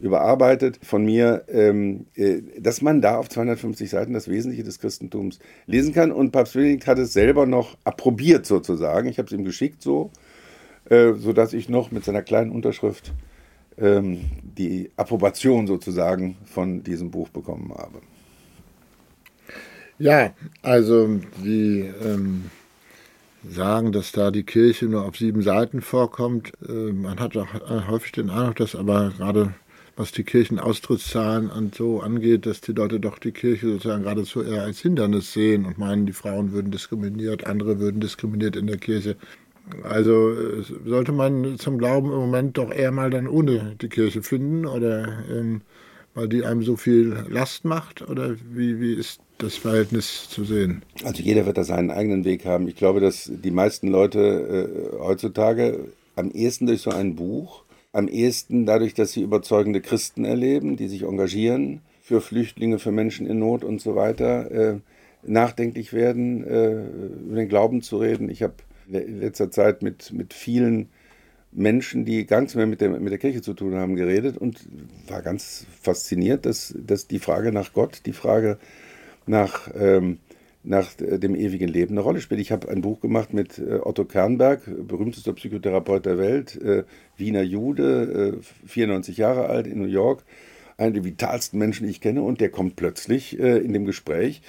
überarbeitet 0.00 0.78
von 0.82 1.04
mir, 1.04 1.44
ähm, 1.48 2.06
äh, 2.14 2.42
dass 2.58 2.82
man 2.82 3.00
da 3.00 3.18
auf 3.18 3.28
250 3.28 3.90
Seiten 3.90 4.12
das 4.12 4.28
Wesentliche 4.28 4.64
des 4.64 4.78
Christentums 4.78 5.38
lesen 5.66 5.92
kann. 5.92 6.12
Und 6.12 6.30
Papst 6.30 6.54
Benedikt 6.54 6.86
hat 6.86 6.98
es 6.98 7.12
selber 7.12 7.46
noch 7.46 7.76
approbiert 7.84 8.46
sozusagen. 8.46 9.08
Ich 9.08 9.18
habe 9.18 9.26
es 9.26 9.32
ihm 9.32 9.44
geschickt 9.44 9.82
so, 9.82 10.10
äh, 10.88 11.14
sodass 11.14 11.52
ich 11.52 11.68
noch 11.68 11.90
mit 11.90 12.04
seiner 12.04 12.22
kleinen 12.22 12.50
Unterschrift 12.50 13.12
ähm, 13.78 14.30
die 14.42 14.90
Approbation 14.96 15.66
sozusagen 15.66 16.36
von 16.44 16.82
diesem 16.82 17.10
Buch 17.10 17.28
bekommen 17.28 17.72
habe. 17.76 18.00
Ja, 19.98 20.32
also 20.62 21.20
die 21.44 21.90
ähm, 22.04 22.44
sagen, 23.48 23.92
dass 23.92 24.12
da 24.12 24.30
die 24.30 24.44
Kirche 24.44 24.86
nur 24.86 25.04
auf 25.04 25.16
sieben 25.16 25.42
Seiten 25.42 25.80
vorkommt. 25.80 26.52
Äh, 26.68 26.92
man 26.92 27.18
hat 27.18 27.36
auch 27.36 27.54
äh, 27.54 27.88
häufig 27.88 28.12
den 28.12 28.30
Eindruck, 28.30 28.56
dass 28.56 28.74
aber 28.74 29.10
gerade 29.16 29.54
was 29.98 30.12
die 30.12 30.22
Kirchenaustrittszahlen 30.22 31.50
und 31.50 31.74
so 31.74 32.00
angeht, 32.00 32.46
dass 32.46 32.60
die 32.60 32.72
Leute 32.72 33.00
doch 33.00 33.18
die 33.18 33.32
Kirche 33.32 33.66
sozusagen 33.66 34.04
geradezu 34.04 34.42
eher 34.42 34.62
als 34.62 34.78
Hindernis 34.78 35.32
sehen 35.32 35.64
und 35.64 35.76
meinen, 35.76 36.06
die 36.06 36.12
Frauen 36.12 36.52
würden 36.52 36.70
diskriminiert, 36.70 37.48
andere 37.48 37.80
würden 37.80 38.00
diskriminiert 38.00 38.54
in 38.54 38.68
der 38.68 38.76
Kirche. 38.76 39.16
Also 39.82 40.34
sollte 40.84 41.12
man 41.12 41.58
zum 41.58 41.78
Glauben 41.78 42.10
im 42.10 42.18
Moment 42.18 42.58
doch 42.58 42.72
eher 42.72 42.90
mal 42.90 43.10
dann 43.10 43.28
ohne 43.28 43.76
die 43.80 43.88
Kirche 43.88 44.22
finden 44.22 44.66
oder 44.66 45.24
ähm, 45.30 45.62
weil 46.14 46.28
die 46.28 46.44
einem 46.44 46.62
so 46.62 46.76
viel 46.76 47.16
Last 47.28 47.64
macht? 47.64 48.08
Oder 48.08 48.34
wie, 48.52 48.80
wie 48.80 48.94
ist 48.94 49.20
das 49.38 49.56
Verhältnis 49.56 50.28
zu 50.28 50.44
sehen? 50.44 50.82
Also 51.04 51.22
jeder 51.22 51.46
wird 51.46 51.58
da 51.58 51.64
seinen 51.64 51.90
eigenen 51.90 52.24
Weg 52.24 52.44
haben. 52.44 52.68
Ich 52.68 52.76
glaube, 52.76 53.00
dass 53.00 53.30
die 53.32 53.50
meisten 53.50 53.88
Leute 53.88 54.18
äh, 54.98 54.98
heutzutage 54.98 55.92
am 56.16 56.30
ehesten 56.30 56.66
durch 56.66 56.82
so 56.82 56.90
ein 56.90 57.14
Buch, 57.14 57.62
am 57.92 58.08
ehesten 58.08 58.66
dadurch, 58.66 58.94
dass 58.94 59.12
sie 59.12 59.22
überzeugende 59.22 59.80
Christen 59.80 60.24
erleben, 60.24 60.76
die 60.76 60.88
sich 60.88 61.02
engagieren 61.02 61.80
für 62.02 62.20
Flüchtlinge, 62.20 62.78
für 62.78 62.90
Menschen 62.90 63.26
in 63.26 63.38
Not 63.38 63.64
und 63.64 63.80
so 63.80 63.94
weiter, 63.94 64.50
äh, 64.50 64.76
nachdenklich 65.22 65.92
werden, 65.92 66.44
äh, 66.44 66.84
über 67.26 67.36
den 67.36 67.48
Glauben 67.48 67.82
zu 67.82 67.98
reden. 67.98 68.28
Ich 68.30 68.42
habe 68.42 68.54
in 68.90 69.20
letzter 69.20 69.50
Zeit 69.50 69.82
mit, 69.82 70.12
mit 70.12 70.34
vielen 70.34 70.88
Menschen, 71.52 72.04
die 72.04 72.26
gar 72.26 72.40
nichts 72.40 72.54
mehr 72.54 72.66
mit 72.66 72.80
der, 72.80 72.90
mit 72.90 73.10
der 73.10 73.18
Kirche 73.18 73.42
zu 73.42 73.54
tun 73.54 73.74
haben, 73.74 73.96
geredet 73.96 74.36
und 74.36 74.68
war 75.06 75.22
ganz 75.22 75.66
fasziniert, 75.80 76.46
dass, 76.46 76.74
dass 76.78 77.06
die 77.06 77.18
Frage 77.18 77.52
nach 77.52 77.72
Gott, 77.72 78.02
die 78.06 78.12
Frage 78.12 78.58
nach, 79.26 79.68
ähm, 79.78 80.18
nach 80.62 80.92
dem 80.94 81.34
ewigen 81.34 81.68
Leben 81.68 81.94
eine 81.94 82.00
Rolle 82.00 82.20
spielt. 82.20 82.40
Ich 82.40 82.52
habe 82.52 82.68
ein 82.68 82.82
Buch 82.82 83.00
gemacht 83.00 83.32
mit 83.32 83.58
äh, 83.58 83.78
Otto 83.82 84.04
Kernberg, 84.04 84.62
berühmtester 84.86 85.32
Psychotherapeut 85.32 86.04
der 86.04 86.18
Welt, 86.18 86.60
äh, 86.60 86.84
Wiener 87.16 87.42
Jude, 87.42 88.38
äh, 88.38 88.68
94 88.68 89.16
Jahre 89.16 89.46
alt 89.46 89.66
in 89.66 89.78
New 89.78 89.88
York, 89.88 90.24
einer 90.76 90.92
der 90.92 91.04
vitalsten 91.04 91.58
Menschen, 91.58 91.86
die 91.86 91.90
ich 91.90 92.00
kenne, 92.00 92.22
und 92.22 92.40
der 92.40 92.50
kommt 92.50 92.76
plötzlich 92.76 93.38
äh, 93.38 93.58
in 93.58 93.72
dem 93.72 93.86
Gespräch 93.86 94.42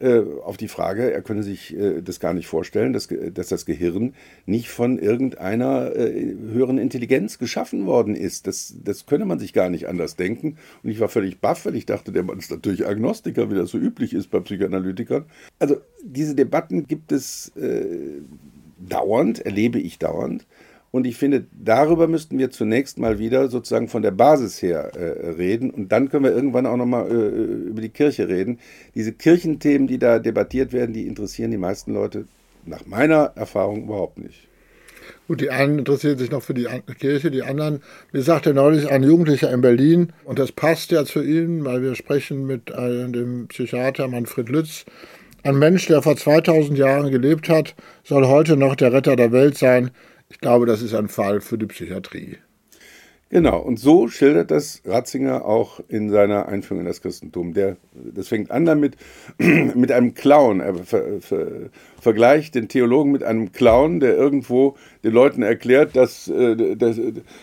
äh, 0.00 0.22
auf 0.44 0.56
die 0.56 0.68
Frage, 0.68 1.12
er 1.12 1.22
könne 1.22 1.42
sich 1.42 1.76
äh, 1.76 2.00
das 2.02 2.20
gar 2.20 2.34
nicht 2.34 2.46
vorstellen, 2.46 2.92
dass, 2.92 3.08
dass 3.08 3.48
das 3.48 3.66
Gehirn 3.66 4.14
nicht 4.46 4.68
von 4.68 4.98
irgendeiner 4.98 5.94
äh, 5.94 6.34
höheren 6.52 6.78
Intelligenz 6.78 7.38
geschaffen 7.38 7.86
worden 7.86 8.14
ist. 8.14 8.46
Das, 8.46 8.74
das 8.82 9.06
könne 9.06 9.26
man 9.26 9.38
sich 9.38 9.52
gar 9.52 9.68
nicht 9.68 9.88
anders 9.88 10.16
denken. 10.16 10.56
Und 10.82 10.90
ich 10.90 11.00
war 11.00 11.08
völlig 11.08 11.40
baff, 11.40 11.66
weil 11.66 11.76
ich 11.76 11.86
dachte, 11.86 12.12
der 12.12 12.22
Mann 12.22 12.38
ist 12.38 12.50
natürlich 12.50 12.86
Agnostiker, 12.86 13.50
wie 13.50 13.54
das 13.54 13.70
so 13.70 13.78
üblich 13.78 14.14
ist 14.14 14.30
bei 14.30 14.40
Psychoanalytikern. 14.40 15.26
Also 15.58 15.76
diese 16.02 16.34
Debatten 16.34 16.86
gibt 16.86 17.12
es 17.12 17.52
äh, 17.56 18.22
dauernd, 18.78 19.44
erlebe 19.44 19.78
ich 19.78 19.98
dauernd. 19.98 20.46
Und 20.92 21.06
ich 21.06 21.16
finde, 21.16 21.46
darüber 21.52 22.08
müssten 22.08 22.38
wir 22.38 22.50
zunächst 22.50 22.98
mal 22.98 23.18
wieder 23.18 23.48
sozusagen 23.48 23.88
von 23.88 24.02
der 24.02 24.10
Basis 24.10 24.60
her 24.60 24.90
äh, 24.96 25.30
reden. 25.30 25.70
Und 25.70 25.92
dann 25.92 26.08
können 26.08 26.24
wir 26.24 26.32
irgendwann 26.32 26.66
auch 26.66 26.76
nochmal 26.76 27.08
äh, 27.10 27.68
über 27.68 27.80
die 27.80 27.90
Kirche 27.90 28.28
reden. 28.28 28.58
Diese 28.94 29.12
Kirchenthemen, 29.12 29.86
die 29.86 29.98
da 29.98 30.18
debattiert 30.18 30.72
werden, 30.72 30.92
die 30.92 31.06
interessieren 31.06 31.52
die 31.52 31.58
meisten 31.58 31.94
Leute 31.94 32.26
nach 32.66 32.86
meiner 32.86 33.32
Erfahrung 33.36 33.84
überhaupt 33.84 34.18
nicht. 34.18 34.48
Gut, 35.28 35.40
die 35.40 35.50
einen 35.50 35.78
interessieren 35.78 36.18
sich 36.18 36.30
noch 36.30 36.42
für 36.42 36.54
die 36.54 36.66
Kirche, 36.98 37.30
die 37.30 37.42
anderen, 37.42 37.82
mir 38.12 38.22
sagte 38.22 38.52
neulich 38.52 38.90
ein 38.90 39.02
Jugendlicher 39.02 39.52
in 39.52 39.60
Berlin, 39.60 40.12
und 40.24 40.38
das 40.38 40.50
passt 40.50 40.90
ja 40.90 41.04
zu 41.04 41.22
Ihnen, 41.22 41.64
weil 41.64 41.82
wir 41.82 41.94
sprechen 41.94 42.46
mit 42.46 42.70
äh, 42.70 43.08
dem 43.08 43.46
Psychiater 43.48 44.08
Manfred 44.08 44.48
Lütz, 44.48 44.84
ein 45.42 45.58
Mensch, 45.58 45.86
der 45.86 46.02
vor 46.02 46.16
2000 46.16 46.76
Jahren 46.76 47.10
gelebt 47.10 47.48
hat, 47.48 47.74
soll 48.04 48.26
heute 48.26 48.56
noch 48.56 48.74
der 48.74 48.92
Retter 48.92 49.16
der 49.16 49.32
Welt 49.32 49.56
sein. 49.56 49.90
Ich 50.30 50.38
glaube, 50.38 50.64
das 50.64 50.80
ist 50.80 50.94
ein 50.94 51.08
Fall 51.08 51.40
für 51.40 51.58
die 51.58 51.66
Psychiatrie. 51.66 52.38
Genau, 53.32 53.60
und 53.60 53.78
so 53.78 54.08
schildert 54.08 54.50
das 54.50 54.82
Ratzinger 54.84 55.44
auch 55.44 55.78
in 55.86 56.10
seiner 56.10 56.48
Einführung 56.48 56.80
in 56.80 56.86
das 56.86 57.00
Christentum. 57.00 57.54
Der, 57.54 57.76
das 57.92 58.26
fängt 58.26 58.50
an 58.50 58.64
damit, 58.64 58.96
mit 59.38 59.92
einem 59.92 60.14
Clown. 60.14 60.58
Er 60.58 60.74
ver, 60.74 61.20
ver, 61.20 61.46
vergleicht 62.00 62.56
den 62.56 62.66
Theologen 62.66 63.12
mit 63.12 63.22
einem 63.22 63.52
Clown, 63.52 64.00
der 64.00 64.16
irgendwo 64.16 64.76
den 65.04 65.12
Leuten 65.12 65.42
erklärt, 65.42 65.94
dass, 65.94 66.26
äh, 66.26 66.74
dass, 66.74 67.00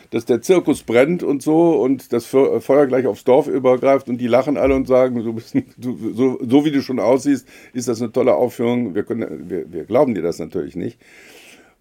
dass 0.10 0.26
der 0.26 0.42
Zirkus 0.42 0.84
brennt 0.84 1.24
und 1.24 1.42
so 1.42 1.82
und 1.82 2.12
das 2.12 2.26
Feuer 2.26 2.88
gleich 2.88 3.08
aufs 3.08 3.24
Dorf 3.24 3.48
übergreift 3.48 4.10
und 4.10 4.18
die 4.18 4.28
lachen 4.28 4.58
alle 4.58 4.76
und 4.76 4.88
sagen, 4.88 5.24
du, 5.24 5.94
so, 6.14 6.38
so 6.42 6.66
wie 6.66 6.72
du 6.72 6.82
schon 6.82 7.00
aussiehst, 7.00 7.48
ist 7.72 7.88
das 7.88 8.02
eine 8.02 8.12
tolle 8.12 8.36
Aufführung. 8.36 8.94
Wir, 8.94 9.04
können, 9.04 9.50
wir, 9.50 9.72
wir 9.72 9.86
glauben 9.86 10.16
dir 10.16 10.22
das 10.22 10.40
natürlich 10.40 10.76
nicht. 10.76 11.00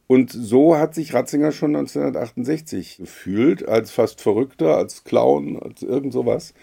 Und 0.07 0.31
so 0.31 0.77
hat 0.77 0.95
sich 0.95 1.15
Ratzinger 1.15 1.53
schon 1.53 1.75
1968 1.75 2.99
gefühlt, 2.99 3.69
als 3.69 3.91
fast 3.91 4.21
Verrückter, 4.21 4.77
als 4.77 5.05
Clown, 5.05 5.59
als 5.61 5.83
irgend 5.83 6.13
sowas. 6.13 6.55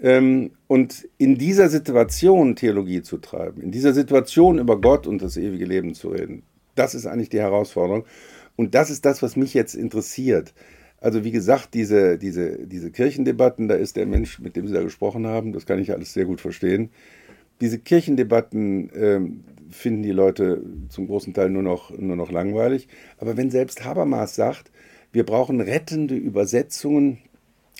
Ähm, 0.00 0.52
und 0.68 1.08
in 1.18 1.36
dieser 1.38 1.68
Situation 1.68 2.54
Theologie 2.54 3.02
zu 3.02 3.18
treiben, 3.18 3.62
in 3.62 3.72
dieser 3.72 3.92
Situation 3.94 4.58
über 4.58 4.80
Gott 4.80 5.08
und 5.08 5.22
das 5.22 5.36
ewige 5.36 5.64
Leben 5.64 5.94
zu 5.94 6.10
reden, 6.10 6.44
das 6.76 6.94
ist 6.94 7.06
eigentlich 7.06 7.30
die 7.30 7.40
Herausforderung. 7.40 8.04
Und 8.54 8.74
das 8.74 8.90
ist 8.90 9.04
das, 9.04 9.22
was 9.22 9.34
mich 9.34 9.54
jetzt 9.54 9.74
interessiert. 9.74 10.54
Also 11.00 11.24
wie 11.24 11.30
gesagt, 11.32 11.74
diese, 11.74 12.18
diese, 12.18 12.66
diese 12.66 12.90
Kirchendebatten, 12.90 13.68
da 13.68 13.74
ist 13.74 13.96
der 13.96 14.06
Mensch, 14.06 14.38
mit 14.38 14.56
dem 14.56 14.66
Sie 14.66 14.74
da 14.74 14.82
gesprochen 14.82 15.26
haben, 15.26 15.52
das 15.52 15.66
kann 15.66 15.78
ich 15.78 15.92
alles 15.92 16.12
sehr 16.12 16.24
gut 16.24 16.40
verstehen. 16.40 16.90
Diese 17.60 17.78
Kirchendebatten, 17.78 18.90
ähm, 18.94 19.44
finden 19.70 20.02
die 20.02 20.12
Leute 20.12 20.62
zum 20.88 21.06
großen 21.06 21.34
Teil 21.34 21.50
nur 21.50 21.62
noch, 21.62 21.90
nur 21.96 22.16
noch 22.16 22.30
langweilig. 22.30 22.88
Aber 23.18 23.36
wenn 23.36 23.50
selbst 23.50 23.84
Habermas 23.84 24.34
sagt, 24.34 24.70
wir 25.12 25.24
brauchen 25.24 25.60
rettende 25.60 26.14
Übersetzungen 26.14 27.18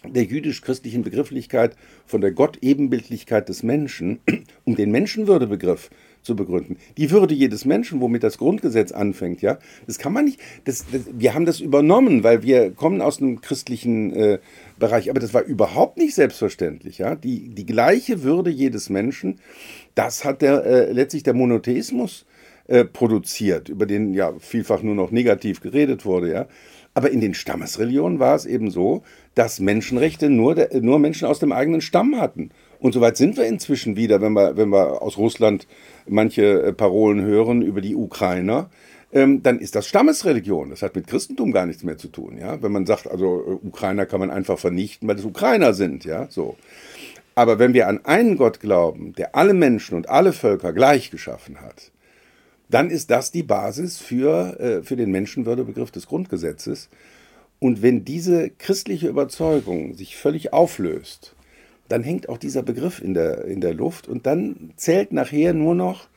der 0.06 0.24
jüdisch-christlichen 0.24 1.02
Begrifflichkeit 1.02 1.74
von 2.06 2.20
der 2.20 2.30
Gott-Ebenbildlichkeit 2.30 3.48
des 3.48 3.62
Menschen, 3.62 4.20
um 4.64 4.76
den 4.76 4.90
Menschenwürdebegriff 4.90 5.90
zu 6.22 6.36
begründen. 6.36 6.76
Die 6.96 7.10
Würde 7.10 7.34
jedes 7.34 7.64
Menschen, 7.64 8.00
womit 8.00 8.22
das 8.22 8.38
Grundgesetz 8.38 8.92
anfängt, 8.92 9.42
ja, 9.42 9.58
das 9.86 9.98
kann 9.98 10.12
man 10.12 10.24
nicht. 10.24 10.40
Das, 10.64 10.84
das, 10.90 11.02
wir 11.12 11.34
haben 11.34 11.46
das 11.46 11.60
übernommen, 11.60 12.24
weil 12.24 12.42
wir 12.42 12.70
kommen 12.72 13.00
aus 13.00 13.20
einem 13.20 13.40
christlichen 13.40 14.12
äh, 14.12 14.38
Bereich, 14.78 15.10
aber 15.10 15.20
das 15.20 15.34
war 15.34 15.42
überhaupt 15.42 15.96
nicht 15.96 16.14
selbstverständlich, 16.14 16.98
ja. 16.98 17.14
Die, 17.14 17.48
die 17.48 17.66
gleiche 17.66 18.22
Würde 18.22 18.50
jedes 18.50 18.90
Menschen, 18.90 19.40
das 19.94 20.24
hat 20.24 20.42
der, 20.42 20.64
äh, 20.64 20.92
letztlich 20.92 21.22
der 21.22 21.34
Monotheismus 21.34 22.26
äh, 22.66 22.84
produziert, 22.84 23.68
über 23.68 23.86
den 23.86 24.14
ja 24.14 24.34
vielfach 24.38 24.82
nur 24.82 24.94
noch 24.94 25.10
negativ 25.10 25.60
geredet 25.60 26.04
wurde, 26.04 26.30
ja. 26.32 26.46
Aber 26.94 27.10
in 27.10 27.20
den 27.20 27.34
Stammesreligionen 27.34 28.18
war 28.18 28.34
es 28.34 28.44
eben 28.44 28.70
so, 28.70 29.02
dass 29.34 29.60
Menschenrechte 29.60 30.30
nur, 30.30 30.54
der, 30.54 30.80
nur 30.80 30.98
Menschen 30.98 31.28
aus 31.28 31.38
dem 31.38 31.52
eigenen 31.52 31.80
Stamm 31.80 32.20
hatten. 32.20 32.50
Und 32.80 32.92
soweit 32.92 33.16
sind 33.16 33.36
wir 33.36 33.44
inzwischen 33.44 33.96
wieder, 33.96 34.20
wenn 34.20 34.32
wir, 34.32 34.56
wenn 34.56 34.70
wir 34.70 35.02
aus 35.02 35.18
Russland 35.18 35.66
manche 36.06 36.62
äh, 36.62 36.72
Parolen 36.72 37.22
hören 37.22 37.62
über 37.62 37.80
die 37.80 37.96
Ukrainer. 37.96 38.70
Ähm, 39.10 39.42
dann 39.42 39.58
ist 39.58 39.74
das 39.74 39.86
Stammesreligion. 39.86 40.70
Das 40.70 40.82
hat 40.82 40.94
mit 40.94 41.06
Christentum 41.06 41.50
gar 41.50 41.66
nichts 41.66 41.82
mehr 41.82 41.96
zu 41.96 42.08
tun. 42.08 42.36
Ja? 42.38 42.62
Wenn 42.62 42.72
man 42.72 42.86
sagt, 42.86 43.10
also 43.10 43.42
äh, 43.62 43.66
Ukrainer 43.66 44.06
kann 44.06 44.20
man 44.20 44.30
einfach 44.30 44.58
vernichten, 44.58 45.08
weil 45.08 45.16
das 45.16 45.24
Ukrainer 45.24 45.72
sind. 45.72 46.04
Ja? 46.04 46.26
So. 46.30 46.56
Aber 47.34 47.58
wenn 47.58 47.72
wir 47.72 47.88
an 47.88 48.04
einen 48.04 48.36
Gott 48.36 48.60
glauben, 48.60 49.14
der 49.14 49.34
alle 49.34 49.54
Menschen 49.54 49.96
und 49.96 50.08
alle 50.08 50.32
Völker 50.32 50.72
gleich 50.72 51.10
geschaffen 51.10 51.60
hat, 51.60 51.90
dann 52.68 52.90
ist 52.90 53.10
das 53.10 53.30
die 53.30 53.42
Basis 53.42 53.98
für, 53.98 54.60
äh, 54.60 54.82
für 54.82 54.96
den 54.96 55.10
Menschenwürdebegriff 55.10 55.90
des 55.90 56.06
Grundgesetzes. 56.06 56.90
Und 57.60 57.82
wenn 57.82 58.04
diese 58.04 58.50
christliche 58.50 59.08
Überzeugung 59.08 59.94
sich 59.94 60.16
völlig 60.16 60.52
auflöst, 60.52 61.34
dann 61.88 62.02
hängt 62.02 62.28
auch 62.28 62.38
dieser 62.38 62.62
Begriff 62.62 63.00
in 63.00 63.14
der, 63.14 63.44
in 63.44 63.60
der 63.60 63.74
Luft 63.74 64.08
und 64.08 64.26
dann 64.26 64.72
zählt 64.76 65.12
nachher 65.12 65.54
nur 65.54 65.74
noch 65.74 66.08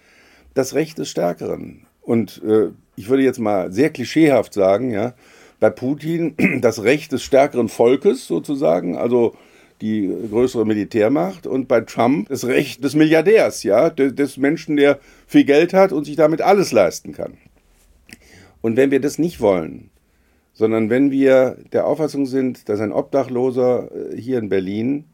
das 0.53 0.74
Recht 0.74 0.97
des 0.97 1.09
Stärkeren. 1.09 1.86
Und 2.01 2.41
äh, 2.43 2.69
ich 2.95 3.09
würde 3.09 3.24
jetzt 3.24 3.39
mal 3.39 3.72
sehr 3.72 3.89
klischeehaft 3.89 4.53
sagen, 4.53 4.91
ja, 4.91 5.13
bei 5.59 5.69
Putin 5.69 6.36
das 6.61 6.84
Recht 6.84 7.11
des 7.11 7.24
stärkeren 7.24 7.69
Volkes 7.69 8.28
sozusagen, 8.28 8.97
also 8.97 9.36
die 9.82 10.13
größere 10.30 10.65
Militärmacht 10.65 11.47
und 11.47 11.67
bei 11.67 11.82
Trump 11.82 12.30
das 12.30 12.45
Recht 12.45 12.84
des 12.84 12.93
Milliardärs, 12.93 13.63
ja, 13.63 13.89
des, 13.89 14.38
Menschen, 14.38 14.78
der 14.78 14.99
viel 15.26 15.43
Geld 15.43 15.74
hat 15.74 15.91
und 15.91 16.05
sich 16.05 16.15
damit 16.15 16.41
alles 16.41 16.72
leisten 16.72 17.13
kann. 17.13 17.38
Und 18.61 18.78
wenn 18.78 18.91
wir 18.91 18.99
das 18.99 19.17
nicht 19.17 19.39
wollen, 19.39 19.89
sondern 20.53 20.89
wenn 20.89 21.09
wir 21.09 21.57
der 21.74 21.88
Auffassung 21.88 22.28
sind, 22.28 22.69
dass 22.69 22.80
ein 22.80 22.91
Obdachloser 22.91 23.89
äh, 23.91 24.22
hier 24.22 24.38
in 24.38 24.49
Berlin 24.49 25.05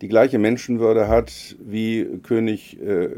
die 0.00 0.08
gleiche 0.08 0.38
Menschenwürde 0.38 1.08
hat 1.08 1.56
wie 1.60 2.04
König 2.22 2.80
äh, 2.80 3.08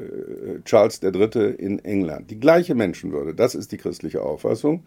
Charles 0.64 1.02
III. 1.02 1.54
in 1.56 1.78
England. 1.84 2.30
Die 2.30 2.40
gleiche 2.40 2.74
Menschenwürde, 2.74 3.34
das 3.34 3.54
ist 3.54 3.72
die 3.72 3.76
christliche 3.76 4.22
Auffassung. 4.22 4.82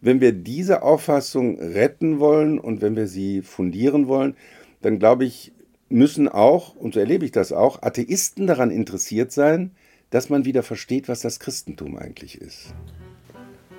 Wenn 0.00 0.20
wir 0.20 0.32
diese 0.32 0.82
Auffassung 0.82 1.58
retten 1.58 2.20
wollen 2.20 2.58
und 2.58 2.82
wenn 2.82 2.96
wir 2.96 3.06
sie 3.06 3.42
fundieren 3.42 4.08
wollen, 4.08 4.36
dann 4.82 4.98
glaube 4.98 5.24
ich, 5.24 5.52
müssen 5.88 6.28
auch, 6.28 6.76
und 6.76 6.94
so 6.94 7.00
erlebe 7.00 7.24
ich 7.24 7.32
das 7.32 7.52
auch, 7.52 7.82
Atheisten 7.82 8.46
daran 8.46 8.70
interessiert 8.70 9.32
sein, 9.32 9.70
dass 10.10 10.28
man 10.28 10.44
wieder 10.44 10.62
versteht, 10.62 11.08
was 11.08 11.20
das 11.20 11.40
Christentum 11.40 11.96
eigentlich 11.96 12.40
ist. 12.40 12.74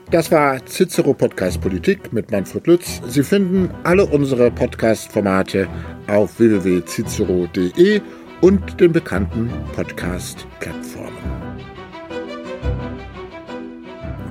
Das 0.09 0.31
war 0.31 0.65
Cicero 0.65 1.13
Podcast 1.13 1.59
Politik 1.59 2.13
mit 2.13 2.31
Manfred 2.31 2.65
Lütz. 2.65 3.01
Sie 3.07 3.23
finden 3.23 3.69
alle 3.83 4.05
unsere 4.05 4.49
Podcast-Formate 4.49 5.67
auf 6.07 6.39
www.cicero.de 6.39 8.01
und 8.39 8.79
den 8.79 8.93
bekannten 8.93 9.51
Podcast-Plattformen. 9.75 11.11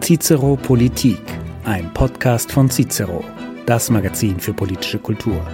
Cicero 0.01 0.57
Politik, 0.57 1.21
ein 1.65 1.93
Podcast 1.93 2.51
von 2.53 2.71
Cicero, 2.71 3.23
das 3.67 3.91
Magazin 3.91 4.41
für 4.41 4.55
politische 4.55 4.99
Kultur. 4.99 5.45